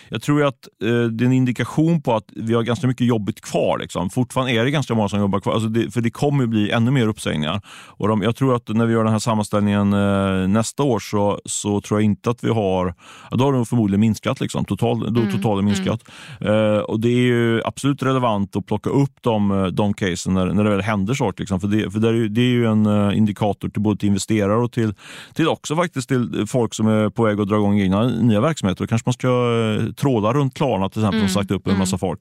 jag 0.10 0.22
tror 0.22 0.44
att 0.44 0.68
eh, 0.84 0.88
det 0.88 1.24
är 1.24 1.26
en 1.26 1.34
indikation 1.34 2.02
på 2.02 2.16
att 2.16 2.26
vi 2.36 2.54
har 2.54 2.64
ganska 2.64 2.88
mycket 2.88 3.08
jobbigt 3.08 3.42
kvar. 3.42 3.78
Liksom. 3.80 4.10
Fortfarande 4.10 4.54
är 4.54 4.66
det 4.66 4.72
ganska 4.72 4.96
många 4.96 5.10
som 5.10 5.20
jobbar 5.20 5.40
kvar, 5.40 5.54
alltså 5.54 5.70
det, 5.70 5.92
för 5.92 6.02
det 6.02 6.12
kommer 6.12 6.46
bli 6.46 6.72
ännu 6.72 6.92
mer 6.92 7.08
uppsägningar. 7.08 7.62
Och 7.88 8.08
de, 8.08 8.22
jag 8.22 8.36
tror 8.36 8.56
att 8.56 8.68
när 8.68 8.86
vi 8.86 8.94
gör 8.94 9.04
den 9.04 9.14
här 9.14 9.20
sammanställningen 9.20 9.94
eh, 9.94 10.48
nästa 10.48 10.84
år 10.84 11.00
så, 11.00 11.40
så 11.46 11.82
tror 11.82 12.00
jag 12.00 12.06
inte 12.06 12.30
att 12.30 12.44
vi 12.44 12.50
har, 12.50 12.94
ja, 13.32 13.38
då 13.38 13.46
har 13.46 13.54
de 13.54 13.66
förmodligen 13.66 14.00
minskat. 14.00 14.40
Liksom. 14.40 14.66
Total, 14.66 15.14
då 15.14 15.22
mm. 15.22 15.32
totalen 15.32 15.60
mm. 15.60 15.66
minskat. 15.66 16.04
Mm. 16.42 16.74
Eh, 16.74 16.80
och 16.80 17.00
det 17.00 17.10
är 17.10 17.26
ju 17.26 17.62
absolut 17.64 18.04
relevant 18.04 18.56
att 18.56 18.66
plocka 18.66 18.90
upp 18.90 19.14
de, 19.22 19.70
de 19.74 19.94
casen 19.94 20.34
när, 20.34 20.46
när 20.46 20.64
det 20.64 20.70
väl 20.70 20.82
händer 20.82 21.14
saker. 21.14 21.40
Liksom. 21.40 21.60
För, 21.60 21.68
det, 21.68 21.92
för 21.92 22.00
det, 22.00 22.08
är 22.08 22.14
ju, 22.14 22.30
det 22.30 22.42
är 22.42 22.50
ju 22.50 22.66
en 22.66 22.86
uh, 22.86 23.18
indikator 23.18 23.70
till 23.70 23.82
både 23.82 24.00
till 24.00 24.08
investerare 24.08 24.56
och 24.56 24.72
till, 24.72 24.94
till 25.34 25.48
också 25.48 25.76
faktiskt 25.76 26.08
till 26.08 26.46
folk 26.48 26.74
som 26.74 26.88
är 26.88 27.10
på 27.10 27.24
väg 27.24 27.40
att 27.40 27.48
dra 27.48 27.56
igång 27.56 27.80
egna 27.80 28.08
nya 28.08 28.42
verksamheter. 28.42 28.84
Då 28.84 28.88
kanske 28.88 29.08
man 29.08 29.14
ska 29.14 29.28
uh, 29.28 29.75
trådar 29.98 30.34
runt 30.34 30.54
Klarna 30.54 30.90
till 30.90 31.02
exempel 31.02 31.20
mm. 31.20 31.30
som 31.30 31.42
sagt 31.42 31.52
upp 31.52 31.68
en 31.68 31.72
mm. 31.72 31.80
massa 31.80 31.98
folk. 31.98 32.20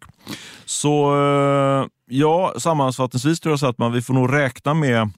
Så 0.65 1.17
eh, 1.17 1.87
ja, 2.07 2.55
sammanfattningsvis 2.59 3.41
tror 3.41 3.53
jag 3.53 3.61
så 3.61 3.67
att 3.67 3.79
man, 3.79 3.93
vi 3.93 4.03
får 4.03 4.15
nog 4.15 4.33
räkna 4.33 4.75
med 4.75 5.11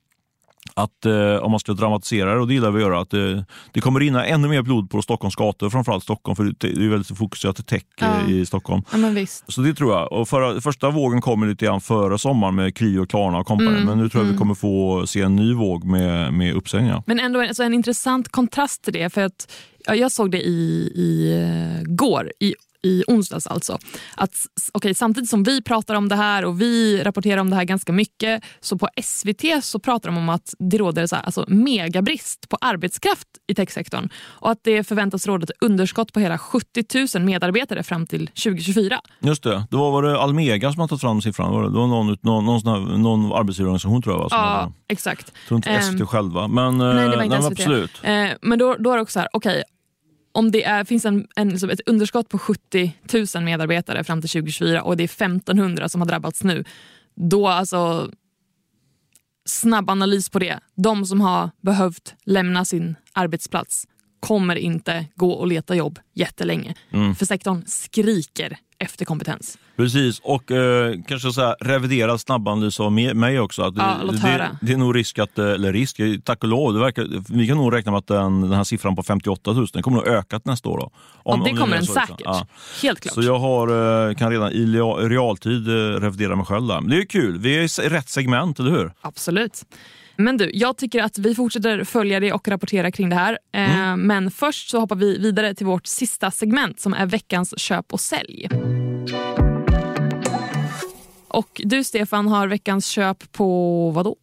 att 0.77 1.07
eh, 1.07 1.37
om 1.37 1.51
man 1.51 1.61
ska 1.61 1.73
dramatisera 1.73 2.35
det, 2.35 2.41
och 2.41 2.49
det 2.49 2.55
gillar 2.55 2.71
vi 2.71 2.77
att 2.77 2.89
göra, 2.89 3.01
att 3.01 3.15
eh, 3.15 3.43
det 3.73 3.81
kommer 3.81 4.01
rinna 4.01 4.27
ännu 4.27 4.49
mer 4.49 4.63
blod 4.63 4.91
på 4.91 5.03
Stockholms 5.03 5.35
gator, 5.35 5.71
framförallt 5.71 6.03
Stockholm, 6.03 6.37
för 6.37 6.45
det 6.59 6.85
är 6.85 6.89
väldigt 6.89 7.19
fokuserat 7.19 7.57
till 7.57 7.65
tech 7.65 7.83
ja. 8.01 8.21
Eh, 8.21 8.31
i 8.31 8.47
Stockholm. 8.47 8.83
Ja, 8.93 9.27
Så 9.49 9.61
det 9.61 9.75
tror 9.75 9.93
jag. 9.93 10.13
Och 10.13 10.29
för, 10.29 10.61
första 10.61 10.91
vågen 10.91 11.21
kommer 11.21 11.47
lite 11.47 11.65
grann 11.65 11.81
före 11.81 12.19
sommaren 12.19 12.55
med 12.55 12.77
Kry 12.77 12.99
och 12.99 13.11
Klarna 13.11 13.39
och 13.39 13.47
kompani, 13.47 13.71
mm. 13.71 13.85
men 13.85 13.99
nu 13.99 14.09
tror 14.09 14.21
jag 14.21 14.25
mm. 14.25 14.35
vi 14.35 14.39
kommer 14.39 14.55
få 14.55 15.07
se 15.07 15.21
en 15.21 15.37
ny 15.37 15.55
våg 15.55 15.85
med, 15.85 16.35
med 16.35 16.55
uppsägningar. 16.55 17.03
Men 17.07 17.21
ändå 17.21 17.41
alltså 17.41 17.63
en 17.63 17.75
intressant 17.75 18.29
kontrast 18.29 18.83
till 18.83 18.93
det, 18.93 19.11
för 19.11 19.21
att 19.21 19.53
jag 19.87 20.13
såg 20.13 20.31
det 20.31 20.43
i, 20.43 20.93
i 20.95 21.35
uh, 21.35 21.95
går 21.95 22.33
i 22.41 22.55
i 22.87 23.05
onsdags 23.07 23.47
alltså. 23.47 23.79
Att, 24.15 24.35
okay, 24.75 24.95
samtidigt 24.95 25.31
som 25.31 25.43
vi 25.43 25.63
pratar 25.63 25.95
om 25.95 26.09
det 26.09 26.17
här 26.17 26.45
och 26.45 26.61
vi 26.61 27.03
rapporterar 27.03 27.41
om 27.41 27.51
det 27.51 27.57
här 27.57 27.65
ganska 27.65 27.93
mycket 27.93 28.45
så 28.61 28.79
på 28.79 28.89
SVT 29.03 29.65
så 29.65 29.79
pratar 29.79 30.09
de 30.09 30.19
om 30.19 30.29
att 30.29 30.55
det 30.59 30.79
råder 30.79 31.07
så 31.07 31.17
här, 31.17 31.23
alltså, 31.23 31.45
megabrist 31.49 32.49
på 32.49 32.57
arbetskraft 32.61 33.29
i 33.47 33.55
techsektorn 33.55 34.09
och 34.25 34.51
att 34.51 34.59
det 34.63 34.85
förväntas 34.85 35.27
råda 35.27 35.45
ett 35.45 35.51
underskott 35.61 36.13
på 36.13 36.21
hela 36.21 36.39
70 36.39 36.85
000 37.15 37.25
medarbetare 37.25 37.83
fram 37.83 38.07
till 38.07 38.27
2024. 38.27 39.01
Just 39.21 39.43
det, 39.43 39.67
det 39.71 39.77
var, 39.77 39.91
var 39.91 40.03
det 40.03 40.21
Almega 40.21 40.73
som 40.73 40.81
har 40.81 40.89
tagit 40.89 41.01
fram 41.01 41.23
siffran? 41.23 41.53
Var 41.53 41.63
det, 41.63 41.69
det 41.69 41.79
var 41.79 41.87
någon, 41.87 42.17
någon, 42.23 42.45
någon, 42.45 43.03
någon 43.03 43.33
arbetsgivarorganisation 43.33 44.03
tror 44.03 44.15
jag. 44.15 44.21
Va, 44.21 44.29
ja, 44.31 44.37
hade, 44.37 44.73
exakt. 44.89 45.33
Jag 45.35 45.49
tror 45.49 45.57
inte 45.57 45.83
SVT 45.83 46.01
um, 46.01 46.07
själva, 46.07 46.49
men, 46.49 46.79
nej, 46.79 47.09
det 47.09 47.17
var 47.17 47.23
inte 47.23 47.39
nej, 47.39 47.43
SVT. 47.43 47.61
absolut. 47.61 48.01
Uh, 48.05 48.29
men 48.43 48.59
då, 48.59 48.77
då 48.79 48.91
är 48.91 48.97
det 48.97 49.03
också 49.03 49.13
så 49.13 49.21
här, 49.21 49.29
okej, 49.33 49.51
okay, 49.51 49.63
om 50.37 50.51
det 50.51 50.65
är, 50.65 50.85
finns 50.85 51.05
en, 51.05 51.27
en, 51.37 51.49
liksom 51.49 51.71
ett 51.71 51.81
underskott 51.87 52.29
på 52.29 52.39
70 52.39 52.93
000 53.35 53.45
medarbetare 53.45 54.05
fram 54.05 54.21
till 54.21 54.31
2024 54.31 54.83
och 54.83 54.97
det 54.97 55.03
är 55.03 55.25
1500 55.25 55.89
som 55.89 56.01
har 56.01 56.09
drabbats 56.09 56.45
nu, 56.45 56.65
då 57.15 57.49
alltså 57.49 58.11
snabb 59.49 59.91
analys 59.91 60.29
på 60.29 60.39
det. 60.39 60.61
De 60.75 61.07
som 61.07 61.21
har 61.21 61.51
behövt 61.61 62.15
lämna 62.25 62.65
sin 62.65 62.97
arbetsplats 63.13 63.87
kommer 64.27 64.57
inte 64.57 65.07
gå 65.15 65.33
och 65.33 65.47
leta 65.47 65.75
jobb 65.75 65.99
jättelänge. 66.15 66.75
Mm. 66.93 67.15
För 67.15 67.27
sektorn 67.27 67.63
skriker 67.67 68.59
efter 68.79 69.05
kompetens. 69.05 69.59
Precis, 69.77 70.21
och 70.23 70.51
eh, 70.51 70.95
kanske 71.09 71.33
så 71.33 71.41
här, 71.41 71.57
reviderad 71.61 72.21
snabbanalys 72.21 72.81
av 72.81 72.93
mig 72.93 73.41
också. 73.41 73.63
Att 73.63 73.77
ja, 73.77 73.97
det, 74.11 74.13
det, 74.13 74.59
det, 74.63 74.73
är 74.73 74.77
nog 74.77 74.97
risk 74.97 75.19
att, 75.19 75.39
eh, 75.39 75.45
eller 75.45 75.73
risk, 75.73 76.01
tack 76.25 76.43
och 76.43 76.49
lov, 76.49 76.73
det 76.73 76.81
verkar, 76.81 77.07
vi 77.29 77.49
kan 77.49 77.57
nog 77.57 77.75
räkna 77.75 77.93
med 77.93 77.99
att 77.99 78.07
den, 78.07 78.41
den 78.41 78.53
här 78.53 78.65
siffran 78.65 78.97
på 78.97 79.03
58 79.03 79.53
000 79.53 79.67
den 79.73 79.83
kommer 79.83 79.99
att 79.99 80.07
öka 80.07 80.41
nästa 80.45 80.69
år. 80.69 80.79
Då, 80.79 80.91
om, 81.15 81.41
ja, 81.41 81.53
det 81.53 81.57
kommer 81.57 81.77
den 81.77 81.87
säkert. 81.87 82.21
Ja. 82.25 82.47
Helt 82.83 83.01
klart. 83.01 83.15
Så 83.15 83.23
jag 83.23 83.39
har, 83.39 84.09
eh, 84.09 84.15
kan 84.15 84.31
redan 84.31 84.53
i 84.53 84.67
realtid 85.09 85.69
eh, 85.69 85.73
revidera 85.73 86.37
mig 86.37 86.47
själv 86.47 86.67
där. 86.67 86.81
Men 86.81 86.91
det 86.91 86.97
är 86.97 87.07
kul, 87.07 87.39
vi 87.39 87.57
är 87.57 87.85
i 87.85 87.89
rätt 87.89 88.09
segment, 88.09 88.61
eller 88.61 88.71
hur? 88.71 88.93
Absolut. 89.01 89.65
Men 90.17 90.37
du, 90.37 90.51
jag 90.55 90.77
tycker 90.77 91.03
att 91.03 91.19
vi 91.19 91.35
fortsätter 91.35 91.85
följa 91.85 92.21
det 92.21 92.33
och 92.33 92.49
rapportera 92.49 92.91
kring 92.91 93.09
det 93.09 93.17
här. 93.17 93.39
Eh, 93.55 93.79
mm. 93.79 94.01
Men 94.01 94.31
först 94.31 94.71
så 94.71 94.81
hoppar 94.81 94.97
vi 94.97 95.19
vidare 95.19 95.55
till 95.55 95.67
vårt 95.67 95.87
sista 95.87 96.31
segment 96.31 96.81
som 96.81 96.95
är 96.95 97.07
veckans 97.07 97.59
köp 97.59 97.93
och 97.93 98.01
sälj. 98.01 98.49
Och 101.29 101.61
du 101.65 101.85
Stefan 101.85 102.29
har 102.29 102.49
veckans 102.49 102.87
köp 102.87 103.33
på 103.33 103.91
vad 103.91 104.05
då? 104.05 104.17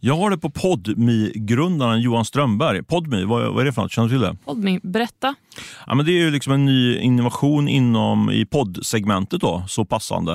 Jag 0.00 0.16
har 0.16 0.30
det 0.30 0.38
på 0.38 0.50
Podmi-grundaren 0.50 2.00
Johan 2.00 2.24
Strömberg. 2.24 2.82
Podmi, 2.82 3.24
vad, 3.24 3.54
vad 3.54 3.60
är 3.60 3.64
det 3.64 3.72
för 3.72 3.82
något? 3.82 3.92
Känner 3.92 4.08
du 4.08 4.14
till 4.14 4.20
det? 4.20 4.36
Podmi, 4.44 4.80
berätta. 4.82 5.34
Ja, 5.86 5.94
men 5.94 6.06
det 6.06 6.12
är 6.12 6.18
ju 6.18 6.30
liksom 6.30 6.52
en 6.52 6.64
ny 6.64 6.98
innovation 6.98 7.68
inom 7.68 8.30
i 8.30 8.46
poddsegmentet, 8.46 9.40
då, 9.40 9.64
så 9.68 9.84
passande. 9.84 10.32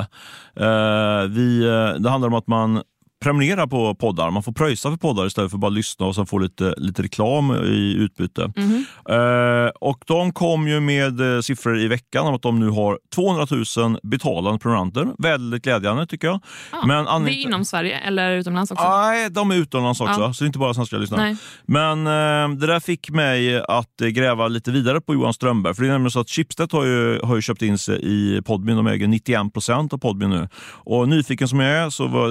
Eh, 0.55 1.27
vi, 1.29 1.65
eh, 1.65 2.01
det 2.01 2.09
handlar 2.09 2.27
om 2.27 2.33
att 2.33 2.47
man 2.47 2.81
prenumerera 3.23 3.67
på 3.67 3.95
poddar. 3.95 4.31
Man 4.31 4.43
får 4.43 4.51
pröjsa 4.51 4.89
för 4.89 4.97
poddar 4.97 5.25
istället 5.25 5.51
för 5.51 5.57
bara 5.57 5.69
lyssna 5.69 6.05
och 6.05 6.15
sen 6.15 6.25
få 6.25 6.37
lite, 6.37 6.73
lite 6.77 7.03
reklam 7.03 7.51
i 7.51 7.95
utbyte. 7.99 8.51
Mm. 8.55 8.85
Eh, 9.09 9.71
och 9.81 10.03
De 10.07 10.33
kom 10.33 10.67
ju 10.67 10.79
med 10.79 11.35
eh, 11.35 11.41
siffror 11.41 11.79
i 11.79 11.87
veckan 11.87 12.27
om 12.27 12.35
att 12.35 12.41
de 12.41 12.59
nu 12.59 12.69
har 12.69 12.99
200 13.15 13.47
000 13.77 13.99
betalande 14.03 14.59
prenumeranter. 14.59 15.07
Väldigt 15.17 15.63
glädjande 15.63 16.07
tycker 16.07 16.27
jag. 16.27 16.39
Ah, 16.71 16.85
Men 16.85 17.25
det 17.25 17.31
är 17.31 17.45
inom 17.45 17.65
Sverige 17.65 17.97
eller 17.97 18.31
utomlands 18.31 18.71
också? 18.71 18.89
Nej, 18.89 19.29
de 19.29 19.51
är 19.51 19.55
utomlands 19.55 20.01
också. 20.01 20.21
Ah. 20.21 20.33
Så 20.33 20.43
det 20.43 20.45
är 20.45 20.47
inte 20.47 20.59
bara 20.59 20.73
svenska 20.73 20.97
lyssnare. 20.97 21.37
Men 21.65 22.07
eh, 22.07 22.57
det 22.59 22.67
där 22.67 22.79
fick 22.79 23.09
mig 23.09 23.61
att 23.67 23.95
gräva 23.97 24.47
lite 24.47 24.71
vidare 24.71 25.01
på 25.01 25.13
Johan 25.13 25.33
Strömberg. 25.33 25.75
För 25.75 25.81
det 25.81 25.87
är 25.87 25.91
nämligen 25.91 26.11
så 26.11 26.19
att 26.19 26.29
Schibsted 26.29 26.71
har 26.71 26.85
ju, 26.85 27.19
har 27.23 27.35
ju 27.35 27.41
köpt 27.41 27.61
in 27.61 27.77
sig 27.77 27.99
i 28.03 28.41
Podmin. 28.41 28.75
De 28.75 28.87
äger 28.87 29.07
91 29.07 29.53
procent 29.53 29.93
av 29.93 29.97
Podmin 29.97 30.29
nu. 30.29 30.47
Och 30.85 31.09
nyfiken 31.09 31.47
som 31.47 31.59
jag 31.59 31.71
är 31.71 31.89
så 31.89 32.07
var, 32.07 32.29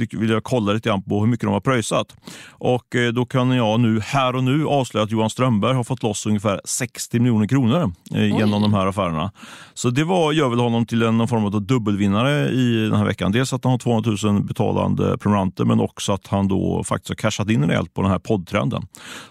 vill 0.00 0.30
jag 0.30 0.44
kolla 0.44 0.72
lite 0.72 0.88
grann 0.88 1.02
på 1.02 1.20
hur 1.20 1.26
mycket 1.26 1.46
de 1.46 1.52
har 1.52 1.60
pröjsat. 1.60 2.16
Och 2.48 2.96
eh, 2.96 3.12
då 3.12 3.26
kan 3.26 3.50
jag 3.50 3.80
nu 3.80 4.00
här 4.00 4.36
och 4.36 4.44
nu 4.44 4.66
avslöja 4.66 5.04
att 5.04 5.10
Johan 5.10 5.30
Strömberg 5.30 5.74
har 5.74 5.84
fått 5.84 6.02
loss 6.02 6.26
ungefär 6.26 6.60
60 6.64 7.20
miljoner 7.20 7.46
kronor 7.46 7.92
eh, 8.14 8.36
genom 8.36 8.62
de 8.62 8.74
här 8.74 8.86
affärerna. 8.86 9.32
Så 9.74 9.90
det 9.90 10.04
var, 10.04 10.32
gör 10.32 10.48
väl 10.48 10.58
honom 10.58 10.86
till 10.86 11.02
en 11.02 11.28
form 11.28 11.44
av 11.44 11.62
dubbelvinnare 11.62 12.48
i 12.48 12.88
den 12.88 12.98
här 12.98 13.04
veckan. 13.04 13.32
Dels 13.32 13.52
att 13.52 13.64
han 13.64 13.70
har 13.70 13.78
200 13.78 14.16
000 14.22 14.42
betalande 14.42 15.18
prenumeranter 15.18 15.64
men 15.64 15.80
också 15.80 16.12
att 16.12 16.26
han 16.26 16.48
då 16.48 16.84
faktiskt 16.84 17.08
har 17.08 17.16
cashat 17.16 17.50
in 17.50 17.64
rejält 17.64 17.94
på 17.94 18.02
den 18.02 18.10
här 18.10 18.18
poddtrenden. 18.18 18.82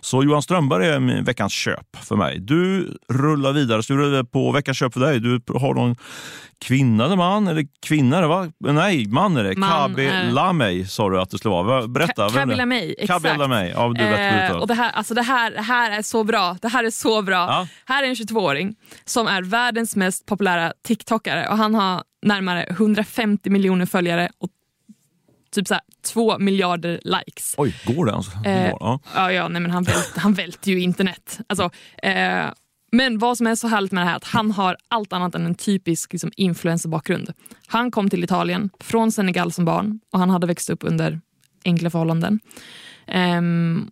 Så 0.01 0.23
Johan 0.23 0.41
Strömberg 0.41 0.87
är 0.87 1.23
veckans 1.23 1.53
köp 1.53 1.95
för 1.95 2.15
mig. 2.15 2.39
Du 2.39 2.93
rullar 3.09 3.53
vidare. 3.53 3.83
Så 3.83 3.93
du 3.93 4.25
på 4.25 4.51
veckans 4.51 4.77
köp 4.77 4.93
för 4.93 4.99
dig. 4.99 5.19
Du 5.19 5.41
har 5.59 5.73
någon 5.73 5.95
kvinna 6.59 7.05
eller 7.05 7.15
man? 7.15 7.47
Eller 7.47 7.67
kvinna, 7.81 8.27
va? 8.27 8.51
Nej, 8.59 9.07
man 9.07 9.37
är 9.37 9.43
det. 9.43 9.57
Man 9.57 9.99
är... 9.99 10.31
Lamey 10.31 10.85
sa 10.85 11.09
du 11.09 11.21
att 11.21 11.29
det 11.29 11.37
skulle 11.37 11.51
vara. 11.51 11.87
Berätta. 11.87 12.29
Kabe 12.29 12.55
Lamey, 12.55 12.95
exakt. 12.97 13.37
Lamey. 13.37 13.69
Ja, 13.69 13.93
du 13.95 14.03
vet 14.03 14.51
eh, 14.51 14.57
och 14.57 14.67
det, 14.67 14.73
här, 14.73 14.91
alltså 14.91 15.13
det, 15.13 15.21
här, 15.21 15.51
det 15.51 15.61
här 15.61 15.91
är 15.91 16.01
så 16.01 16.23
bra. 16.23 16.57
Det 16.61 16.67
här 16.67 16.83
är 16.83 16.89
så 16.89 17.21
bra. 17.21 17.35
Ja. 17.35 17.67
Här 17.85 18.03
är 18.03 18.07
en 18.07 18.15
22-åring 18.15 18.75
som 19.05 19.27
är 19.27 19.41
världens 19.41 19.95
mest 19.95 20.25
populära 20.25 20.73
TikTokare 20.87 21.47
och 21.47 21.57
han 21.57 21.75
har 21.75 22.03
närmare 22.21 22.63
150 22.63 23.49
miljoner 23.49 23.85
följare 23.85 24.29
och 24.37 24.49
typ 25.51 25.67
så 25.67 25.79
två 26.13 26.37
miljarder 26.37 26.99
likes. 27.03 27.55
Oj, 27.57 27.75
går 27.85 28.05
det? 28.05 28.13
Alltså? 28.13 28.31
Eh, 28.45 28.69
ja. 28.69 28.99
ja, 29.15 29.31
ja 29.31 29.47
nej, 29.47 29.61
men 29.61 29.71
han, 29.71 29.83
vält, 29.83 30.13
han 30.17 30.33
välter 30.33 30.71
ju 30.71 30.81
internet. 30.81 31.39
Alltså, 31.47 31.69
eh, 32.03 32.45
men 32.91 33.17
vad 33.17 33.37
som 33.37 33.47
är 33.47 33.55
så 33.55 33.67
härligt 33.67 33.91
med 33.91 34.01
det 34.01 34.05
här 34.05 34.13
är 34.13 34.17
att 34.17 34.23
han 34.23 34.51
har 34.51 34.77
allt 34.87 35.13
annat 35.13 35.35
än 35.35 35.45
en 35.45 35.55
typisk 35.55 36.13
liksom, 36.13 36.31
influencerbakgrund. 36.35 37.33
Han 37.67 37.91
kom 37.91 38.09
till 38.09 38.23
Italien 38.23 38.69
från 38.79 39.11
Senegal 39.11 39.51
som 39.51 39.65
barn 39.65 39.99
och 40.11 40.19
han 40.19 40.29
hade 40.29 40.47
växt 40.47 40.69
upp 40.69 40.83
under 40.83 41.21
enkla 41.65 41.89
förhållanden. 41.89 42.39
Um, 43.37 43.91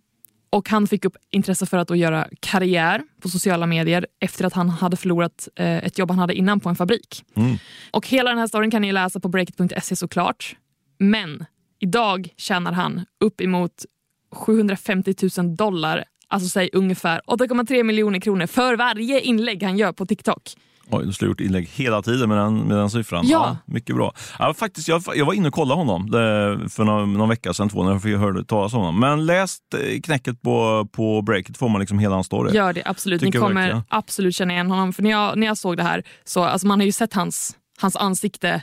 och 0.50 0.68
Han 0.68 0.86
fick 0.86 1.04
upp 1.04 1.16
intresse 1.30 1.66
för 1.66 1.78
att 1.78 1.98
göra 1.98 2.28
karriär 2.40 3.02
på 3.20 3.28
sociala 3.28 3.66
medier 3.66 4.06
efter 4.20 4.44
att 4.44 4.52
han 4.52 4.68
hade 4.68 4.96
förlorat 4.96 5.48
eh, 5.56 5.76
ett 5.76 5.98
jobb 5.98 6.10
han 6.10 6.18
hade 6.18 6.34
innan 6.34 6.60
på 6.60 6.68
en 6.68 6.76
fabrik. 6.76 7.24
Mm. 7.34 7.56
Och 7.90 8.08
Hela 8.08 8.30
den 8.30 8.38
här 8.38 8.46
storyn 8.46 8.70
kan 8.70 8.82
ni 8.82 8.92
läsa 8.92 9.20
på 9.20 9.28
breakit.se 9.28 9.96
såklart. 9.96 10.56
Men 10.98 11.44
idag 11.78 12.28
tjänar 12.36 12.72
han 12.72 13.04
upp 13.20 13.40
emot 13.40 13.84
750 14.32 15.14
000 15.38 15.56
dollar, 15.56 16.04
alltså 16.28 16.48
säg 16.48 16.70
ungefär 16.72 17.20
8,3 17.26 17.82
miljoner 17.82 18.20
kronor 18.20 18.46
för 18.46 18.76
varje 18.76 19.20
inlägg 19.20 19.62
han 19.62 19.78
gör 19.78 19.92
på 19.92 20.06
TikTok. 20.06 20.42
Oj, 20.90 21.06
du 21.06 21.12
skulle 21.12 21.28
ha 21.28 21.30
gjort 21.30 21.40
inlägg 21.40 21.68
hela 21.68 22.02
tiden 22.02 22.28
med 22.28 22.38
den, 22.38 22.58
med 22.58 22.76
den 22.76 22.90
siffran. 22.90 23.26
Ja. 23.28 23.56
mycket 23.66 23.96
bra. 23.96 24.12
Ja, 24.38 24.54
faktiskt, 24.54 24.88
jag, 24.88 25.02
jag 25.14 25.26
var 25.26 25.32
inne 25.32 25.48
och 25.48 25.54
kollade 25.54 25.80
honom 25.80 26.10
det, 26.10 26.58
för 26.68 26.84
någon, 26.84 27.12
någon 27.12 27.28
vecka 27.28 27.54
sedan, 27.54 27.68
två, 27.68 27.84
när 27.84 28.08
jag 28.10 28.18
hörde 28.18 28.44
talas 28.44 28.74
om 28.74 28.80
honom. 28.80 29.00
Men 29.00 29.26
läst 29.26 29.62
eh, 29.74 30.00
knäcket 30.00 30.42
på, 30.42 30.88
på 30.92 31.22
breaket 31.22 31.56
får 31.56 31.68
man 31.68 31.80
liksom 31.80 31.98
hela 31.98 32.14
hans 32.14 32.26
story. 32.26 32.54
Gör 32.54 32.72
det 32.72 32.82
absolut. 32.84 33.20
Ni 33.20 33.26
Tycker 33.26 33.38
jag 33.38 33.48
kommer 33.48 33.60
verkligen. 33.60 33.82
absolut 33.88 34.34
känna 34.34 34.52
igen 34.52 34.70
honom. 34.70 34.92
För 34.92 35.02
när 35.02 35.10
jag, 35.10 35.38
när 35.38 35.46
jag 35.46 35.58
såg 35.58 35.76
det 35.76 35.82
här, 35.82 36.02
så 36.24 36.44
alltså 36.44 36.66
man 36.66 36.80
har 36.80 36.86
ju 36.86 36.92
sett 36.92 37.14
hans, 37.14 37.56
hans 37.80 37.96
ansikte 37.96 38.62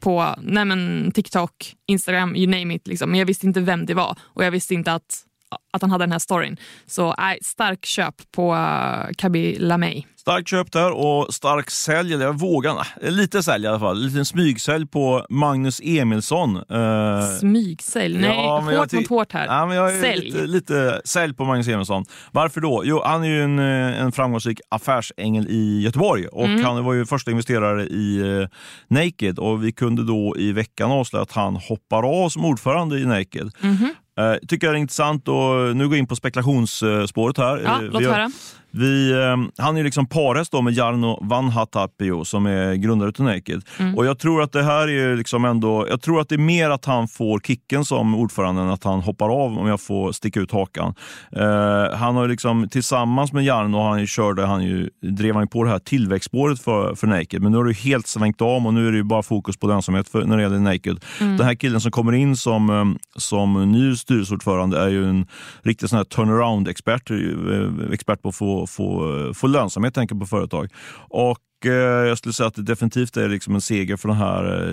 på 0.00 0.34
nej 0.42 0.64
men, 0.64 1.10
TikTok, 1.14 1.52
Instagram, 1.88 2.36
you 2.36 2.46
name 2.46 2.74
it. 2.74 2.86
Liksom. 2.86 3.10
Men 3.10 3.18
jag 3.18 3.26
visste 3.26 3.46
inte 3.46 3.60
vem 3.60 3.86
det 3.86 3.94
var 3.94 4.18
och 4.22 4.44
jag 4.44 4.50
visste 4.50 4.74
inte 4.74 4.92
att, 4.92 5.24
att 5.72 5.82
han 5.82 5.90
hade 5.90 6.02
den 6.04 6.12
här 6.12 6.18
storyn. 6.18 6.56
Så 6.86 7.14
nej, 7.18 7.38
stark 7.42 7.84
köp 7.86 8.14
på 8.32 8.54
uh, 8.54 9.12
Kabi 9.18 9.56
Lamey. 9.58 10.02
Starkt 10.16 10.48
köp 10.48 10.72
där 10.72 10.90
och 10.92 11.34
stark 11.34 11.70
sälj, 11.70 12.14
eller 12.14 12.24
jag 12.24 12.38
vågar, 12.38 12.86
lite 13.10 13.42
sälj 13.42 13.64
i 13.64 13.66
alla 13.68 13.78
fall. 13.80 13.96
En 13.96 14.06
liten 14.06 14.24
smygsälj 14.24 14.86
på 14.86 15.26
Magnus 15.30 15.80
Emilsson. 15.84 16.56
Eh, 16.56 17.26
Smygsälj. 17.40 18.18
Nej, 18.18 18.30
Ja, 18.30 18.72
jag 18.72 18.78
hårt 18.78 18.90
ty- 18.90 18.96
mot 18.96 19.08
hårt 19.08 19.32
här. 19.32 19.46
Ja, 19.46 19.66
men 19.66 19.76
jag 19.76 20.00
Sälj. 20.00 20.24
Lite, 20.30 20.46
lite 20.46 21.00
sälj 21.04 21.34
på 21.34 21.44
Magnus 21.44 21.68
Emilsson. 21.68 22.04
Varför 22.32 22.60
då? 22.60 22.82
Jo, 22.84 23.02
han 23.04 23.22
är 23.24 23.28
ju 23.28 23.42
en, 23.42 23.58
eh, 23.58 24.00
en 24.02 24.12
framgångsrik 24.12 24.60
affärsängel 24.68 25.46
i 25.48 25.80
Göteborg 25.82 26.26
och 26.26 26.44
Mm. 26.44 26.64
han 26.64 26.84
var 26.84 26.94
ju 26.94 27.06
första 27.06 27.30
investerare 27.30 27.84
i 27.86 28.18
eh, 28.40 28.48
Naked 28.88 29.38
och 29.38 29.64
vi 29.64 29.72
kunde 29.72 30.06
då 30.06 30.34
i 30.38 30.52
veckan 30.52 30.90
avslöja 30.90 31.22
att 31.22 31.32
han 31.32 31.56
hoppar 31.56 32.24
av 32.24 32.28
som 32.28 32.44
ordförande 32.44 32.98
i 32.98 33.04
Naked. 33.06 33.50
Mhm. 33.60 33.94
Eh, 34.18 34.34
tycker 34.48 34.66
jag 34.66 34.76
är 34.76 34.80
intressant 34.80 35.28
och 35.28 35.76
nu 35.76 35.84
går 35.84 35.94
jag 35.94 35.98
in 35.98 36.06
på 36.06 36.16
spekulationsspåret 36.16 37.38
här. 37.38 37.58
Ja, 37.64 37.82
Eh, 37.82 37.82
låt 37.82 38.02
höra. 38.02 38.30
Vi, 38.70 39.12
eh, 39.12 39.64
han 39.64 39.76
är 39.76 39.84
liksom 39.84 40.06
då 40.50 40.62
med 40.62 40.72
Jarno 40.72 41.18
Vanhatapio 41.22 42.24
som 42.24 42.46
är 42.46 42.74
grundare 42.74 43.12
till 43.12 43.24
Naked. 43.24 43.62
Mm. 43.78 43.94
Och 43.94 44.06
jag 44.06 44.18
tror 44.18 44.42
att 44.42 44.52
det 44.52 44.62
här 44.62 44.88
är 44.88 45.16
liksom 45.16 45.44
ändå, 45.44 45.86
jag 45.88 46.00
tror 46.00 46.20
att 46.20 46.28
det 46.28 46.34
är 46.34 46.38
mer 46.38 46.70
att 46.70 46.84
han 46.84 47.08
får 47.08 47.40
kicken 47.40 47.84
som 47.84 48.14
ordförande 48.14 48.62
än 48.62 48.68
att 48.68 48.84
han 48.84 49.00
hoppar 49.00 49.28
av 49.44 49.58
om 49.58 49.66
jag 49.66 49.80
får 49.80 50.12
sticka 50.12 50.40
ut 50.40 50.52
hakan. 50.52 50.94
Eh, 51.32 51.96
han 51.96 52.16
har 52.16 52.28
liksom 52.28 52.68
tillsammans 52.68 53.32
med 53.32 53.44
Jarno 53.44 53.82
han 53.82 54.06
körde, 54.06 54.46
han 54.46 54.64
ju, 54.64 54.90
drev 55.02 55.34
han 55.34 55.44
ju 55.44 55.48
på 55.48 55.64
det 55.64 55.70
här 55.70 55.78
tillväxtspåret 55.78 56.60
för, 56.60 56.94
för 56.94 57.06
Naked. 57.06 57.42
Men 57.42 57.52
nu 57.52 57.58
har 57.58 57.64
det 57.64 57.76
helt 57.76 58.06
svängt 58.06 58.40
om 58.40 58.66
och 58.66 58.74
nu 58.74 58.88
är 58.88 58.92
det 58.92 58.98
ju 58.98 59.04
bara 59.04 59.22
fokus 59.22 59.56
på 59.56 59.66
lönsamhet 59.66 60.08
för, 60.08 60.24
när 60.24 60.36
det 60.36 60.42
gäller 60.42 60.58
Naked. 60.58 61.04
Den 61.18 61.40
här 61.40 61.54
killen 61.54 61.80
som 61.80 61.90
kommer 61.90 62.12
in 62.12 62.36
som, 62.36 62.70
eh, 62.70 62.84
som 63.16 63.72
ny 63.72 63.96
styrelseordförande 63.96 64.80
är 64.80 64.88
ju 64.88 65.08
en 65.08 65.26
riktig 65.62 65.88
sån 65.88 65.96
här 65.96 66.04
turnaround-expert. 66.04 67.10
eh, 67.10 67.92
Expert 67.92 68.22
på 68.22 68.28
att 68.28 68.36
få, 68.36 68.57
få, 68.66 69.32
få 69.34 69.46
lönsamhet 69.46 69.98
enkelt 69.98 70.20
på 70.20 70.26
företag. 70.26 70.68
Och 71.08 71.38
eh, 71.64 71.72
jag 71.72 72.18
skulle 72.18 72.32
säga 72.32 72.46
att 72.46 72.54
det 72.54 72.62
definitivt 72.62 73.16
är 73.16 73.28
liksom 73.28 73.54
en 73.54 73.60
seger 73.60 73.96
för 73.96 74.08
den 74.08 74.16
här 74.18 74.72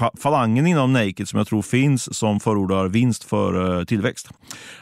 eh, 0.00 0.08
falangen 0.22 0.66
inom 0.66 0.92
Naked 0.92 1.28
som 1.28 1.36
jag 1.38 1.46
tror 1.46 1.62
finns 1.62 2.16
som 2.18 2.40
förordar 2.40 2.88
vinst 2.88 3.24
för 3.24 3.78
eh, 3.78 3.84
tillväxt. 3.84 4.28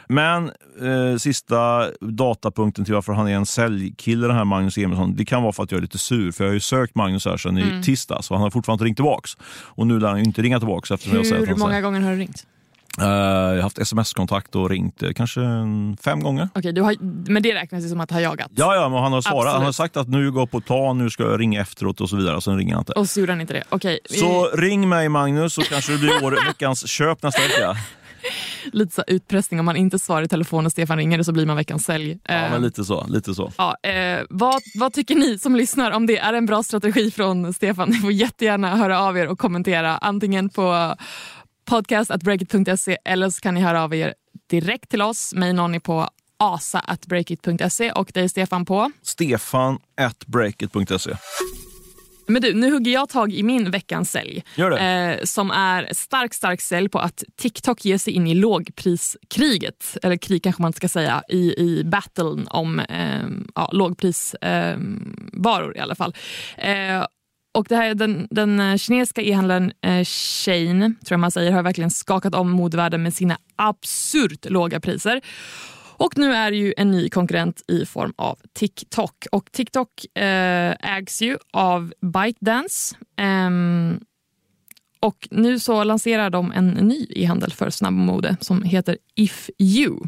Men 0.09 0.45
eh, 0.81 1.17
sista 1.17 1.85
datapunkten 2.01 2.85
till 2.85 2.93
varför 2.93 3.13
han 3.13 3.27
är 3.27 3.35
en 3.35 3.45
säljkille 3.45 4.27
den 4.27 4.35
här 4.35 4.45
Magnus 4.45 4.77
Emilsson, 4.77 5.15
det 5.15 5.25
kan 5.25 5.43
vara 5.43 5.53
för 5.53 5.63
att 5.63 5.71
jag 5.71 5.77
är 5.77 5.81
lite 5.81 5.97
sur 5.97 6.31
för 6.31 6.43
jag 6.43 6.49
har 6.49 6.53
ju 6.53 6.59
sökt 6.59 6.95
Magnus 6.95 7.25
här 7.25 7.37
sedan 7.37 7.57
i 7.57 7.83
tisdags 7.83 8.31
och 8.31 8.37
han 8.37 8.43
har 8.43 8.49
fortfarande 8.49 8.77
inte 8.81 8.85
ringt 8.85 8.97
tillbaks. 8.97 9.31
Och 9.65 9.87
nu 9.87 9.99
lär 9.99 10.07
han 10.09 10.17
ju 10.17 10.23
inte 10.23 10.41
ringa 10.41 10.59
tillbaks 10.59 10.91
eftersom 10.91 11.17
jag 11.17 11.23
Hur 11.25 11.41
att 11.43 11.47
han 11.49 11.59
många 11.59 11.71
säger- 11.71 11.81
gånger 11.81 12.01
har 12.01 12.11
du 12.11 12.17
ringt? 12.17 12.45
Eh, 12.97 13.05
jag 13.07 13.55
har 13.55 13.61
haft 13.61 13.77
sms-kontakt 13.77 14.55
och 14.55 14.69
ringt 14.69 15.03
eh, 15.03 15.09
kanske 15.15 15.41
fem 16.03 16.19
gånger. 16.23 16.49
Okej, 16.55 16.73
du 16.73 16.81
har, 16.81 16.95
men 17.31 17.43
det 17.43 17.55
räknas 17.55 17.83
ju 17.83 17.89
som 17.89 17.99
att 17.99 18.11
ha 18.11 18.21
jagat. 18.21 18.51
Ja, 18.55 18.75
ja, 18.75 18.89
men 18.89 19.03
han 19.03 19.13
har 19.13 19.21
svarat. 19.21 19.45
Han 19.45 19.61
har 19.61 19.69
Absolut. 19.69 19.75
sagt 19.75 19.97
att 19.97 20.07
nu 20.07 20.31
går 20.31 20.41
jag 20.41 20.51
på 20.51 20.61
plan, 20.61 20.97
nu 20.97 21.09
ska 21.09 21.23
jag 21.23 21.39
ringa 21.39 21.61
efteråt 21.61 22.01
och 22.01 22.09
så 22.09 22.15
vidare. 22.15 22.41
Sen 22.41 22.57
ringer 22.57 22.73
han 22.73 22.81
inte. 22.81 22.91
Och 22.93 23.09
så 23.09 23.19
gjorde 23.19 23.31
han 23.31 23.41
inte 23.41 23.53
det. 23.53 23.63
Okej, 23.69 23.99
Så 24.09 24.49
ring 24.53 24.89
mig 24.89 25.09
Magnus 25.09 25.53
så 25.53 25.61
kanske 25.61 25.91
det 25.91 25.97
blir 25.97 26.23
år, 26.23 26.31
veckans 26.47 26.87
köp 26.87 27.23
nästa 27.23 27.41
vecka. 27.41 27.75
lite 28.71 28.95
så 28.95 29.03
utpressning. 29.07 29.59
Om 29.59 29.65
man 29.65 29.75
inte 29.75 29.99
svarar 29.99 30.23
i 30.23 30.27
telefon 30.27 30.65
och 30.65 30.71
Stefan 30.71 30.97
ringer 30.97 31.23
så 31.23 31.31
blir 31.31 31.45
man 31.45 31.55
veckans 31.57 31.85
sälj. 31.85 32.19
Ja, 32.23 32.33
Eh, 32.33 32.51
men 32.51 32.61
lite 32.61 32.83
så. 32.83 33.07
Lite 33.07 33.33
så. 33.33 33.51
Ja, 33.57 33.75
eh, 33.89 34.19
vad, 34.29 34.61
vad 34.79 34.93
tycker 34.93 35.15
ni 35.15 35.39
som 35.39 35.55
lyssnar 35.55 35.91
om 35.91 36.05
det 36.05 36.17
är 36.17 36.33
en 36.33 36.45
bra 36.45 36.63
strategi 36.63 37.11
från 37.11 37.53
Stefan? 37.53 37.89
Ni 37.89 37.97
får 37.97 38.11
jättegärna 38.11 38.75
höra 38.75 38.99
av 39.01 39.17
er 39.17 39.27
och 39.27 39.39
kommentera 39.39 39.97
antingen 39.97 40.49
på 40.49 40.95
podcast.breakit.se 41.69 42.97
eller 43.05 43.29
så 43.29 43.41
kan 43.41 43.53
ni 43.53 43.61
höra 43.61 43.83
av 43.83 43.95
er 43.95 44.13
direkt 44.49 44.89
till 44.89 45.01
oss. 45.01 45.33
Mig 45.33 45.53
når 45.53 45.67
ni 45.67 45.79
på 45.79 46.09
asa.breakit.se 46.39 47.91
och 47.91 48.11
dig 48.13 48.29
Stefan 48.29 48.65
på. 48.65 48.91
Stefan 49.01 49.79
at 49.97 50.27
breakit.se. 50.27 51.15
Men 52.27 52.41
du, 52.41 52.53
nu 52.53 52.71
hugger 52.71 52.91
jag 52.91 53.09
tag 53.09 53.33
i 53.33 53.43
min 53.43 53.71
veckans 53.71 54.11
sälj. 54.11 54.43
Gör 54.55 54.69
det. 54.69 54.79
Eh, 54.79 55.23
som 55.23 55.51
är 55.51 55.89
stark, 55.93 56.33
stark 56.33 56.61
sälj 56.61 56.89
på 56.89 56.99
att 56.99 57.23
TikTok 57.37 57.85
ger 57.85 57.97
sig 57.97 58.13
in 58.13 58.27
i 58.27 58.35
lågpriskriget. 58.35 59.97
Eller 60.03 60.17
krig 60.17 60.43
kanske 60.43 60.61
man 60.61 60.73
ska 60.73 60.89
säga. 60.89 61.23
I, 61.29 61.53
i 61.57 61.83
battlen 61.85 62.47
om 62.47 62.79
eh, 62.79 63.27
ja, 63.55 63.69
lågprisvaror 63.73 65.71
eh, 65.75 65.77
i 65.77 65.79
alla 65.79 65.95
fall. 65.95 66.15
Eh, 66.57 67.05
och 67.51 67.65
det 67.69 67.75
här, 67.75 67.95
den, 67.95 68.27
den 68.31 68.59
eh, 68.59 68.77
kinesiska 68.77 69.21
e-handlaren 69.21 69.71
eh, 69.81 70.03
Shein, 70.05 70.79
tror 70.79 70.95
jag 71.09 71.19
man 71.19 71.31
säger, 71.31 71.51
har 71.51 71.63
verkligen 71.63 71.89
skakat 71.89 72.35
om 72.35 72.49
modevärlden 72.51 73.03
med 73.03 73.13
sina 73.13 73.37
absurt 73.55 74.49
låga 74.49 74.79
priser. 74.79 75.21
Och 75.99 76.17
nu 76.17 76.33
är 76.33 76.51
det 76.51 76.57
ju 76.57 76.73
en 76.77 76.91
ny 76.91 77.09
konkurrent 77.09 77.61
i 77.67 77.85
form 77.85 78.13
av 78.17 78.39
TikTok. 78.53 79.25
Och 79.31 79.51
TikTok 79.51 80.17
eh, 80.17 80.95
ägs 80.95 81.21
ju 81.21 81.37
av 81.53 81.93
ByteDance. 82.01 82.95
Ehm, 83.17 83.99
och 84.99 85.27
nu 85.31 85.59
så 85.59 85.83
lanserar 85.83 86.29
de 86.29 86.51
en 86.51 86.67
ny 86.67 87.07
e-handel 87.09 87.53
för 87.53 87.69
snabbmode 87.69 88.37
som 88.41 88.63
heter 88.63 88.97
If 89.15 89.49
You. 89.59 89.99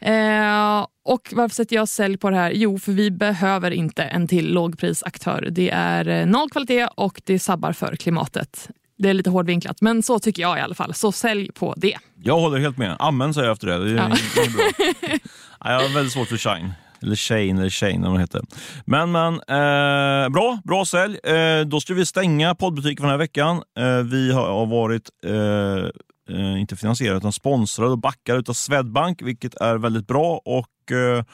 Eh, 0.00 0.86
och 1.04 1.28
varför 1.32 1.54
sätter 1.54 1.76
jag 1.76 1.88
sälj 1.88 2.16
på 2.16 2.30
det 2.30 2.36
här? 2.36 2.50
Jo, 2.54 2.78
för 2.78 2.92
vi 2.92 3.10
behöver 3.10 3.70
inte 3.70 4.02
en 4.02 4.28
till 4.28 4.52
lågprisaktör. 4.52 5.48
Det 5.50 5.70
är 5.70 6.08
eh, 6.08 6.26
noll 6.26 6.50
kvalitet 6.50 6.88
och 6.94 7.20
det 7.24 7.38
sabbar 7.38 7.72
för 7.72 7.96
klimatet. 7.96 8.68
Det 8.98 9.08
är 9.08 9.14
lite 9.14 9.30
hårdvinklat, 9.30 9.80
men 9.80 10.02
så 10.02 10.18
tycker 10.18 10.42
jag 10.42 10.58
i 10.58 10.60
alla 10.60 10.74
fall. 10.74 10.94
Så 10.94 11.12
sälj 11.12 11.52
på 11.52 11.74
det. 11.76 11.96
Jag 12.22 12.38
håller 12.40 12.58
helt 12.58 12.78
med. 12.78 12.96
Amen 12.98 13.34
säger 13.34 13.46
jag 13.46 13.52
efter 13.52 13.66
det. 13.66 13.84
Det 13.84 13.90
är, 13.90 13.94
Ja. 13.96 14.08
det 14.34 15.70
är 15.70 15.72
jag 15.72 15.80
har 15.80 15.94
väldigt 15.94 16.12
svårt 16.12 16.28
för 16.28 16.36
Shine. 16.36 16.72
Eller 17.02 17.16
Shane, 17.16 17.60
eller 17.60 17.70
Shane 17.70 17.92
eller 17.94 18.08
vad 18.08 18.14
det 18.14 18.20
heter. 18.20 18.40
Men, 18.84 19.12
men 19.12 19.34
eh, 19.34 20.28
bra, 20.28 20.58
bra 20.64 20.84
sälj. 20.84 21.18
Eh, 21.24 21.60
då 21.66 21.80
ska 21.80 21.94
vi 21.94 22.06
stänga 22.06 22.54
poddbutiken 22.54 22.96
för 22.96 23.02
den 23.02 23.10
här 23.10 23.18
veckan. 23.18 23.56
Eh, 23.78 24.04
vi 24.10 24.32
har, 24.32 24.48
har 24.48 24.66
varit 24.66 25.10
eh, 26.30 26.60
inte 26.60 26.76
finansierade 26.76 27.18
utan 27.18 27.32
sponsrade 27.32 27.90
och 27.90 27.98
backade 27.98 28.38
utav 28.38 28.52
Swedbank, 28.52 29.22
vilket 29.22 29.54
är 29.54 29.78
väldigt 29.78 30.06
bra. 30.06 30.40
Och 30.44 30.92
eh, 30.92 31.24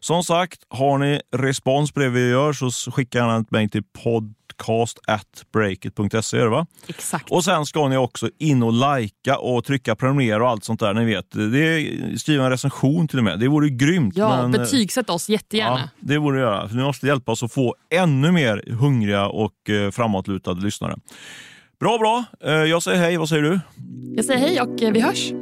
som 0.00 0.24
sagt, 0.24 0.60
har 0.68 0.98
ni 0.98 1.20
respons 1.36 1.92
på 1.92 2.00
det 2.00 2.08
vi 2.08 2.30
gör 2.30 2.52
så 2.52 2.70
skicka 2.90 3.18
gärna 3.18 3.36
ett 3.36 3.50
mejl 3.50 3.70
till 3.70 3.82
podcast.breakit.se. 4.04 6.38
är 6.38 6.42
det 6.42 6.48
Va? 6.48 6.66
Exakt. 6.86 7.30
Och 7.30 7.44
sen 7.44 7.66
ska 7.66 7.88
ni 7.88 7.96
också 7.96 8.30
in 8.38 8.62
och 8.62 8.72
lajka 8.72 9.38
och 9.38 9.64
trycka 9.64 9.96
prenumerera 9.96 10.42
och 10.42 10.48
allt 10.48 10.64
sånt 10.64 10.80
där. 10.80 10.94
Ni 10.94 11.04
vet, 11.04 11.30
det 11.30 12.18
skriva 12.20 12.44
en 12.44 12.50
recension 12.50 13.08
till 13.08 13.18
och 13.18 13.24
med. 13.24 13.40
Det 13.40 13.48
vore 13.48 13.68
grymt. 13.68 14.16
Ja, 14.16 14.42
men, 14.42 14.54
eh, 14.54 14.60
betygsätt 14.60 15.10
oss 15.10 15.28
jättegärna. 15.28 15.80
Ja, 15.80 15.88
det 16.00 16.20
borde 16.20 16.40
göra. 16.40 16.68
För 16.68 16.76
ni 16.76 16.82
måste 16.82 17.06
hjälpa 17.06 17.32
oss 17.32 17.42
att 17.42 17.52
få 17.52 17.74
ännu 17.90 18.32
mer 18.32 18.64
hungriga 18.70 19.26
och 19.26 19.70
eh, 19.70 19.90
framåtlutade 19.90 20.60
lyssnare. 20.60 20.96
Bra, 21.82 21.98
bra. 21.98 22.24
Eh, 22.44 22.52
jag 22.52 22.82
säger 22.82 22.98
hej. 22.98 23.16
Vad 23.16 23.28
säger 23.28 23.42
du? 23.42 23.60
Jag 24.16 24.24
säger 24.24 24.40
hej 24.40 24.60
och 24.60 24.82
eh, 24.82 24.92
vi 24.92 25.00
hörs. 25.00 25.32